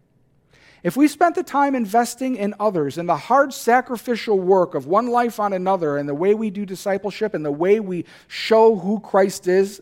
If 0.83 0.95
we 0.95 1.09
spent 1.09 1.35
the 1.35 1.43
time 1.43 1.75
investing 1.75 2.37
in 2.37 2.55
others 2.61 2.97
and 2.97 3.09
the 3.09 3.17
hard 3.17 3.53
sacrificial 3.53 4.39
work 4.39 4.73
of 4.73 4.87
one 4.87 5.07
life 5.07 5.37
on 5.37 5.51
another 5.51 5.97
and 5.97 6.07
the 6.07 6.15
way 6.15 6.33
we 6.33 6.49
do 6.49 6.65
discipleship 6.65 7.33
and 7.33 7.43
the 7.43 7.51
way 7.51 7.81
we 7.81 8.05
show 8.29 8.77
who 8.77 9.01
Christ 9.01 9.49
is, 9.49 9.81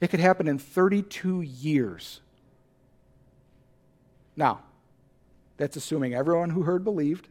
it 0.00 0.08
could 0.10 0.18
happen 0.18 0.48
in 0.48 0.58
32 0.58 1.42
years. 1.42 2.20
Now, 4.34 4.62
that's 5.56 5.76
assuming 5.76 6.14
everyone 6.14 6.50
who 6.50 6.62
heard 6.62 6.82
believed. 6.82 7.28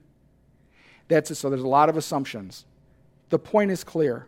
That's 1.09 1.29
it. 1.29 1.35
so 1.35 1.49
there's 1.49 1.61
a 1.61 1.67
lot 1.67 1.89
of 1.89 1.97
assumptions. 1.97 2.63
The 3.31 3.39
point 3.39 3.71
is 3.71 3.83
clear 3.83 4.27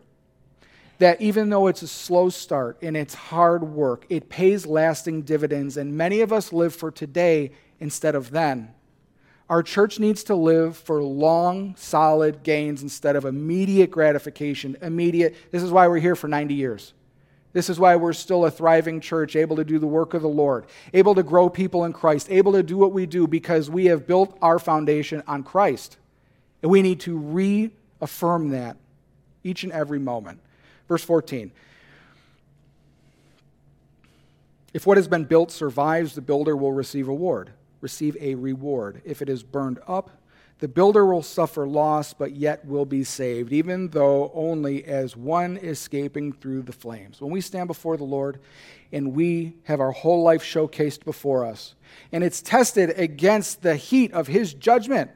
that 0.98 1.20
even 1.20 1.48
though 1.48 1.68
it's 1.68 1.82
a 1.82 1.88
slow 1.88 2.28
start 2.28 2.78
and 2.82 2.96
it's 2.96 3.14
hard 3.14 3.62
work, 3.62 4.04
it 4.08 4.28
pays 4.28 4.66
lasting 4.66 5.22
dividends. 5.22 5.76
And 5.76 5.96
many 5.96 6.20
of 6.20 6.32
us 6.32 6.52
live 6.52 6.74
for 6.74 6.90
today 6.90 7.52
instead 7.80 8.14
of 8.14 8.30
then. 8.30 8.74
Our 9.48 9.62
church 9.62 9.98
needs 9.98 10.24
to 10.24 10.34
live 10.34 10.76
for 10.76 11.02
long, 11.02 11.74
solid 11.76 12.42
gains 12.42 12.82
instead 12.82 13.16
of 13.16 13.24
immediate 13.24 13.90
gratification. 13.90 14.76
Immediate. 14.82 15.36
This 15.50 15.62
is 15.62 15.70
why 15.70 15.88
we're 15.88 16.00
here 16.00 16.16
for 16.16 16.28
90 16.28 16.54
years. 16.54 16.92
This 17.54 17.70
is 17.70 17.80
why 17.80 17.96
we're 17.96 18.12
still 18.12 18.44
a 18.44 18.50
thriving 18.50 19.00
church, 19.00 19.34
able 19.34 19.56
to 19.56 19.64
do 19.64 19.78
the 19.78 19.86
work 19.86 20.12
of 20.12 20.20
the 20.20 20.28
Lord, 20.28 20.66
able 20.92 21.14
to 21.14 21.22
grow 21.22 21.48
people 21.48 21.84
in 21.86 21.94
Christ, 21.94 22.30
able 22.30 22.52
to 22.52 22.62
do 22.62 22.76
what 22.76 22.92
we 22.92 23.06
do 23.06 23.26
because 23.26 23.70
we 23.70 23.86
have 23.86 24.06
built 24.06 24.36
our 24.42 24.58
foundation 24.58 25.22
on 25.26 25.42
Christ. 25.42 25.96
And 26.62 26.70
we 26.70 26.82
need 26.82 27.00
to 27.00 27.16
reaffirm 27.16 28.50
that 28.50 28.76
each 29.42 29.64
and 29.64 29.72
every 29.72 29.98
moment. 29.98 30.40
Verse 30.88 31.04
14. 31.04 31.52
If 34.74 34.86
what 34.86 34.96
has 34.96 35.08
been 35.08 35.24
built 35.24 35.50
survives, 35.50 36.14
the 36.14 36.20
builder 36.20 36.56
will 36.56 36.72
receive 36.72 37.08
reward. 37.08 37.50
Receive 37.80 38.16
a 38.20 38.34
reward. 38.34 39.00
If 39.04 39.22
it 39.22 39.28
is 39.28 39.42
burned 39.42 39.78
up, 39.86 40.10
the 40.58 40.68
builder 40.68 41.06
will 41.06 41.22
suffer 41.22 41.68
loss, 41.68 42.12
but 42.12 42.32
yet 42.32 42.64
will 42.66 42.84
be 42.84 43.04
saved, 43.04 43.52
even 43.52 43.88
though 43.90 44.32
only 44.34 44.84
as 44.84 45.16
one 45.16 45.56
escaping 45.56 46.32
through 46.32 46.62
the 46.62 46.72
flames. 46.72 47.20
When 47.20 47.30
we 47.30 47.40
stand 47.40 47.68
before 47.68 47.96
the 47.96 48.04
Lord 48.04 48.40
and 48.90 49.14
we 49.14 49.54
have 49.64 49.80
our 49.80 49.92
whole 49.92 50.22
life 50.22 50.42
showcased 50.42 51.04
before 51.04 51.44
us, 51.44 51.74
and 52.10 52.24
it's 52.24 52.42
tested 52.42 52.98
against 52.98 53.62
the 53.62 53.76
heat 53.76 54.12
of 54.12 54.26
His 54.26 54.52
judgment, 54.52 55.12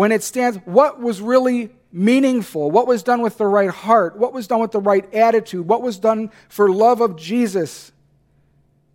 when 0.00 0.12
it 0.12 0.22
stands, 0.22 0.56
what 0.64 0.98
was 0.98 1.20
really 1.20 1.68
meaningful, 1.92 2.70
what 2.70 2.86
was 2.86 3.02
done 3.02 3.20
with 3.20 3.36
the 3.36 3.46
right 3.46 3.68
heart, 3.68 4.16
what 4.16 4.32
was 4.32 4.46
done 4.46 4.58
with 4.58 4.70
the 4.70 4.80
right 4.80 5.14
attitude, 5.14 5.68
what 5.68 5.82
was 5.82 5.98
done 5.98 6.30
for 6.48 6.70
love 6.70 7.02
of 7.02 7.16
Jesus, 7.16 7.92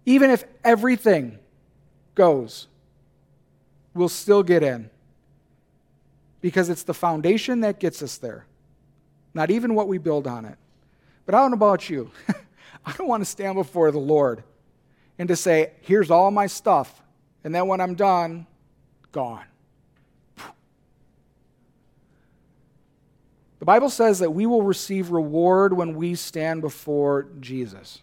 even 0.08 0.32
if 0.32 0.46
everything 0.64 1.38
goes, 2.16 2.66
we'll 3.94 4.10
still 4.10 4.42
get 4.42 4.64
in. 4.64 4.90
Because 6.42 6.70
it's 6.70 6.82
the 6.82 6.96
foundation 6.96 7.60
that 7.60 7.80
gets 7.80 8.02
us 8.02 8.18
there, 8.18 8.48
not 9.36 9.52
even 9.52 9.76
what 9.76 9.88
we 9.88 10.00
build 10.00 10.26
on 10.26 10.44
it. 10.44 10.58
But 11.28 11.36
I 11.36 11.38
don't 11.38 11.52
know 11.52 11.58
about 11.68 11.88
you. 11.88 12.10
I 12.84 12.94
don't 12.94 13.08
want 13.08 13.22
to 13.22 13.30
stand 13.30 13.54
before 13.54 13.92
the 13.92 14.00
Lord 14.00 14.44
and 15.20 15.28
to 15.28 15.36
say, 15.36 15.74
here's 15.82 16.10
all 16.10 16.32
my 16.32 16.48
stuff, 16.48 17.04
and 17.44 17.54
then 17.54 17.68
when 17.68 17.80
I'm 17.80 17.94
done, 17.94 18.48
gone. 19.12 19.46
The 23.66 23.72
Bible 23.72 23.90
says 23.90 24.20
that 24.20 24.30
we 24.30 24.46
will 24.46 24.62
receive 24.62 25.10
reward 25.10 25.74
when 25.74 25.96
we 25.96 26.14
stand 26.14 26.62
before 26.62 27.26
Jesus. 27.40 28.00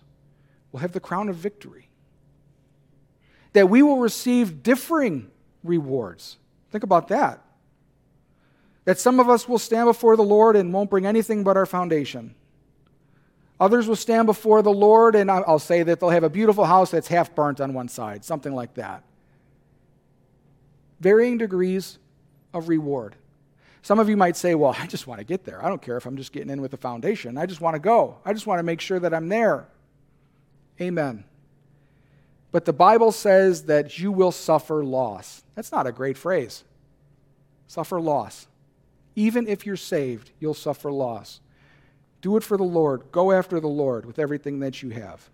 We'll 0.72 0.80
have 0.80 0.90
the 0.90 0.98
crown 0.98 1.28
of 1.28 1.36
victory. 1.36 1.88
That 3.52 3.70
we 3.70 3.80
will 3.80 3.98
receive 3.98 4.64
differing 4.64 5.30
rewards. 5.62 6.36
Think 6.72 6.82
about 6.82 7.06
that. 7.08 7.44
That 8.86 8.98
some 8.98 9.20
of 9.20 9.28
us 9.28 9.48
will 9.48 9.60
stand 9.60 9.86
before 9.86 10.16
the 10.16 10.24
Lord 10.24 10.56
and 10.56 10.72
won't 10.72 10.90
bring 10.90 11.06
anything 11.06 11.44
but 11.44 11.56
our 11.56 11.64
foundation. 11.64 12.34
Others 13.60 13.86
will 13.86 13.94
stand 13.94 14.26
before 14.26 14.62
the 14.62 14.72
Lord, 14.72 15.14
and 15.14 15.30
I'll 15.30 15.60
say 15.60 15.84
that 15.84 16.00
they'll 16.00 16.10
have 16.10 16.24
a 16.24 16.28
beautiful 16.28 16.64
house 16.64 16.90
that's 16.90 17.06
half 17.06 17.36
burnt 17.36 17.60
on 17.60 17.72
one 17.72 17.86
side, 17.86 18.24
something 18.24 18.52
like 18.52 18.74
that. 18.74 19.04
Varying 20.98 21.38
degrees 21.38 22.00
of 22.52 22.68
reward. 22.68 23.14
Some 23.82 23.98
of 23.98 24.08
you 24.08 24.16
might 24.16 24.36
say, 24.36 24.54
Well, 24.54 24.74
I 24.78 24.86
just 24.86 25.06
want 25.06 25.18
to 25.18 25.24
get 25.24 25.44
there. 25.44 25.64
I 25.64 25.68
don't 25.68 25.82
care 25.82 25.96
if 25.96 26.06
I'm 26.06 26.16
just 26.16 26.32
getting 26.32 26.50
in 26.50 26.62
with 26.62 26.70
the 26.70 26.76
foundation. 26.76 27.36
I 27.36 27.46
just 27.46 27.60
want 27.60 27.74
to 27.74 27.80
go. 27.80 28.18
I 28.24 28.32
just 28.32 28.46
want 28.46 28.60
to 28.60 28.62
make 28.62 28.80
sure 28.80 29.00
that 29.00 29.12
I'm 29.12 29.28
there. 29.28 29.66
Amen. 30.80 31.24
But 32.52 32.64
the 32.64 32.72
Bible 32.72 33.12
says 33.12 33.64
that 33.64 33.98
you 33.98 34.12
will 34.12 34.32
suffer 34.32 34.84
loss. 34.84 35.42
That's 35.54 35.72
not 35.72 35.86
a 35.86 35.92
great 35.92 36.16
phrase. 36.16 36.64
Suffer 37.66 38.00
loss. 38.00 38.46
Even 39.16 39.48
if 39.48 39.66
you're 39.66 39.76
saved, 39.76 40.30
you'll 40.38 40.54
suffer 40.54 40.92
loss. 40.92 41.40
Do 42.20 42.36
it 42.36 42.44
for 42.44 42.56
the 42.56 42.62
Lord. 42.62 43.10
Go 43.10 43.32
after 43.32 43.58
the 43.58 43.68
Lord 43.68 44.06
with 44.06 44.18
everything 44.18 44.60
that 44.60 44.82
you 44.82 44.90
have. 44.90 45.28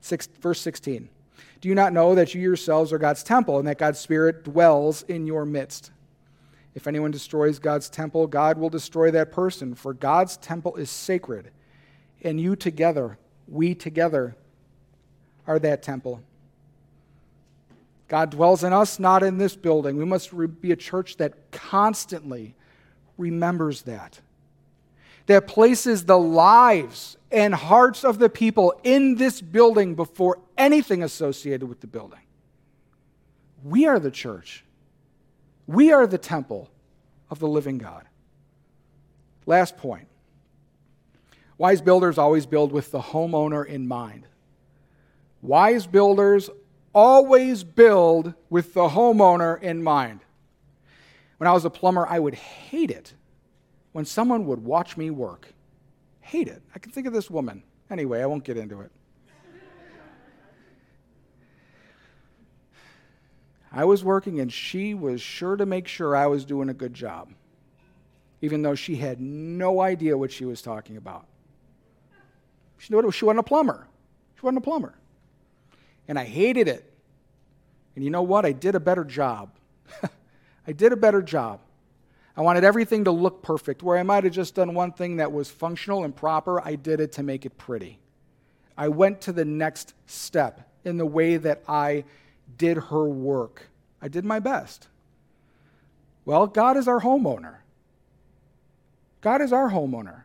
Six, 0.00 0.26
verse 0.40 0.60
16. 0.60 1.08
Do 1.60 1.68
you 1.68 1.74
not 1.74 1.92
know 1.92 2.14
that 2.14 2.34
you 2.34 2.40
yourselves 2.40 2.92
are 2.92 2.98
God's 2.98 3.22
temple 3.22 3.58
and 3.58 3.68
that 3.68 3.78
God's 3.78 3.98
Spirit 3.98 4.44
dwells 4.44 5.02
in 5.02 5.26
your 5.26 5.44
midst? 5.44 5.90
If 6.74 6.86
anyone 6.86 7.10
destroys 7.10 7.58
God's 7.58 7.90
temple, 7.90 8.26
God 8.26 8.58
will 8.58 8.70
destroy 8.70 9.10
that 9.10 9.30
person, 9.30 9.74
for 9.74 9.92
God's 9.92 10.36
temple 10.38 10.76
is 10.76 10.90
sacred. 10.90 11.50
And 12.22 12.40
you 12.40 12.56
together, 12.56 13.18
we 13.46 13.74
together, 13.74 14.36
are 15.46 15.58
that 15.58 15.82
temple. 15.82 16.22
God 18.08 18.30
dwells 18.30 18.62
in 18.62 18.72
us, 18.72 18.98
not 18.98 19.22
in 19.22 19.38
this 19.38 19.56
building. 19.56 19.96
We 19.96 20.04
must 20.04 20.32
be 20.60 20.72
a 20.72 20.76
church 20.76 21.16
that 21.16 21.50
constantly 21.50 22.54
remembers 23.18 23.82
that, 23.82 24.20
that 25.26 25.46
places 25.46 26.04
the 26.04 26.18
lives 26.18 27.16
and 27.30 27.54
hearts 27.54 28.04
of 28.04 28.18
the 28.18 28.28
people 28.28 28.78
in 28.82 29.16
this 29.16 29.40
building 29.40 29.94
before 29.94 30.38
anything 30.58 31.02
associated 31.02 31.68
with 31.68 31.80
the 31.80 31.86
building. 31.86 32.20
We 33.64 33.86
are 33.86 33.98
the 33.98 34.10
church. 34.10 34.64
We 35.66 35.92
are 35.92 36.06
the 36.06 36.18
temple 36.18 36.70
of 37.30 37.38
the 37.38 37.48
living 37.48 37.78
God. 37.78 38.04
Last 39.46 39.76
point. 39.76 40.08
Wise 41.58 41.80
builders 41.80 42.18
always 42.18 42.46
build 42.46 42.72
with 42.72 42.90
the 42.90 43.00
homeowner 43.00 43.64
in 43.64 43.86
mind. 43.86 44.26
Wise 45.40 45.86
builders 45.86 46.50
always 46.94 47.64
build 47.64 48.34
with 48.50 48.74
the 48.74 48.88
homeowner 48.88 49.60
in 49.60 49.82
mind. 49.82 50.20
When 51.38 51.48
I 51.48 51.52
was 51.52 51.64
a 51.64 51.70
plumber, 51.70 52.06
I 52.06 52.18
would 52.18 52.34
hate 52.34 52.90
it 52.90 53.14
when 53.92 54.04
someone 54.04 54.46
would 54.46 54.64
watch 54.64 54.96
me 54.96 55.10
work. 55.10 55.48
Hate 56.20 56.48
it. 56.48 56.62
I 56.74 56.78
can 56.78 56.92
think 56.92 57.06
of 57.06 57.12
this 57.12 57.30
woman. 57.30 57.62
Anyway, 57.90 58.22
I 58.22 58.26
won't 58.26 58.44
get 58.44 58.56
into 58.56 58.80
it. 58.80 58.90
I 63.72 63.84
was 63.84 64.04
working 64.04 64.40
and 64.40 64.52
she 64.52 64.92
was 64.92 65.22
sure 65.22 65.56
to 65.56 65.64
make 65.64 65.88
sure 65.88 66.14
I 66.14 66.26
was 66.26 66.44
doing 66.44 66.68
a 66.68 66.74
good 66.74 66.92
job, 66.92 67.32
even 68.42 68.62
though 68.62 68.74
she 68.74 68.96
had 68.96 69.20
no 69.20 69.80
idea 69.80 70.16
what 70.16 70.30
she 70.30 70.44
was 70.44 70.60
talking 70.60 70.96
about. 70.96 71.26
She, 72.76 72.92
knew 72.92 73.00
what 73.00 73.14
she 73.14 73.24
wasn't 73.24 73.40
a 73.40 73.44
plumber. 73.44 73.86
She 74.34 74.40
wasn't 74.42 74.58
a 74.58 74.60
plumber. 74.62 74.94
And 76.06 76.18
I 76.18 76.24
hated 76.24 76.68
it. 76.68 76.92
And 77.94 78.04
you 78.04 78.10
know 78.10 78.22
what? 78.22 78.44
I 78.44 78.52
did 78.52 78.74
a 78.74 78.80
better 78.80 79.04
job. 79.04 79.50
I 80.66 80.72
did 80.72 80.92
a 80.92 80.96
better 80.96 81.22
job. 81.22 81.60
I 82.36 82.40
wanted 82.40 82.64
everything 82.64 83.04
to 83.04 83.10
look 83.10 83.42
perfect. 83.42 83.82
Where 83.82 83.96
I 83.96 84.02
might 84.02 84.24
have 84.24 84.32
just 84.32 84.54
done 84.54 84.74
one 84.74 84.92
thing 84.92 85.16
that 85.16 85.32
was 85.32 85.50
functional 85.50 86.04
and 86.04 86.14
proper, 86.14 86.60
I 86.60 86.74
did 86.74 87.00
it 87.00 87.12
to 87.12 87.22
make 87.22 87.46
it 87.46 87.56
pretty. 87.56 87.98
I 88.76 88.88
went 88.88 89.20
to 89.22 89.32
the 89.32 89.44
next 89.44 89.94
step 90.06 90.68
in 90.84 90.96
the 90.96 91.06
way 91.06 91.36
that 91.36 91.62
I 91.68 92.04
did 92.56 92.76
her 92.76 93.08
work. 93.08 93.68
I 94.00 94.08
did 94.08 94.24
my 94.24 94.40
best. 94.40 94.88
Well, 96.24 96.46
God 96.46 96.76
is 96.76 96.88
our 96.88 97.00
homeowner. 97.00 97.56
God 99.20 99.40
is 99.40 99.52
our 99.52 99.70
homeowner. 99.70 100.24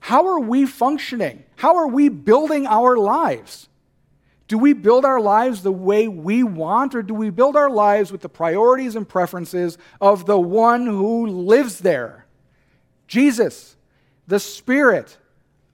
How 0.00 0.26
are 0.26 0.40
we 0.40 0.66
functioning? 0.66 1.44
How 1.56 1.76
are 1.76 1.88
we 1.88 2.08
building 2.08 2.66
our 2.66 2.96
lives? 2.96 3.68
Do 4.46 4.56
we 4.56 4.72
build 4.72 5.04
our 5.04 5.20
lives 5.20 5.62
the 5.62 5.72
way 5.72 6.08
we 6.08 6.42
want, 6.42 6.94
or 6.94 7.02
do 7.02 7.12
we 7.12 7.28
build 7.28 7.54
our 7.54 7.68
lives 7.68 8.10
with 8.10 8.22
the 8.22 8.30
priorities 8.30 8.96
and 8.96 9.06
preferences 9.06 9.76
of 10.00 10.24
the 10.24 10.40
one 10.40 10.86
who 10.86 11.26
lives 11.26 11.80
there? 11.80 12.24
Jesus, 13.06 13.76
the 14.26 14.40
Spirit, 14.40 15.18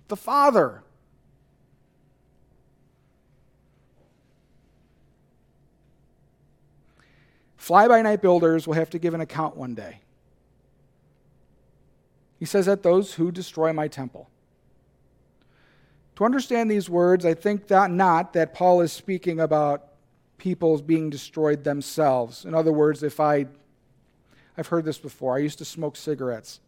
the 0.08 0.16
Father. 0.16 0.82
Fly 7.64 7.88
by 7.88 8.02
night 8.02 8.20
builders 8.20 8.66
will 8.66 8.74
have 8.74 8.90
to 8.90 8.98
give 8.98 9.14
an 9.14 9.22
account 9.22 9.56
one 9.56 9.74
day. 9.74 10.00
He 12.38 12.44
says 12.44 12.66
that 12.66 12.82
those 12.82 13.14
who 13.14 13.32
destroy 13.32 13.72
my 13.72 13.88
temple. 13.88 14.28
To 16.16 16.26
understand 16.26 16.70
these 16.70 16.90
words, 16.90 17.24
I 17.24 17.32
think 17.32 17.68
that 17.68 17.90
not 17.90 18.34
that 18.34 18.52
Paul 18.52 18.82
is 18.82 18.92
speaking 18.92 19.40
about 19.40 19.82
people 20.36 20.76
being 20.82 21.08
destroyed 21.08 21.64
themselves. 21.64 22.44
In 22.44 22.54
other 22.54 22.70
words, 22.70 23.02
if 23.02 23.18
I, 23.18 23.46
I've 24.58 24.66
heard 24.66 24.84
this 24.84 24.98
before, 24.98 25.34
I 25.34 25.38
used 25.38 25.56
to 25.56 25.64
smoke 25.64 25.96
cigarettes. 25.96 26.60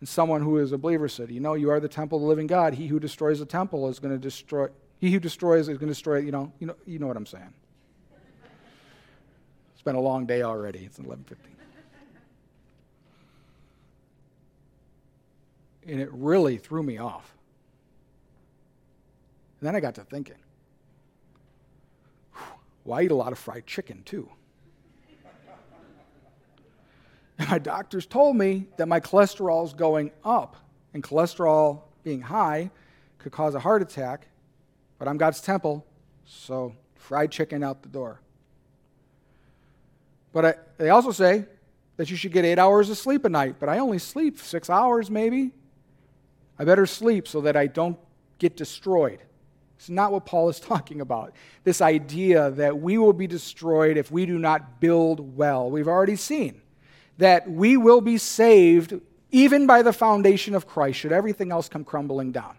And 0.00 0.08
someone 0.08 0.42
who 0.42 0.58
is 0.58 0.72
a 0.72 0.78
believer 0.78 1.06
said, 1.06 1.30
You 1.30 1.38
know, 1.38 1.54
you 1.54 1.70
are 1.70 1.78
the 1.78 1.86
temple 1.86 2.18
of 2.18 2.22
the 2.22 2.28
living 2.28 2.48
God. 2.48 2.74
He 2.74 2.88
who 2.88 2.98
destroys 2.98 3.38
the 3.38 3.46
temple 3.46 3.88
is 3.88 4.00
going 4.00 4.12
to 4.12 4.18
destroy, 4.18 4.70
he 4.98 5.12
who 5.12 5.20
destroys 5.20 5.68
is 5.68 5.78
going 5.78 5.86
to 5.86 5.94
destroy, 5.94 6.16
you 6.18 6.32
know, 6.32 6.52
you 6.58 6.66
know, 6.66 6.76
you 6.84 6.98
know 6.98 7.06
what 7.06 7.16
I'm 7.16 7.26
saying 7.26 7.54
been 9.86 9.94
a 9.94 10.00
long 10.00 10.26
day 10.26 10.42
already. 10.42 10.80
It's 10.80 10.98
11:15. 10.98 11.36
And 15.86 16.00
it 16.00 16.08
really 16.12 16.58
threw 16.58 16.82
me 16.82 16.98
off. 16.98 17.32
And 19.60 19.68
then 19.68 19.76
I 19.76 19.80
got 19.80 19.94
to 19.94 20.02
thinking, 20.02 20.34
well, 22.84 22.98
I 22.98 23.04
eat 23.04 23.12
a 23.12 23.14
lot 23.14 23.30
of 23.30 23.38
fried 23.38 23.66
chicken 23.66 24.02
too. 24.04 24.28
And 27.38 27.48
my 27.50 27.58
doctors 27.58 28.06
told 28.06 28.34
me 28.34 28.66
that 28.78 28.88
my 28.88 28.98
cholesterol 28.98 29.64
is 29.64 29.74
going 29.74 30.10
up, 30.24 30.56
and 30.94 31.02
cholesterol 31.04 31.82
being 32.02 32.22
high 32.22 32.70
could 33.18 33.30
cause 33.30 33.54
a 33.54 33.60
heart 33.60 33.82
attack, 33.82 34.26
but 34.98 35.06
I'm 35.06 35.18
God's 35.18 35.42
temple, 35.42 35.86
so 36.24 36.74
fried 36.94 37.30
chicken 37.30 37.62
out 37.62 37.82
the 37.82 37.90
door. 37.90 38.20
But 40.36 40.44
I, 40.44 40.54
they 40.76 40.90
also 40.90 41.12
say 41.12 41.46
that 41.96 42.10
you 42.10 42.16
should 42.18 42.30
get 42.30 42.44
eight 42.44 42.58
hours 42.58 42.90
of 42.90 42.98
sleep 42.98 43.24
a 43.24 43.28
night, 43.30 43.56
but 43.58 43.70
I 43.70 43.78
only 43.78 43.98
sleep 43.98 44.38
six 44.38 44.68
hours 44.68 45.10
maybe. 45.10 45.52
I 46.58 46.66
better 46.66 46.84
sleep 46.84 47.26
so 47.26 47.40
that 47.40 47.56
I 47.56 47.68
don't 47.68 47.98
get 48.36 48.54
destroyed. 48.54 49.20
It's 49.78 49.88
not 49.88 50.12
what 50.12 50.26
Paul 50.26 50.50
is 50.50 50.60
talking 50.72 51.00
about. 51.00 51.32
This 51.64 51.80
idea 51.80 52.50
that 52.50 52.78
we 52.78 52.98
will 52.98 53.14
be 53.14 53.26
destroyed 53.26 53.96
if 53.96 54.10
we 54.10 54.26
do 54.26 54.38
not 54.38 54.78
build 54.78 55.38
well. 55.38 55.70
We've 55.70 55.88
already 55.88 56.16
seen 56.16 56.60
that 57.16 57.50
we 57.50 57.78
will 57.78 58.02
be 58.02 58.18
saved 58.18 59.00
even 59.30 59.66
by 59.66 59.80
the 59.80 59.94
foundation 59.94 60.54
of 60.54 60.66
Christ, 60.66 60.98
should 60.98 61.12
everything 61.12 61.50
else 61.50 61.70
come 61.70 61.82
crumbling 61.82 62.32
down. 62.32 62.56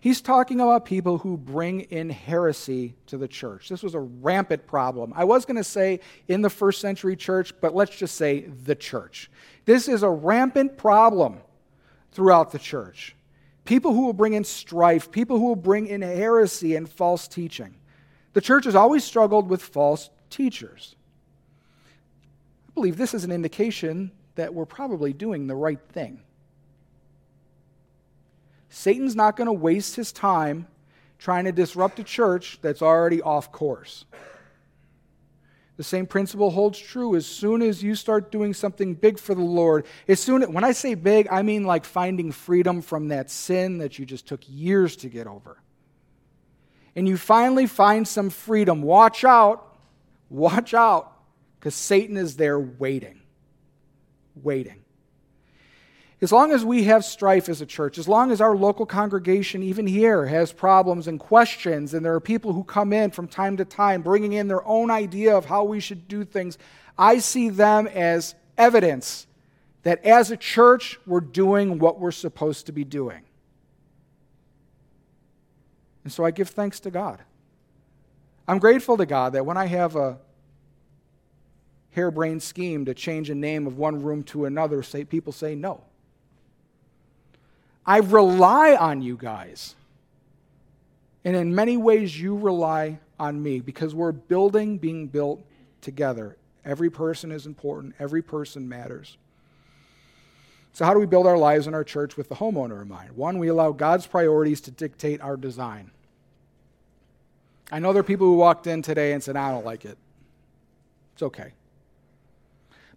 He's 0.00 0.22
talking 0.22 0.60
about 0.60 0.86
people 0.86 1.18
who 1.18 1.36
bring 1.36 1.82
in 1.82 2.08
heresy 2.08 2.94
to 3.06 3.18
the 3.18 3.28
church. 3.28 3.68
This 3.68 3.82
was 3.82 3.94
a 3.94 4.00
rampant 4.00 4.66
problem. 4.66 5.12
I 5.14 5.24
was 5.24 5.44
going 5.44 5.58
to 5.58 5.64
say 5.64 6.00
in 6.26 6.40
the 6.40 6.48
first 6.48 6.80
century 6.80 7.16
church, 7.16 7.52
but 7.60 7.74
let's 7.74 7.94
just 7.94 8.14
say 8.14 8.40
the 8.40 8.74
church. 8.74 9.30
This 9.66 9.88
is 9.88 10.02
a 10.02 10.08
rampant 10.08 10.78
problem 10.78 11.40
throughout 12.12 12.50
the 12.50 12.58
church. 12.58 13.14
People 13.66 13.92
who 13.92 14.06
will 14.06 14.14
bring 14.14 14.32
in 14.32 14.42
strife, 14.42 15.10
people 15.10 15.38
who 15.38 15.48
will 15.48 15.56
bring 15.56 15.86
in 15.86 16.00
heresy 16.00 16.76
and 16.76 16.88
false 16.88 17.28
teaching. 17.28 17.76
The 18.32 18.40
church 18.40 18.64
has 18.64 18.74
always 18.74 19.04
struggled 19.04 19.50
with 19.50 19.60
false 19.60 20.08
teachers. 20.30 20.96
I 22.68 22.72
believe 22.72 22.96
this 22.96 23.12
is 23.12 23.24
an 23.24 23.32
indication 23.32 24.12
that 24.36 24.54
we're 24.54 24.64
probably 24.64 25.12
doing 25.12 25.46
the 25.46 25.56
right 25.56 25.80
thing. 25.90 26.22
Satan's 28.70 29.16
not 29.16 29.36
going 29.36 29.46
to 29.46 29.52
waste 29.52 29.96
his 29.96 30.12
time 30.12 30.66
trying 31.18 31.44
to 31.44 31.52
disrupt 31.52 31.98
a 31.98 32.04
church 32.04 32.58
that's 32.62 32.80
already 32.80 33.20
off 33.20 33.52
course. 33.52 34.06
The 35.76 35.84
same 35.84 36.06
principle 36.06 36.50
holds 36.50 36.78
true 36.78 37.16
as 37.16 37.26
soon 37.26 37.62
as 37.62 37.82
you 37.82 37.94
start 37.94 38.30
doing 38.30 38.54
something 38.54 38.94
big 38.94 39.18
for 39.18 39.34
the 39.34 39.42
Lord. 39.42 39.86
As 40.06 40.20
soon 40.20 40.42
when 40.52 40.62
I 40.62 40.72
say 40.72 40.94
big, 40.94 41.26
I 41.30 41.42
mean 41.42 41.64
like 41.64 41.84
finding 41.84 42.32
freedom 42.32 42.80
from 42.80 43.08
that 43.08 43.30
sin 43.30 43.78
that 43.78 43.98
you 43.98 44.06
just 44.06 44.26
took 44.26 44.40
years 44.46 44.96
to 44.96 45.08
get 45.08 45.26
over. 45.26 45.58
And 46.94 47.08
you 47.08 47.16
finally 47.16 47.66
find 47.66 48.06
some 48.06 48.30
freedom. 48.30 48.82
Watch 48.82 49.24
out. 49.24 49.78
Watch 50.28 50.74
out 50.74 51.12
because 51.58 51.74
Satan 51.74 52.16
is 52.16 52.36
there 52.36 52.60
waiting. 52.60 53.22
Waiting. 54.36 54.79
As 56.22 56.32
long 56.32 56.52
as 56.52 56.66
we 56.66 56.84
have 56.84 57.02
strife 57.04 57.48
as 57.48 57.62
a 57.62 57.66
church, 57.66 57.96
as 57.96 58.06
long 58.06 58.30
as 58.30 58.42
our 58.42 58.54
local 58.54 58.84
congregation, 58.84 59.62
even 59.62 59.86
here, 59.86 60.26
has 60.26 60.52
problems 60.52 61.08
and 61.08 61.18
questions, 61.18 61.94
and 61.94 62.04
there 62.04 62.14
are 62.14 62.20
people 62.20 62.52
who 62.52 62.62
come 62.62 62.92
in 62.92 63.10
from 63.10 63.26
time 63.26 63.56
to 63.56 63.64
time 63.64 64.02
bringing 64.02 64.34
in 64.34 64.46
their 64.46 64.66
own 64.66 64.90
idea 64.90 65.34
of 65.34 65.46
how 65.46 65.64
we 65.64 65.80
should 65.80 66.08
do 66.08 66.24
things, 66.24 66.58
I 66.98 67.18
see 67.18 67.48
them 67.48 67.86
as 67.86 68.34
evidence 68.58 69.26
that 69.82 70.04
as 70.04 70.30
a 70.30 70.36
church, 70.36 70.98
we're 71.06 71.20
doing 71.20 71.78
what 71.78 71.98
we're 71.98 72.10
supposed 72.10 72.66
to 72.66 72.72
be 72.72 72.84
doing. 72.84 73.22
And 76.04 76.12
so 76.12 76.22
I 76.22 76.30
give 76.30 76.50
thanks 76.50 76.80
to 76.80 76.90
God. 76.90 77.20
I'm 78.46 78.58
grateful 78.58 78.98
to 78.98 79.06
God 79.06 79.32
that 79.32 79.46
when 79.46 79.56
I 79.56 79.66
have 79.66 79.96
a 79.96 80.18
harebrained 81.92 82.42
scheme 82.42 82.84
to 82.84 82.92
change 82.92 83.30
a 83.30 83.34
name 83.34 83.66
of 83.66 83.78
one 83.78 84.02
room 84.02 84.22
to 84.24 84.44
another, 84.44 84.82
say, 84.82 85.04
people 85.04 85.32
say 85.32 85.54
no. 85.54 85.82
I 87.86 87.98
rely 87.98 88.74
on 88.74 89.02
you 89.02 89.16
guys. 89.16 89.74
And 91.24 91.36
in 91.36 91.54
many 91.54 91.76
ways, 91.76 92.18
you 92.18 92.36
rely 92.36 92.98
on 93.18 93.42
me 93.42 93.60
because 93.60 93.94
we're 93.94 94.12
building 94.12 94.78
being 94.78 95.06
built 95.06 95.42
together. 95.80 96.36
Every 96.64 96.90
person 96.90 97.32
is 97.32 97.46
important, 97.46 97.94
every 97.98 98.22
person 98.22 98.68
matters. 98.68 99.16
So, 100.72 100.84
how 100.84 100.94
do 100.94 101.00
we 101.00 101.06
build 101.06 101.26
our 101.26 101.38
lives 101.38 101.66
in 101.66 101.74
our 101.74 101.84
church 101.84 102.16
with 102.16 102.28
the 102.28 102.36
homeowner 102.36 102.80
in 102.80 102.88
mind? 102.88 103.16
One, 103.16 103.38
we 103.38 103.48
allow 103.48 103.72
God's 103.72 104.06
priorities 104.06 104.60
to 104.62 104.70
dictate 104.70 105.20
our 105.20 105.36
design. 105.36 105.90
I 107.72 107.78
know 107.78 107.92
there 107.92 108.00
are 108.00 108.04
people 108.04 108.26
who 108.26 108.36
walked 108.36 108.66
in 108.66 108.82
today 108.82 109.12
and 109.12 109.22
said, 109.22 109.36
I 109.36 109.50
don't 109.50 109.64
like 109.64 109.84
it. 109.84 109.98
It's 111.14 111.22
okay. 111.22 111.52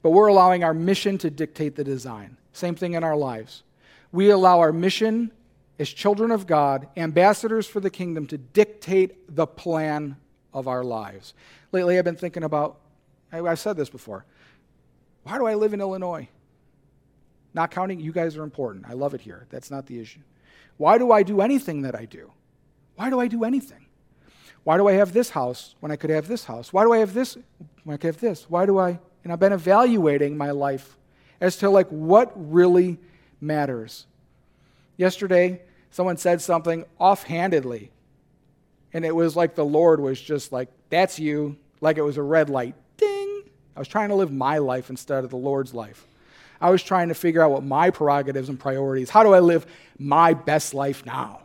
But 0.02 0.12
we're 0.12 0.28
allowing 0.28 0.64
our 0.64 0.74
mission 0.74 1.18
to 1.20 1.30
dictate 1.30 1.76
the 1.76 1.84
design. 1.84 2.38
Same 2.54 2.76
thing 2.76 2.94
in 2.94 3.04
our 3.04 3.16
lives 3.16 3.64
we 4.14 4.30
allow 4.30 4.60
our 4.60 4.72
mission 4.72 5.32
as 5.80 5.90
children 5.90 6.32
of 6.32 6.48
God, 6.48 6.88
ambassadors 6.96 7.68
for 7.68 7.82
the 7.82 7.90
kingdom, 7.90 8.28
to 8.28 8.38
dictate 8.38 9.36
the 9.36 9.48
plan 9.48 10.16
of 10.54 10.68
our 10.68 10.84
lives. 10.84 11.34
Lately, 11.72 11.98
I've 11.98 12.06
been 12.06 12.16
thinking 12.16 12.44
about, 12.44 12.80
I've 13.32 13.60
said 13.60 13.76
this 13.76 13.90
before. 13.90 14.24
Why 15.24 15.38
do 15.40 15.48
I 15.48 15.56
live 15.56 15.74
in 15.74 15.82
Illinois? 15.82 16.30
Not 17.56 17.72
counting, 17.72 18.00
you 18.00 18.12
guys 18.12 18.38
are 18.38 18.44
important. 18.44 18.86
I 18.88 18.94
love 18.94 19.16
it 19.16 19.22
here. 19.22 19.48
That's 19.50 19.72
not 19.72 19.88
the 19.88 20.00
issue. 20.00 20.22
Why 20.78 21.00
do 21.00 21.12
I 21.12 21.24
do 21.24 21.42
anything 21.42 21.82
that 21.82 21.96
I 21.96 22.06
do? 22.06 22.32
Why 22.96 23.10
do 23.10 23.20
I 23.20 23.28
do 23.28 23.44
anything? 23.44 23.88
Why 24.64 24.78
do 24.78 24.88
I 24.88 24.94
have 24.94 25.12
this 25.12 25.32
house 25.32 25.76
when 25.80 25.92
I 25.92 25.96
could 25.96 26.12
have 26.12 26.28
this 26.28 26.46
house? 26.46 26.72
Why 26.72 26.84
do 26.84 26.94
I 26.94 27.00
have 27.00 27.14
this 27.14 27.36
when 27.84 27.96
I 27.96 27.98
could 27.98 28.08
have 28.08 28.22
this? 28.22 28.50
Why 28.50 28.68
do 28.68 28.78
I? 28.78 29.00
And 29.24 29.34
I've 29.34 29.40
been 29.40 29.54
evaluating 29.54 30.38
my 30.38 30.52
life 30.52 30.98
as 31.42 31.58
to 31.58 31.70
like 31.70 31.88
what 31.90 32.32
really 32.36 33.00
matters. 33.44 34.06
Yesterday, 34.98 35.62
someone 35.92 36.18
said 36.18 36.42
something 36.42 36.86
offhandedly, 37.00 37.92
and 38.94 39.06
it 39.06 39.16
was 39.16 39.36
like 39.36 39.56
the 39.56 39.66
Lord 39.66 40.00
was 40.00 40.20
just 40.20 40.52
like, 40.52 40.70
That's 40.90 41.20
you, 41.20 41.58
like 41.82 41.98
it 41.98 42.04
was 42.04 42.18
a 42.18 42.24
red 42.24 42.50
light. 42.50 42.76
Ding! 42.98 43.44
I 43.76 43.80
was 43.80 43.88
trying 43.88 44.10
to 44.10 44.16
live 44.16 44.32
my 44.32 44.60
life 44.60 44.90
instead 44.90 45.24
of 45.24 45.30
the 45.30 45.38
Lord's 45.38 45.74
life. 45.74 46.06
I 46.62 46.70
was 46.70 46.82
trying 46.82 47.10
to 47.10 47.14
figure 47.14 47.42
out 47.42 47.52
what 47.52 47.64
my 47.64 47.90
prerogatives 47.90 48.48
and 48.48 48.60
priorities. 48.60 49.10
How 49.10 49.24
do 49.24 49.34
I 49.34 49.40
live 49.40 49.66
my 50.00 50.34
best 50.34 50.74
life 50.74 51.06
now? 51.06 51.42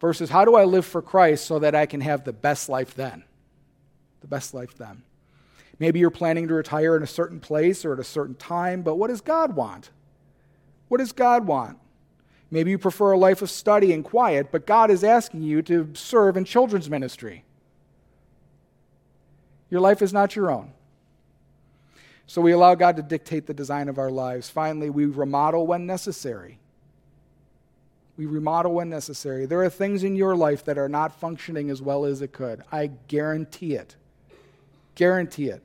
Versus 0.00 0.28
how 0.28 0.44
do 0.44 0.54
I 0.54 0.64
live 0.64 0.84
for 0.84 1.00
Christ 1.00 1.46
so 1.46 1.58
that 1.60 1.74
I 1.74 1.86
can 1.86 2.00
have 2.00 2.24
the 2.24 2.32
best 2.32 2.68
life 2.68 2.94
then? 2.94 3.24
The 4.20 4.26
best 4.26 4.52
life 4.52 4.76
then. 4.76 5.02
Maybe 5.80 5.98
you're 5.98 6.10
planning 6.10 6.46
to 6.48 6.54
retire 6.54 6.94
in 6.94 7.02
a 7.02 7.08
certain 7.08 7.40
place 7.40 7.84
or 7.84 7.94
at 7.94 7.98
a 7.98 8.04
certain 8.04 8.34
time, 8.34 8.82
but 8.82 8.96
what 8.96 9.08
does 9.08 9.22
God 9.22 9.56
want? 9.56 9.90
What 10.88 10.98
does 10.98 11.12
God 11.12 11.46
want? 11.46 11.78
Maybe 12.50 12.70
you 12.70 12.78
prefer 12.78 13.12
a 13.12 13.18
life 13.18 13.42
of 13.42 13.50
study 13.50 13.92
and 13.92 14.04
quiet, 14.04 14.52
but 14.52 14.66
God 14.66 14.90
is 14.90 15.02
asking 15.02 15.42
you 15.42 15.62
to 15.62 15.88
serve 15.94 16.36
in 16.36 16.44
children's 16.44 16.90
ministry. 16.90 17.44
Your 19.70 19.80
life 19.80 20.02
is 20.02 20.12
not 20.12 20.36
your 20.36 20.50
own. 20.50 20.72
So 22.26 22.42
we 22.42 22.52
allow 22.52 22.74
God 22.74 22.96
to 22.96 23.02
dictate 23.02 23.46
the 23.46 23.54
design 23.54 23.88
of 23.88 23.98
our 23.98 24.10
lives. 24.10 24.50
Finally, 24.50 24.90
we 24.90 25.06
remodel 25.06 25.66
when 25.66 25.86
necessary. 25.86 26.58
We 28.16 28.26
remodel 28.26 28.74
when 28.74 28.90
necessary. 28.90 29.46
There 29.46 29.62
are 29.62 29.70
things 29.70 30.04
in 30.04 30.14
your 30.14 30.36
life 30.36 30.64
that 30.66 30.76
are 30.76 30.88
not 30.88 31.18
functioning 31.18 31.70
as 31.70 31.80
well 31.80 32.04
as 32.04 32.20
it 32.20 32.32
could. 32.32 32.62
I 32.70 32.88
guarantee 33.08 33.74
it. 33.74 33.96
Guarantee 34.94 35.48
it. 35.48 35.62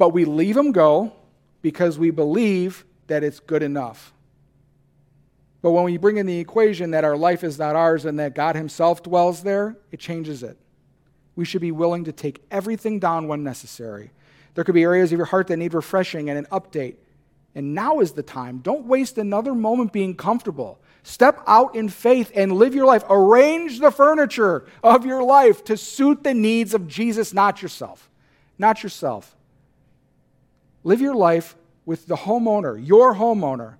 But 0.00 0.14
we 0.14 0.24
leave 0.24 0.54
them 0.54 0.72
go 0.72 1.12
because 1.60 1.98
we 1.98 2.10
believe 2.10 2.86
that 3.08 3.22
it's 3.22 3.38
good 3.38 3.62
enough. 3.62 4.14
But 5.60 5.72
when 5.72 5.84
we 5.84 5.98
bring 5.98 6.16
in 6.16 6.24
the 6.24 6.38
equation 6.38 6.92
that 6.92 7.04
our 7.04 7.18
life 7.18 7.44
is 7.44 7.58
not 7.58 7.76
ours 7.76 8.06
and 8.06 8.18
that 8.18 8.34
God 8.34 8.56
Himself 8.56 9.02
dwells 9.02 9.42
there, 9.42 9.76
it 9.92 10.00
changes 10.00 10.42
it. 10.42 10.56
We 11.36 11.44
should 11.44 11.60
be 11.60 11.70
willing 11.70 12.04
to 12.04 12.12
take 12.12 12.42
everything 12.50 12.98
down 12.98 13.28
when 13.28 13.44
necessary 13.44 14.10
there 14.54 14.64
could 14.64 14.74
be 14.74 14.84
areas 14.84 15.12
of 15.12 15.18
your 15.18 15.26
heart 15.26 15.48
that 15.48 15.58
need 15.58 15.74
refreshing 15.74 16.30
and 16.30 16.38
an 16.38 16.46
update. 16.46 16.96
And 17.54 17.74
now 17.74 18.00
is 18.00 18.12
the 18.12 18.22
time. 18.22 18.58
Don't 18.58 18.86
waste 18.86 19.18
another 19.18 19.54
moment 19.54 19.92
being 19.92 20.16
comfortable. 20.16 20.80
Step 21.02 21.42
out 21.46 21.74
in 21.74 21.90
faith 21.90 22.32
and 22.34 22.52
live 22.52 22.74
your 22.74 22.86
life. 22.86 23.04
Arrange 23.10 23.80
the 23.80 23.90
furniture 23.90 24.64
of 24.82 25.04
your 25.04 25.22
life 25.22 25.62
to 25.64 25.76
suit 25.76 26.22
the 26.22 26.34
needs 26.34 26.74
of 26.74 26.88
Jesus, 26.88 27.34
not 27.34 27.60
yourself. 27.60 28.08
Not 28.58 28.82
yourself. 28.82 29.36
Live 30.82 31.00
your 31.00 31.14
life 31.14 31.56
with 31.84 32.06
the 32.06 32.16
homeowner, 32.16 32.78
your 32.84 33.14
homeowner, 33.14 33.74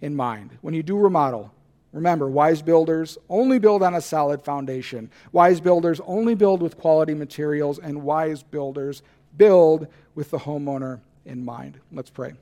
in 0.00 0.14
mind. 0.14 0.50
When 0.60 0.74
you 0.74 0.82
do 0.82 0.96
remodel, 0.96 1.52
remember 1.92 2.28
wise 2.28 2.62
builders 2.62 3.18
only 3.28 3.58
build 3.58 3.82
on 3.82 3.94
a 3.94 4.00
solid 4.00 4.42
foundation. 4.42 5.10
Wise 5.32 5.60
builders 5.60 6.00
only 6.06 6.34
build 6.34 6.62
with 6.62 6.78
quality 6.78 7.14
materials, 7.14 7.78
and 7.78 8.02
wise 8.02 8.42
builders 8.42 9.02
build 9.36 9.86
with 10.14 10.30
the 10.30 10.38
homeowner 10.38 11.00
in 11.24 11.44
mind. 11.44 11.78
Let's 11.92 12.10
pray. 12.10 12.34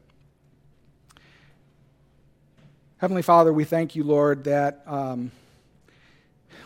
Heavenly 2.99 3.23
Father, 3.23 3.53
we 3.53 3.65
thank 3.65 3.95
you, 3.95 4.05
Lord, 4.05 4.45
that 4.45 4.83
um, 4.87 5.31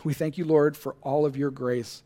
we 0.04 0.14
thank 0.14 0.38
you, 0.38 0.44
Lord, 0.44 0.76
for 0.76 0.94
all 1.02 1.26
of 1.26 1.36
your 1.36 1.50
grace. 1.50 2.02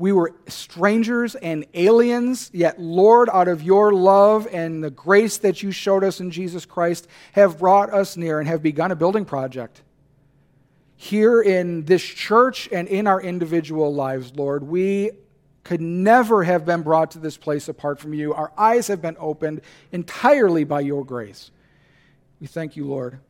We 0.00 0.12
were 0.12 0.34
strangers 0.48 1.34
and 1.34 1.66
aliens, 1.74 2.48
yet, 2.54 2.80
Lord, 2.80 3.28
out 3.30 3.48
of 3.48 3.62
your 3.62 3.92
love 3.92 4.48
and 4.50 4.82
the 4.82 4.88
grace 4.88 5.36
that 5.36 5.62
you 5.62 5.72
showed 5.72 6.04
us 6.04 6.20
in 6.20 6.30
Jesus 6.30 6.64
Christ, 6.64 7.06
have 7.32 7.58
brought 7.58 7.92
us 7.92 8.16
near 8.16 8.38
and 8.38 8.48
have 8.48 8.62
begun 8.62 8.92
a 8.92 8.96
building 8.96 9.26
project. 9.26 9.82
Here 10.96 11.42
in 11.42 11.84
this 11.84 12.02
church 12.02 12.66
and 12.72 12.88
in 12.88 13.06
our 13.06 13.20
individual 13.20 13.94
lives, 13.94 14.32
Lord, 14.34 14.62
we 14.62 15.10
could 15.64 15.82
never 15.82 16.44
have 16.44 16.64
been 16.64 16.80
brought 16.80 17.10
to 17.10 17.18
this 17.18 17.36
place 17.36 17.68
apart 17.68 17.98
from 17.98 18.14
you. 18.14 18.32
Our 18.32 18.54
eyes 18.56 18.86
have 18.86 19.02
been 19.02 19.18
opened 19.20 19.60
entirely 19.92 20.64
by 20.64 20.80
your 20.80 21.04
grace. 21.04 21.50
We 22.40 22.46
thank 22.46 22.74
you, 22.74 22.86
Lord. 22.86 23.20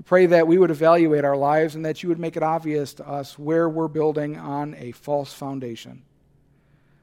We 0.00 0.04
pray 0.04 0.24
that 0.24 0.46
we 0.46 0.56
would 0.56 0.70
evaluate 0.70 1.26
our 1.26 1.36
lives 1.36 1.74
and 1.74 1.84
that 1.84 2.02
you 2.02 2.08
would 2.08 2.18
make 2.18 2.34
it 2.34 2.42
obvious 2.42 2.94
to 2.94 3.06
us 3.06 3.38
where 3.38 3.68
we're 3.68 3.86
building 3.86 4.38
on 4.38 4.74
a 4.78 4.92
false 4.92 5.30
foundation. 5.30 6.00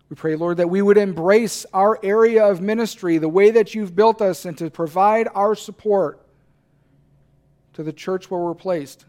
We 0.09 0.15
pray, 0.15 0.35
Lord, 0.35 0.57
that 0.57 0.71
we 0.71 0.81
would 0.81 0.97
embrace 0.97 1.63
our 1.75 1.99
area 2.01 2.43
of 2.43 2.59
ministry, 2.59 3.19
the 3.19 3.29
way 3.29 3.51
that 3.51 3.75
you've 3.75 3.95
built 3.95 4.19
us, 4.19 4.45
and 4.45 4.57
to 4.57 4.71
provide 4.71 5.27
our 5.35 5.53
support 5.53 6.25
to 7.73 7.83
the 7.83 7.93
church 7.93 8.31
where 8.31 8.41
we're 8.41 8.55
placed. 8.55 9.05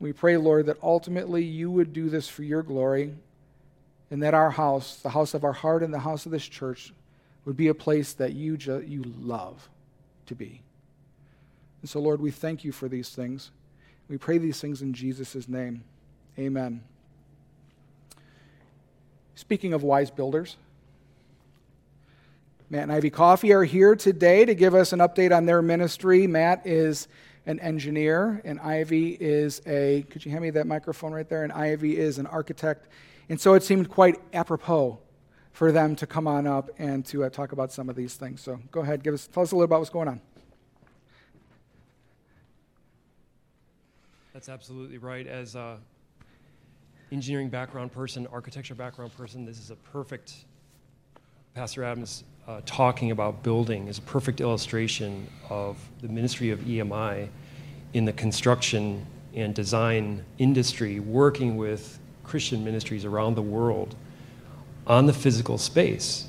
We 0.00 0.12
pray, 0.12 0.36
Lord, 0.36 0.66
that 0.66 0.78
ultimately 0.82 1.44
you 1.44 1.70
would 1.70 1.92
do 1.92 2.10
this 2.10 2.28
for 2.28 2.42
your 2.42 2.64
glory 2.64 3.14
and 4.10 4.20
that 4.24 4.34
our 4.34 4.50
house, 4.50 4.96
the 4.96 5.10
house 5.10 5.32
of 5.32 5.44
our 5.44 5.52
heart 5.52 5.84
and 5.84 5.94
the 5.94 6.00
house 6.00 6.26
of 6.26 6.32
this 6.32 6.48
church, 6.48 6.92
would 7.44 7.56
be 7.56 7.68
a 7.68 7.74
place 7.74 8.14
that 8.14 8.32
you, 8.32 8.56
ju- 8.56 8.84
you 8.84 9.04
love 9.20 9.68
to 10.26 10.34
be. 10.34 10.62
And 11.86 11.90
so, 11.92 12.00
Lord, 12.00 12.20
we 12.20 12.32
thank 12.32 12.64
you 12.64 12.72
for 12.72 12.88
these 12.88 13.10
things. 13.10 13.52
We 14.08 14.18
pray 14.18 14.38
these 14.38 14.60
things 14.60 14.82
in 14.82 14.92
Jesus' 14.92 15.48
name. 15.48 15.84
Amen. 16.36 16.82
Speaking 19.36 19.72
of 19.72 19.84
wise 19.84 20.10
builders, 20.10 20.56
Matt 22.70 22.82
and 22.82 22.92
Ivy 22.92 23.10
Coffee 23.10 23.52
are 23.52 23.62
here 23.62 23.94
today 23.94 24.44
to 24.44 24.52
give 24.52 24.74
us 24.74 24.92
an 24.92 24.98
update 24.98 25.32
on 25.32 25.46
their 25.46 25.62
ministry. 25.62 26.26
Matt 26.26 26.66
is 26.66 27.06
an 27.46 27.60
engineer, 27.60 28.42
and 28.44 28.58
Ivy 28.58 29.16
is 29.20 29.62
a, 29.64 30.04
could 30.10 30.24
you 30.24 30.32
hand 30.32 30.42
me 30.42 30.50
that 30.50 30.66
microphone 30.66 31.12
right 31.12 31.28
there? 31.28 31.44
And 31.44 31.52
Ivy 31.52 31.96
is 31.96 32.18
an 32.18 32.26
architect 32.26 32.88
and 33.28 33.40
so 33.40 33.54
it 33.54 33.62
seemed 33.62 33.90
quite 33.90 34.16
apropos 34.32 34.98
for 35.52 35.70
them 35.70 35.94
to 35.96 36.06
come 36.08 36.26
on 36.26 36.48
up 36.48 36.68
and 36.78 37.06
to 37.06 37.22
uh, 37.22 37.30
talk 37.30 37.52
about 37.52 37.70
some 37.70 37.88
of 37.88 37.94
these 37.94 38.14
things. 38.14 38.40
So 38.40 38.58
go 38.72 38.80
ahead, 38.80 39.04
give 39.04 39.14
us, 39.14 39.28
tell 39.28 39.44
us 39.44 39.52
a 39.52 39.54
little 39.54 39.66
about 39.66 39.78
what's 39.78 39.90
going 39.90 40.08
on. 40.08 40.20
That's 44.36 44.50
absolutely 44.50 44.98
right. 44.98 45.26
As 45.26 45.54
a 45.54 45.78
engineering 47.10 47.48
background 47.48 47.90
person, 47.90 48.26
architecture 48.26 48.74
background 48.74 49.16
person, 49.16 49.46
this 49.46 49.58
is 49.58 49.70
a 49.70 49.76
perfect. 49.76 50.44
Pastor 51.54 51.82
Adams 51.82 52.22
uh, 52.46 52.60
talking 52.66 53.12
about 53.12 53.42
building 53.42 53.88
is 53.88 53.96
a 53.96 54.02
perfect 54.02 54.42
illustration 54.42 55.26
of 55.48 55.78
the 56.02 56.08
ministry 56.08 56.50
of 56.50 56.58
EMI 56.58 57.30
in 57.94 58.04
the 58.04 58.12
construction 58.12 59.06
and 59.32 59.54
design 59.54 60.22
industry, 60.36 61.00
working 61.00 61.56
with 61.56 61.98
Christian 62.22 62.62
ministries 62.62 63.06
around 63.06 63.36
the 63.36 63.42
world 63.42 63.96
on 64.86 65.06
the 65.06 65.14
physical 65.14 65.56
space. 65.56 66.28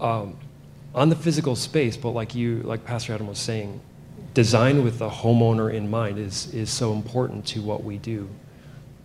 Um, 0.00 0.36
on 0.94 1.08
the 1.08 1.16
physical 1.16 1.56
space, 1.56 1.96
but 1.96 2.10
like 2.10 2.36
you, 2.36 2.62
like 2.62 2.84
Pastor 2.84 3.12
Adam 3.12 3.26
was 3.26 3.40
saying, 3.40 3.80
design 4.34 4.82
with 4.82 4.98
the 4.98 5.08
homeowner 5.08 5.72
in 5.72 5.90
mind 5.90 6.18
is, 6.18 6.52
is 6.54 6.70
so 6.70 6.92
important 6.92 7.46
to 7.46 7.60
what 7.60 7.84
we 7.84 7.98
do. 7.98 8.28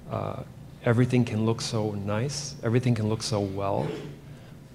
Uh, 0.10 0.44
everything 0.86 1.26
can 1.26 1.46
look 1.46 1.62
so 1.62 1.92
nice, 1.92 2.56
everything 2.64 2.96
can 2.96 3.10
look 3.10 3.22
so 3.22 3.40
well, 3.40 3.88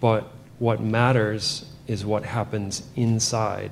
but 0.01 0.31
what 0.59 0.81
matters 0.81 1.65
is 1.87 2.05
what 2.05 2.25
happens 2.25 2.83
inside. 2.97 3.71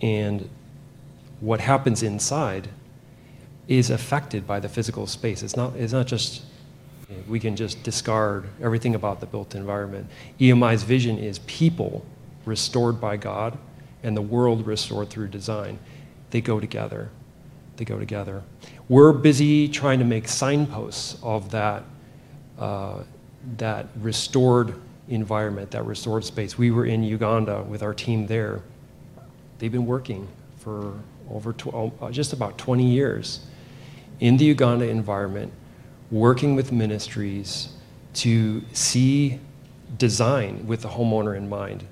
And 0.00 0.48
what 1.40 1.60
happens 1.60 2.02
inside 2.02 2.68
is 3.68 3.90
affected 3.90 4.46
by 4.46 4.58
the 4.58 4.68
physical 4.68 5.06
space. 5.06 5.42
It's 5.42 5.56
not, 5.56 5.76
it's 5.76 5.92
not 5.92 6.06
just, 6.06 6.42
we 7.28 7.38
can 7.38 7.54
just 7.54 7.82
discard 7.82 8.46
everything 8.62 8.94
about 8.94 9.20
the 9.20 9.26
built 9.26 9.54
environment. 9.54 10.08
EMI's 10.40 10.82
vision 10.82 11.18
is 11.18 11.38
people 11.40 12.04
restored 12.46 13.00
by 13.00 13.16
God 13.16 13.58
and 14.02 14.16
the 14.16 14.22
world 14.22 14.66
restored 14.66 15.10
through 15.10 15.28
design. 15.28 15.78
They 16.30 16.40
go 16.40 16.60
together. 16.60 17.10
They 17.76 17.84
go 17.84 17.98
together. 17.98 18.42
We're 18.88 19.12
busy 19.12 19.68
trying 19.68 19.98
to 20.00 20.04
make 20.04 20.28
signposts 20.28 21.18
of 21.22 21.50
that, 21.50 21.84
uh, 22.58 23.02
that 23.56 23.88
restored 24.00 24.74
environment, 25.08 25.70
that 25.72 25.84
restored 25.84 26.24
space. 26.24 26.56
We 26.56 26.70
were 26.70 26.86
in 26.86 27.02
Uganda 27.02 27.62
with 27.62 27.82
our 27.82 27.94
team 27.94 28.26
there. 28.26 28.60
They've 29.58 29.72
been 29.72 29.86
working 29.86 30.28
for 30.58 30.94
over 31.30 31.52
tw- 31.52 31.92
uh, 32.00 32.10
just 32.10 32.32
about 32.32 32.58
20 32.58 32.84
years 32.84 33.40
in 34.20 34.36
the 34.36 34.44
Uganda 34.44 34.88
environment, 34.88 35.52
working 36.10 36.54
with 36.54 36.72
ministries 36.72 37.70
to 38.12 38.62
see 38.72 39.40
design 39.96 40.66
with 40.66 40.82
the 40.82 40.88
homeowner 40.88 41.36
in 41.36 41.48
mind 41.48 41.86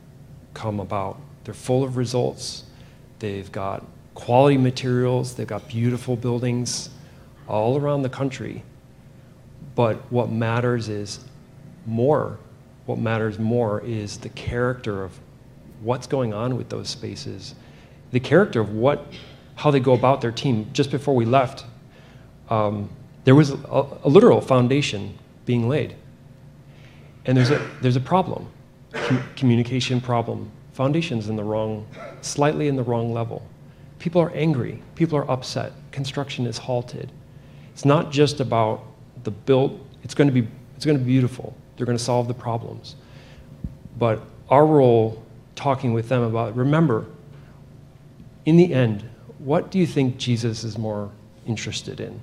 come 0.55 0.81
about 0.81 1.21
They're 1.49 1.55
full 1.55 1.83
of 1.83 1.97
results. 1.97 2.65
They've 3.21 3.51
got 3.51 3.83
quality 4.13 4.59
materials. 4.59 5.35
They've 5.35 5.47
got 5.47 5.67
beautiful 5.67 6.15
buildings 6.15 6.91
all 7.49 7.79
around 7.79 8.03
the 8.03 8.11
country. 8.11 8.63
But 9.75 9.97
what 10.13 10.31
matters 10.31 10.91
is 10.91 11.21
more. 11.87 12.39
What 12.85 12.99
matters 12.99 13.39
more 13.39 13.81
is 13.81 14.19
the 14.19 14.29
character 14.29 15.03
of 15.03 15.19
what's 15.81 16.07
going 16.07 16.35
on 16.35 16.59
with 16.59 16.69
those 16.69 16.91
spaces, 16.91 17.55
the 18.11 18.21
character 18.21 18.61
of 18.61 18.75
what, 18.75 19.07
how 19.55 19.71
they 19.71 19.81
go 19.81 19.95
about 19.95 20.21
their 20.21 20.33
team. 20.33 20.69
Just 20.75 20.91
before 20.91 21.17
we 21.17 21.25
left, 21.25 21.65
um, 22.51 22.91
there 23.25 23.35
was 23.35 23.53
a, 23.53 23.87
a, 24.05 24.09
literal 24.11 24.43
foundation 24.43 25.17
being 25.47 25.67
laid, 25.67 25.95
and 27.25 27.39
there's 27.39 27.51
a 27.51 27.67
there's 27.81 27.97
a 27.97 28.01
problem, 28.01 28.49
Com- 28.93 29.23
communication 29.35 30.03
problem. 30.03 30.53
Foundations 30.79 31.29
in 31.29 31.35
the 31.35 31.43
wrong, 31.43 31.85
slightly 32.21 32.69
in 32.69 32.77
the 32.77 32.85
wrong 32.85 33.13
level. 33.13 33.45
People 33.99 34.23
are 34.23 34.31
angry. 34.31 34.81
People 34.95 35.19
are 35.19 35.29
upset. 35.29 35.73
Construction 35.91 36.47
is 36.47 36.57
halted. 36.57 37.11
It's 37.73 37.85
not 37.85 38.13
just 38.13 38.39
about 38.39 38.85
the 39.25 39.33
built. 39.33 39.73
It's 40.05 40.15
going 40.15 40.29
to 40.29 40.33
be 40.33 40.47
it's 40.77 40.85
going 40.85 40.97
to 40.97 41.03
be 41.03 41.11
beautiful. 41.11 41.53
They're 41.77 41.85
going 41.85 41.99
to 41.99 42.05
solve 42.05 42.29
the 42.29 42.35
problems, 42.35 42.95
but 43.99 44.23
our 44.51 44.65
role 44.65 45.21
talking 45.57 45.95
with 45.95 46.09
them 46.09 46.23
about 46.23 46.55
remember, 46.55 47.07
in 48.47 48.57
the 48.57 48.73
end, 48.73 49.03
what 49.41 49.73
do 49.73 49.81
you 49.81 49.87
think 49.87 50.17
Jesus 50.17 50.63
is 50.63 50.79
more 50.79 51.11
interested 51.45 51.99
in? 51.99 52.21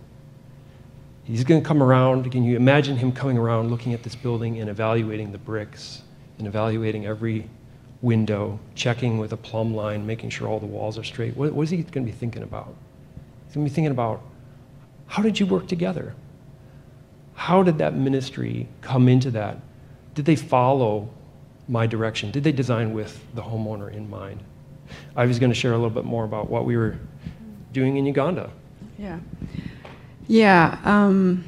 He's 1.26 1.44
going 1.44 1.62
to 1.62 1.68
come 1.68 1.84
around. 1.84 2.32
Can 2.32 2.46
you 2.46 2.56
imagine 2.56 2.96
him 2.96 3.12
coming 3.12 3.38
around, 3.38 3.70
looking 3.70 3.94
at 3.94 4.02
this 4.02 4.16
building 4.16 4.62
and 4.62 4.70
evaluating 4.70 5.34
the 5.34 5.40
bricks 5.40 6.04
and 6.38 6.48
evaluating 6.48 7.06
every 7.06 7.50
window, 8.06 8.60
checking 8.76 9.18
with 9.18 9.34
a 9.34 9.38
plumb 9.38 9.76
line, 9.76 10.06
making 10.06 10.30
sure 10.30 10.48
all 10.48 10.60
the 10.60 10.66
walls 10.66 10.98
are 10.98 11.04
straight? 11.04 11.36
What, 11.36 11.54
what 11.54 11.64
is 11.64 11.72
he 11.72 11.78
going 11.78 12.06
to 12.06 12.12
be 12.12 12.18
thinking 12.18 12.44
about? 12.44 12.74
He's 13.46 13.56
going 13.56 13.66
to 13.66 13.72
be 13.72 13.74
thinking 13.74 13.92
about 13.92 14.22
how 15.08 15.24
did 15.24 15.40
you 15.40 15.48
work 15.48 15.68
together? 15.68 16.14
How 17.34 17.64
did 17.64 17.80
that 17.80 17.96
ministry 17.96 18.68
come 18.82 19.10
into 19.10 19.32
that? 19.32 19.58
Did 20.14 20.26
they 20.26 20.36
follow 20.36 21.10
my 21.68 21.88
direction? 21.88 22.30
Did 22.32 22.44
they 22.44 22.52
design 22.52 22.94
with 22.94 23.20
the 23.34 23.42
homeowner 23.42 23.92
in 23.92 24.08
mind? 24.10 24.40
I 25.16 25.26
was 25.26 25.40
going 25.40 25.52
to 25.52 25.56
share 25.56 25.74
a 25.74 25.76
little 25.76 25.90
bit 25.90 26.06
more 26.06 26.26
about 26.26 26.50
what 26.50 26.66
we 26.66 26.78
were 26.78 26.98
doing 27.74 27.98
in 27.98 28.06
Uganda. 28.06 28.52
Yeah. 29.00 29.20
Yeah. 30.28 30.78
Um, 30.86 31.44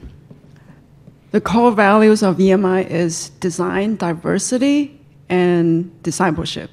the 1.32 1.39
core 1.39 1.72
values 1.72 2.24
of 2.24 2.38
EMI 2.38 2.89
is 2.89 3.30
design, 3.39 3.95
diversity, 3.95 4.97
and 5.30 6.04
discipleship. 6.04 6.70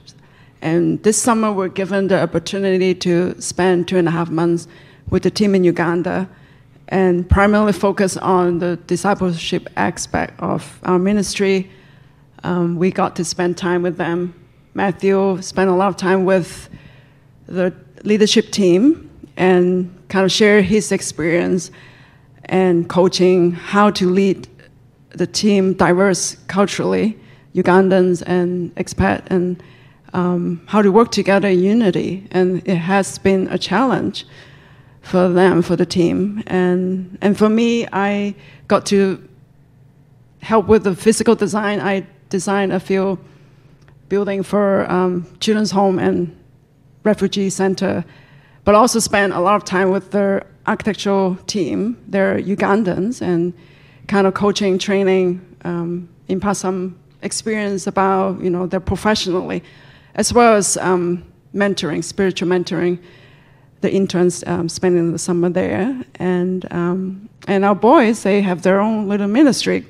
And 0.63 1.03
this 1.03 1.21
summer, 1.21 1.53
we're 1.53 1.69
given 1.69 2.09
the 2.09 2.23
opportunity 2.23 2.95
to 2.95 3.41
spend 3.41 3.89
two 3.89 3.99
and 3.99 4.09
a 4.09 4.11
half 4.11 4.31
months 4.31 4.67
with 5.11 5.23
the 5.23 5.31
team 5.31 5.55
in 5.55 5.65
Uganda 5.65 6.29
and 6.89 7.29
primarily 7.29 7.73
focus 7.73 8.17
on 8.17 8.59
the 8.59 8.77
discipleship 8.87 9.69
aspect 9.77 10.41
of 10.41 10.81
our 10.85 10.99
ministry 10.99 11.71
um, 12.45 12.77
we 12.77 12.91
got 12.91 13.17
to 13.17 13.25
spend 13.25 13.57
time 13.57 13.83
with 13.83 13.97
them. 13.97 14.35
Matthew 14.75 15.41
spent 15.41 15.71
a 15.71 15.73
lot 15.73 15.89
of 15.89 15.97
time 15.97 16.27
with 16.27 16.69
the 17.47 17.75
leadership 18.05 18.51
team 18.51 19.11
and 19.37 19.91
kind 20.09 20.25
of 20.25 20.31
share 20.31 20.61
his 20.61 20.93
experience 20.93 21.71
and 22.45 22.89
coaching 22.89 23.53
how 23.53 23.91
to 23.91 24.11
lead 24.11 24.47
the 25.11 25.27
team 25.27 25.73
diverse 25.73 26.37
culturally, 26.47 27.19
Ugandans 27.55 28.23
and 28.27 28.75
expat, 28.75 29.23
and 29.31 29.63
um, 30.13 30.63
how 30.67 30.83
to 30.83 30.91
work 30.91 31.11
together 31.11 31.49
in 31.49 31.61
unity. 31.61 32.27
And 32.31 32.67
it 32.67 32.77
has 32.77 33.19
been 33.19 33.49
a 33.49 33.59
challenge 33.59 34.27
for 35.03 35.29
them, 35.29 35.63
for 35.63 35.77
the 35.77 35.87
team. 35.87 36.43
And, 36.47 37.19
and 37.21 37.37
for 37.37 37.49
me, 37.49 37.87
I 37.93 38.35
got 38.69 38.87
to 38.87 39.29
help 40.41 40.67
with 40.67 40.85
the 40.85 40.97
physical 40.97 41.35
design. 41.35 41.81
I 41.81 42.07
designed 42.29 42.73
a 42.73 42.81
few 42.81 43.19
building 44.09 44.43
for 44.43 44.91
um, 44.91 45.27
children's 45.41 45.71
home 45.71 45.99
and 45.99 46.37
refugee 47.03 47.51
center, 47.51 48.05
but 48.65 48.75
also 48.75 48.99
spent 48.99 49.33
a 49.33 49.41
lot 49.41 49.57
of 49.57 49.65
time 49.65 49.91
with 49.91 50.11
their 50.11 50.47
architectural 50.67 51.37
team. 51.47 51.97
They're 52.09 52.39
Ugandans 52.41 53.21
and 53.21 53.53
kind 54.09 54.27
of 54.27 54.35
coaching, 54.35 54.79
training, 54.79 55.41
um, 55.65 56.09
impart 56.29 56.57
some 56.57 56.99
experience 57.25 57.87
about 57.87 58.41
you 58.41 58.51
know 58.51 58.67
their 58.67 58.81
professionally, 58.81 59.63
as 60.15 60.33
well 60.33 60.55
as 60.55 60.77
um, 60.77 61.25
mentoring, 61.55 62.05
spiritual 62.05 62.49
mentoring. 62.49 62.99
The 63.81 63.93
interns 63.93 64.43
um, 64.47 64.69
spending 64.69 65.13
the 65.13 65.19
summer 65.19 65.51
there, 65.51 66.03
and 66.15 66.73
um, 66.73 67.29
and 67.47 67.65
our 67.65 67.75
boys 67.75 68.23
they 68.23 68.41
have 68.41 68.63
their 68.63 68.81
own 68.81 69.09
little 69.09 69.29
ministry 69.29 69.85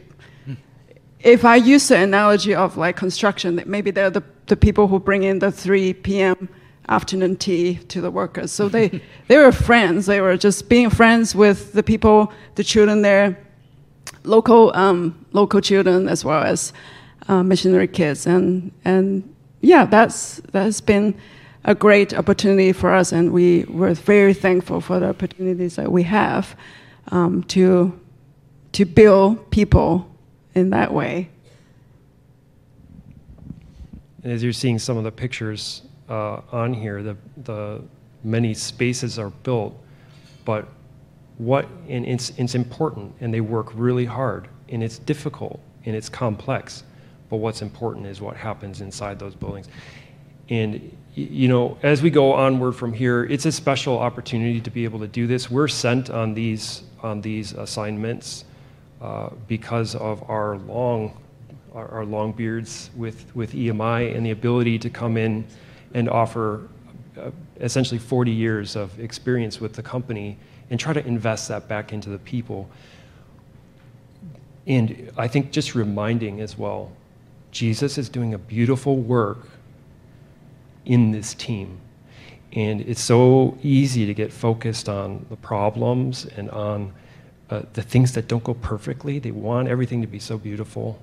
if 1.24 1.44
I 1.44 1.56
use 1.56 1.88
the 1.88 1.96
analogy 1.96 2.54
of 2.54 2.76
like 2.76 2.96
construction, 2.96 3.60
maybe 3.66 3.90
they're 3.90 4.10
the, 4.10 4.22
the 4.46 4.56
people 4.56 4.86
who 4.86 5.00
bring 5.00 5.22
in 5.22 5.38
the 5.38 5.50
3 5.50 5.94
p.m. 5.94 6.48
afternoon 6.88 7.36
tea 7.36 7.76
to 7.88 8.02
the 8.02 8.10
workers. 8.10 8.52
So 8.52 8.68
they, 8.68 9.00
they 9.28 9.38
were 9.38 9.50
friends. 9.50 10.06
They 10.06 10.20
were 10.20 10.36
just 10.36 10.68
being 10.68 10.90
friends 10.90 11.34
with 11.34 11.72
the 11.72 11.82
people, 11.82 12.30
the 12.56 12.62
children 12.62 13.00
there, 13.00 13.38
local, 14.22 14.70
um, 14.76 15.26
local 15.32 15.62
children 15.62 16.08
as 16.08 16.24
well 16.24 16.42
as 16.42 16.74
uh, 17.28 17.42
missionary 17.42 17.88
kids. 17.88 18.26
And, 18.26 18.72
and 18.84 19.34
yeah, 19.60 19.84
that's, 19.84 20.40
that's 20.52 20.80
been 20.80 21.14
a 21.64 21.74
great 21.74 22.12
opportunity 22.12 22.72
for 22.72 22.92
us. 22.92 23.12
And 23.12 23.32
we 23.32 23.64
were 23.64 23.94
very 23.94 24.34
thankful 24.34 24.80
for 24.80 25.00
the 25.00 25.08
opportunities 25.08 25.76
that 25.76 25.90
we 25.90 26.02
have 26.04 26.56
um, 27.08 27.42
to, 27.44 27.98
to 28.72 28.84
build 28.84 29.50
people 29.50 30.10
in 30.54 30.70
that 30.70 30.92
way. 30.92 31.30
And 34.22 34.32
as 34.32 34.42
you're 34.42 34.52
seeing 34.52 34.78
some 34.78 34.96
of 34.96 35.04
the 35.04 35.12
pictures 35.12 35.82
uh, 36.08 36.40
on 36.50 36.72
here, 36.72 37.02
the, 37.02 37.16
the 37.44 37.82
many 38.22 38.54
spaces 38.54 39.18
are 39.18 39.30
built, 39.30 39.78
but 40.44 40.66
what, 41.36 41.68
and 41.88 42.06
it's, 42.06 42.30
it's 42.38 42.54
important, 42.54 43.14
and 43.20 43.34
they 43.34 43.40
work 43.40 43.72
really 43.74 44.04
hard, 44.06 44.48
and 44.70 44.82
it's 44.82 44.98
difficult, 44.98 45.60
and 45.84 45.94
it's 45.94 46.08
complex, 46.08 46.84
but 47.28 47.36
what's 47.36 47.62
important 47.62 48.06
is 48.06 48.20
what 48.20 48.36
happens 48.36 48.80
inside 48.80 49.18
those 49.18 49.34
buildings. 49.34 49.68
And, 50.48 50.96
you 51.14 51.48
know, 51.48 51.78
as 51.82 52.02
we 52.02 52.10
go 52.10 52.32
onward 52.32 52.72
from 52.72 52.92
here, 52.92 53.24
it's 53.24 53.46
a 53.46 53.52
special 53.52 53.98
opportunity 53.98 54.60
to 54.60 54.70
be 54.70 54.84
able 54.84 54.98
to 55.00 55.08
do 55.08 55.26
this. 55.26 55.50
We're 55.50 55.68
sent 55.68 56.10
on 56.10 56.34
these, 56.34 56.82
on 57.02 57.20
these 57.20 57.52
assignments 57.52 58.44
uh, 59.00 59.30
because 59.48 59.94
of 59.94 60.28
our 60.28 60.58
long, 60.58 61.16
our, 61.74 61.88
our, 61.88 62.04
long 62.04 62.32
beards 62.32 62.90
with, 62.96 63.34
with 63.34 63.52
EMI 63.52 64.14
and 64.14 64.24
the 64.24 64.30
ability 64.30 64.78
to 64.80 64.90
come 64.90 65.16
in 65.16 65.46
and 65.94 66.08
offer 66.08 66.68
uh, 67.18 67.30
essentially 67.60 67.98
40 67.98 68.30
years 68.30 68.76
of 68.76 68.98
experience 69.00 69.60
with 69.60 69.74
the 69.74 69.82
company 69.82 70.36
and 70.70 70.80
try 70.80 70.92
to 70.92 71.04
invest 71.06 71.48
that 71.48 71.68
back 71.68 71.92
into 71.92 72.10
the 72.10 72.18
people. 72.18 72.68
And 74.66 75.12
I 75.16 75.28
think 75.28 75.52
just 75.52 75.74
reminding 75.74 76.40
as 76.40 76.56
well, 76.56 76.90
Jesus 77.54 77.98
is 77.98 78.08
doing 78.08 78.34
a 78.34 78.38
beautiful 78.38 78.96
work 78.96 79.46
in 80.84 81.12
this 81.12 81.34
team. 81.34 81.78
And 82.52 82.80
it's 82.80 83.00
so 83.00 83.56
easy 83.62 84.06
to 84.06 84.12
get 84.12 84.32
focused 84.32 84.88
on 84.88 85.24
the 85.30 85.36
problems 85.36 86.26
and 86.36 86.50
on 86.50 86.92
uh, 87.50 87.62
the 87.72 87.82
things 87.82 88.12
that 88.12 88.26
don't 88.26 88.42
go 88.42 88.54
perfectly. 88.54 89.20
They 89.20 89.30
want 89.30 89.68
everything 89.68 90.00
to 90.00 90.08
be 90.08 90.18
so 90.18 90.36
beautiful. 90.36 91.00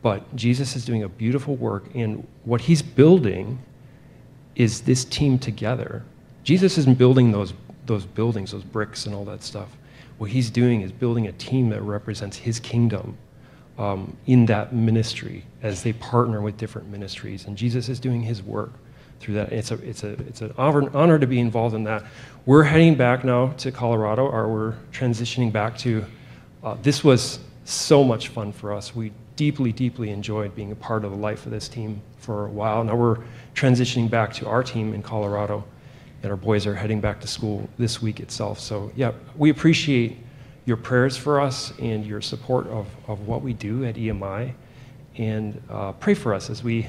But 0.00 0.34
Jesus 0.34 0.74
is 0.74 0.86
doing 0.86 1.02
a 1.02 1.08
beautiful 1.08 1.54
work, 1.54 1.84
and 1.94 2.26
what 2.44 2.62
he's 2.62 2.82
building 2.82 3.58
is 4.54 4.82
this 4.82 5.04
team 5.04 5.38
together. 5.38 6.02
Jesus 6.44 6.78
isn't 6.78 6.98
building 6.98 7.32
those, 7.32 7.54
those 7.86 8.04
buildings, 8.04 8.52
those 8.52 8.64
bricks, 8.64 9.06
and 9.06 9.14
all 9.14 9.24
that 9.26 9.42
stuff. 9.42 9.68
What 10.16 10.30
he's 10.30 10.50
doing 10.50 10.80
is 10.80 10.92
building 10.92 11.26
a 11.26 11.32
team 11.32 11.70
that 11.70 11.82
represents 11.82 12.38
his 12.38 12.60
kingdom 12.60 13.16
um, 13.78 14.16
in 14.26 14.46
that 14.46 14.72
ministry 14.72 15.44
as 15.62 15.82
they 15.82 15.92
partner 15.92 16.40
with 16.40 16.56
different 16.56 16.88
ministries. 16.88 17.46
And 17.46 17.56
Jesus 17.56 17.88
is 17.88 17.98
doing 17.98 18.22
his 18.22 18.42
work 18.42 18.72
through 19.20 19.34
that. 19.34 19.52
It's, 19.52 19.70
a, 19.70 19.74
it's, 19.88 20.04
a, 20.04 20.12
it's 20.12 20.42
an 20.42 20.52
honor, 20.58 21.18
to 21.18 21.26
be 21.26 21.40
involved 21.40 21.74
in 21.74 21.84
that. 21.84 22.04
We're 22.46 22.62
heading 22.62 22.94
back 22.94 23.24
now 23.24 23.48
to 23.58 23.72
Colorado, 23.72 24.26
or 24.26 24.48
we're 24.48 24.74
transitioning 24.92 25.52
back 25.52 25.78
to. 25.78 26.04
Uh, 26.62 26.76
this 26.82 27.02
was 27.02 27.38
so 27.64 28.04
much 28.04 28.28
fun 28.28 28.52
for 28.52 28.72
us. 28.72 28.94
We 28.94 29.12
deeply, 29.36 29.72
deeply 29.72 30.10
enjoyed 30.10 30.54
being 30.54 30.72
a 30.72 30.76
part 30.76 31.04
of 31.04 31.10
the 31.10 31.16
life 31.16 31.46
of 31.46 31.52
this 31.52 31.68
team 31.68 32.00
for 32.18 32.46
a 32.46 32.50
while. 32.50 32.84
Now 32.84 32.96
we're 32.96 33.18
transitioning 33.54 34.08
back 34.08 34.32
to 34.34 34.46
our 34.46 34.62
team 34.62 34.94
in 34.94 35.02
Colorado, 35.02 35.64
and 36.22 36.30
our 36.30 36.36
boys 36.36 36.66
are 36.66 36.74
heading 36.74 37.00
back 37.00 37.20
to 37.20 37.26
school 37.26 37.68
this 37.78 38.00
week 38.00 38.20
itself. 38.20 38.60
So, 38.60 38.92
yeah, 38.94 39.12
we 39.36 39.50
appreciate 39.50 40.18
your 40.66 40.76
prayers 40.76 41.16
for 41.16 41.40
us 41.40 41.72
and 41.78 42.06
your 42.06 42.20
support 42.20 42.66
of, 42.68 42.86
of 43.06 43.26
what 43.26 43.42
we 43.42 43.52
do 43.52 43.84
at 43.84 43.96
EMI. 43.96 44.54
And 45.16 45.62
uh, 45.70 45.92
pray 45.92 46.14
for 46.14 46.34
us 46.34 46.50
as 46.50 46.62
we 46.64 46.86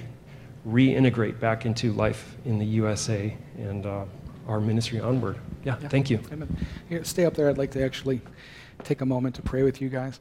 reintegrate 0.68 1.40
back 1.40 1.66
into 1.66 1.92
life 1.94 2.36
in 2.46 2.58
the 2.58 2.66
USA 2.66 3.36
and 3.58 3.86
uh, 3.86 4.06
our 4.48 4.60
ministry 4.60 5.00
onward. 5.00 5.38
Yeah, 5.64 5.78
Yeah. 5.82 5.90
thank 5.90 6.10
you. 6.10 6.20
Amen. 6.32 6.58
Here, 6.90 7.04
stay 7.04 7.26
up 7.26 7.34
there. 7.36 7.50
I'd 7.50 7.58
like 7.58 7.72
to 7.72 7.84
actually 7.84 8.22
take 8.84 9.02
a 9.02 9.06
moment 9.06 9.36
to 9.36 9.42
pray 9.42 9.64
with 9.64 9.82
you 9.82 9.90
guys. 9.90 10.20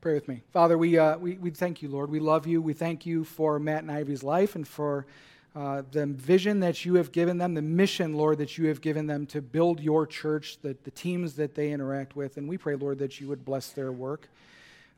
Pray 0.00 0.14
with 0.14 0.28
me. 0.28 0.42
Father, 0.52 0.78
we, 0.78 0.96
uh, 0.96 1.18
we, 1.18 1.34
we 1.34 1.50
thank 1.50 1.82
you, 1.82 1.88
Lord. 1.88 2.10
We 2.10 2.20
love 2.20 2.46
you. 2.46 2.62
We 2.62 2.72
thank 2.72 3.04
you 3.04 3.24
for 3.24 3.58
Matt 3.58 3.82
and 3.82 3.90
Ivy's 3.90 4.22
life 4.22 4.54
and 4.54 4.66
for 4.66 5.06
uh, 5.54 5.82
the 5.90 6.06
vision 6.06 6.60
that 6.60 6.84
you 6.84 6.94
have 6.94 7.10
given 7.10 7.38
them, 7.38 7.54
the 7.54 7.62
mission, 7.62 8.14
Lord, 8.14 8.38
that 8.38 8.58
you 8.58 8.66
have 8.66 8.80
given 8.80 9.06
them 9.06 9.26
to 9.26 9.40
build 9.40 9.80
your 9.80 10.06
church, 10.06 10.58
the, 10.62 10.76
the 10.84 10.90
teams 10.90 11.34
that 11.34 11.54
they 11.54 11.72
interact 11.72 12.14
with. 12.14 12.36
And 12.36 12.48
we 12.48 12.58
pray, 12.58 12.76
Lord, 12.76 12.98
that 12.98 13.20
you 13.20 13.28
would 13.28 13.44
bless 13.44 13.70
their 13.70 13.90
work. 13.90 14.28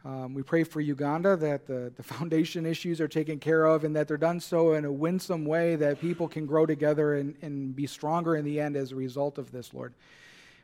Um, 0.05 0.33
we 0.33 0.43
pray 0.43 0.65
for 0.65 0.81
Uganda 0.81 1.37
that 1.37 1.67
the, 1.67 1.93
the 1.97 2.03
foundation 2.03 2.67
issues 2.67 3.01
are 3.01 3.09
taken 3.09 3.39
care 3.39 3.67
of 3.67 3.85
and 3.85 3.95
that 3.97 4.09
they're 4.09 4.17
done 4.17 4.41
so 4.41 4.73
in 4.73 4.85
a 4.85 4.93
winsome 4.93 5.45
way 5.45 5.77
that 5.77 6.01
people 6.01 6.27
can 6.27 6.47
grow 6.47 6.67
together 6.67 7.15
and, 7.15 7.37
and 7.43 7.77
be 7.77 7.87
stronger 7.87 8.37
in 8.37 8.45
the 8.45 8.61
end 8.61 8.77
as 8.77 8.93
a 8.93 8.97
result 8.97 9.39
of 9.39 9.53
this, 9.53 9.75
Lord. 9.75 9.93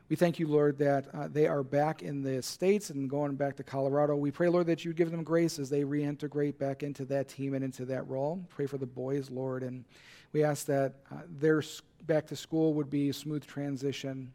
We 0.09 0.15
thank 0.15 0.39
you, 0.39 0.47
Lord, 0.47 0.77
that 0.77 1.07
uh, 1.13 1.27
they 1.27 1.47
are 1.47 1.63
back 1.63 2.01
in 2.01 2.21
the 2.21 2.41
States 2.41 2.89
and 2.91 3.09
going 3.09 3.35
back 3.35 3.57
to 3.57 3.63
Colorado. 3.63 4.15
We 4.15 4.31
pray, 4.31 4.47
Lord, 4.47 4.67
that 4.67 4.85
you 4.85 4.93
give 4.93 5.11
them 5.11 5.23
grace 5.23 5.59
as 5.59 5.69
they 5.69 5.81
reintegrate 5.81 6.57
back 6.57 6.81
into 6.81 7.03
that 7.05 7.27
team 7.27 7.53
and 7.53 7.63
into 7.63 7.83
that 7.85 8.07
role. 8.07 8.41
Pray 8.49 8.67
for 8.67 8.77
the 8.77 8.85
boys, 8.85 9.29
Lord. 9.29 9.63
And 9.63 9.83
we 10.31 10.43
ask 10.43 10.65
that 10.67 10.93
uh, 11.11 11.17
their 11.39 11.61
back 12.05 12.27
to 12.27 12.37
school 12.37 12.73
would 12.75 12.89
be 12.89 13.09
a 13.09 13.13
smooth 13.13 13.45
transition 13.45 14.31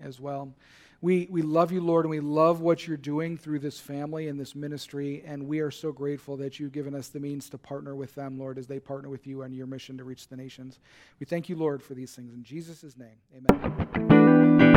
as 0.00 0.18
well. 0.18 0.54
We, 1.02 1.26
we 1.30 1.42
love 1.42 1.72
you, 1.72 1.80
Lord, 1.80 2.04
and 2.04 2.10
we 2.10 2.20
love 2.20 2.60
what 2.60 2.86
you're 2.86 2.96
doing 2.96 3.36
through 3.36 3.58
this 3.58 3.78
family 3.78 4.28
and 4.28 4.38
this 4.38 4.54
ministry. 4.54 5.22
And 5.26 5.46
we 5.46 5.58
are 5.58 5.70
so 5.70 5.92
grateful 5.92 6.36
that 6.38 6.60
you've 6.60 6.72
given 6.72 6.94
us 6.94 7.08
the 7.08 7.20
means 7.20 7.50
to 7.50 7.58
partner 7.58 7.96
with 7.96 8.14
them, 8.14 8.38
Lord, 8.38 8.56
as 8.56 8.68
they 8.68 8.78
partner 8.78 9.10
with 9.10 9.26
you 9.26 9.42
on 9.42 9.52
your 9.52 9.66
mission 9.66 9.98
to 9.98 10.04
reach 10.04 10.28
the 10.28 10.36
nations. 10.36 10.78
We 11.18 11.26
thank 11.26 11.48
you, 11.48 11.56
Lord, 11.56 11.82
for 11.82 11.94
these 11.94 12.14
things. 12.14 12.32
In 12.32 12.44
Jesus' 12.44 12.96
name, 12.96 13.18
amen. 13.36 14.11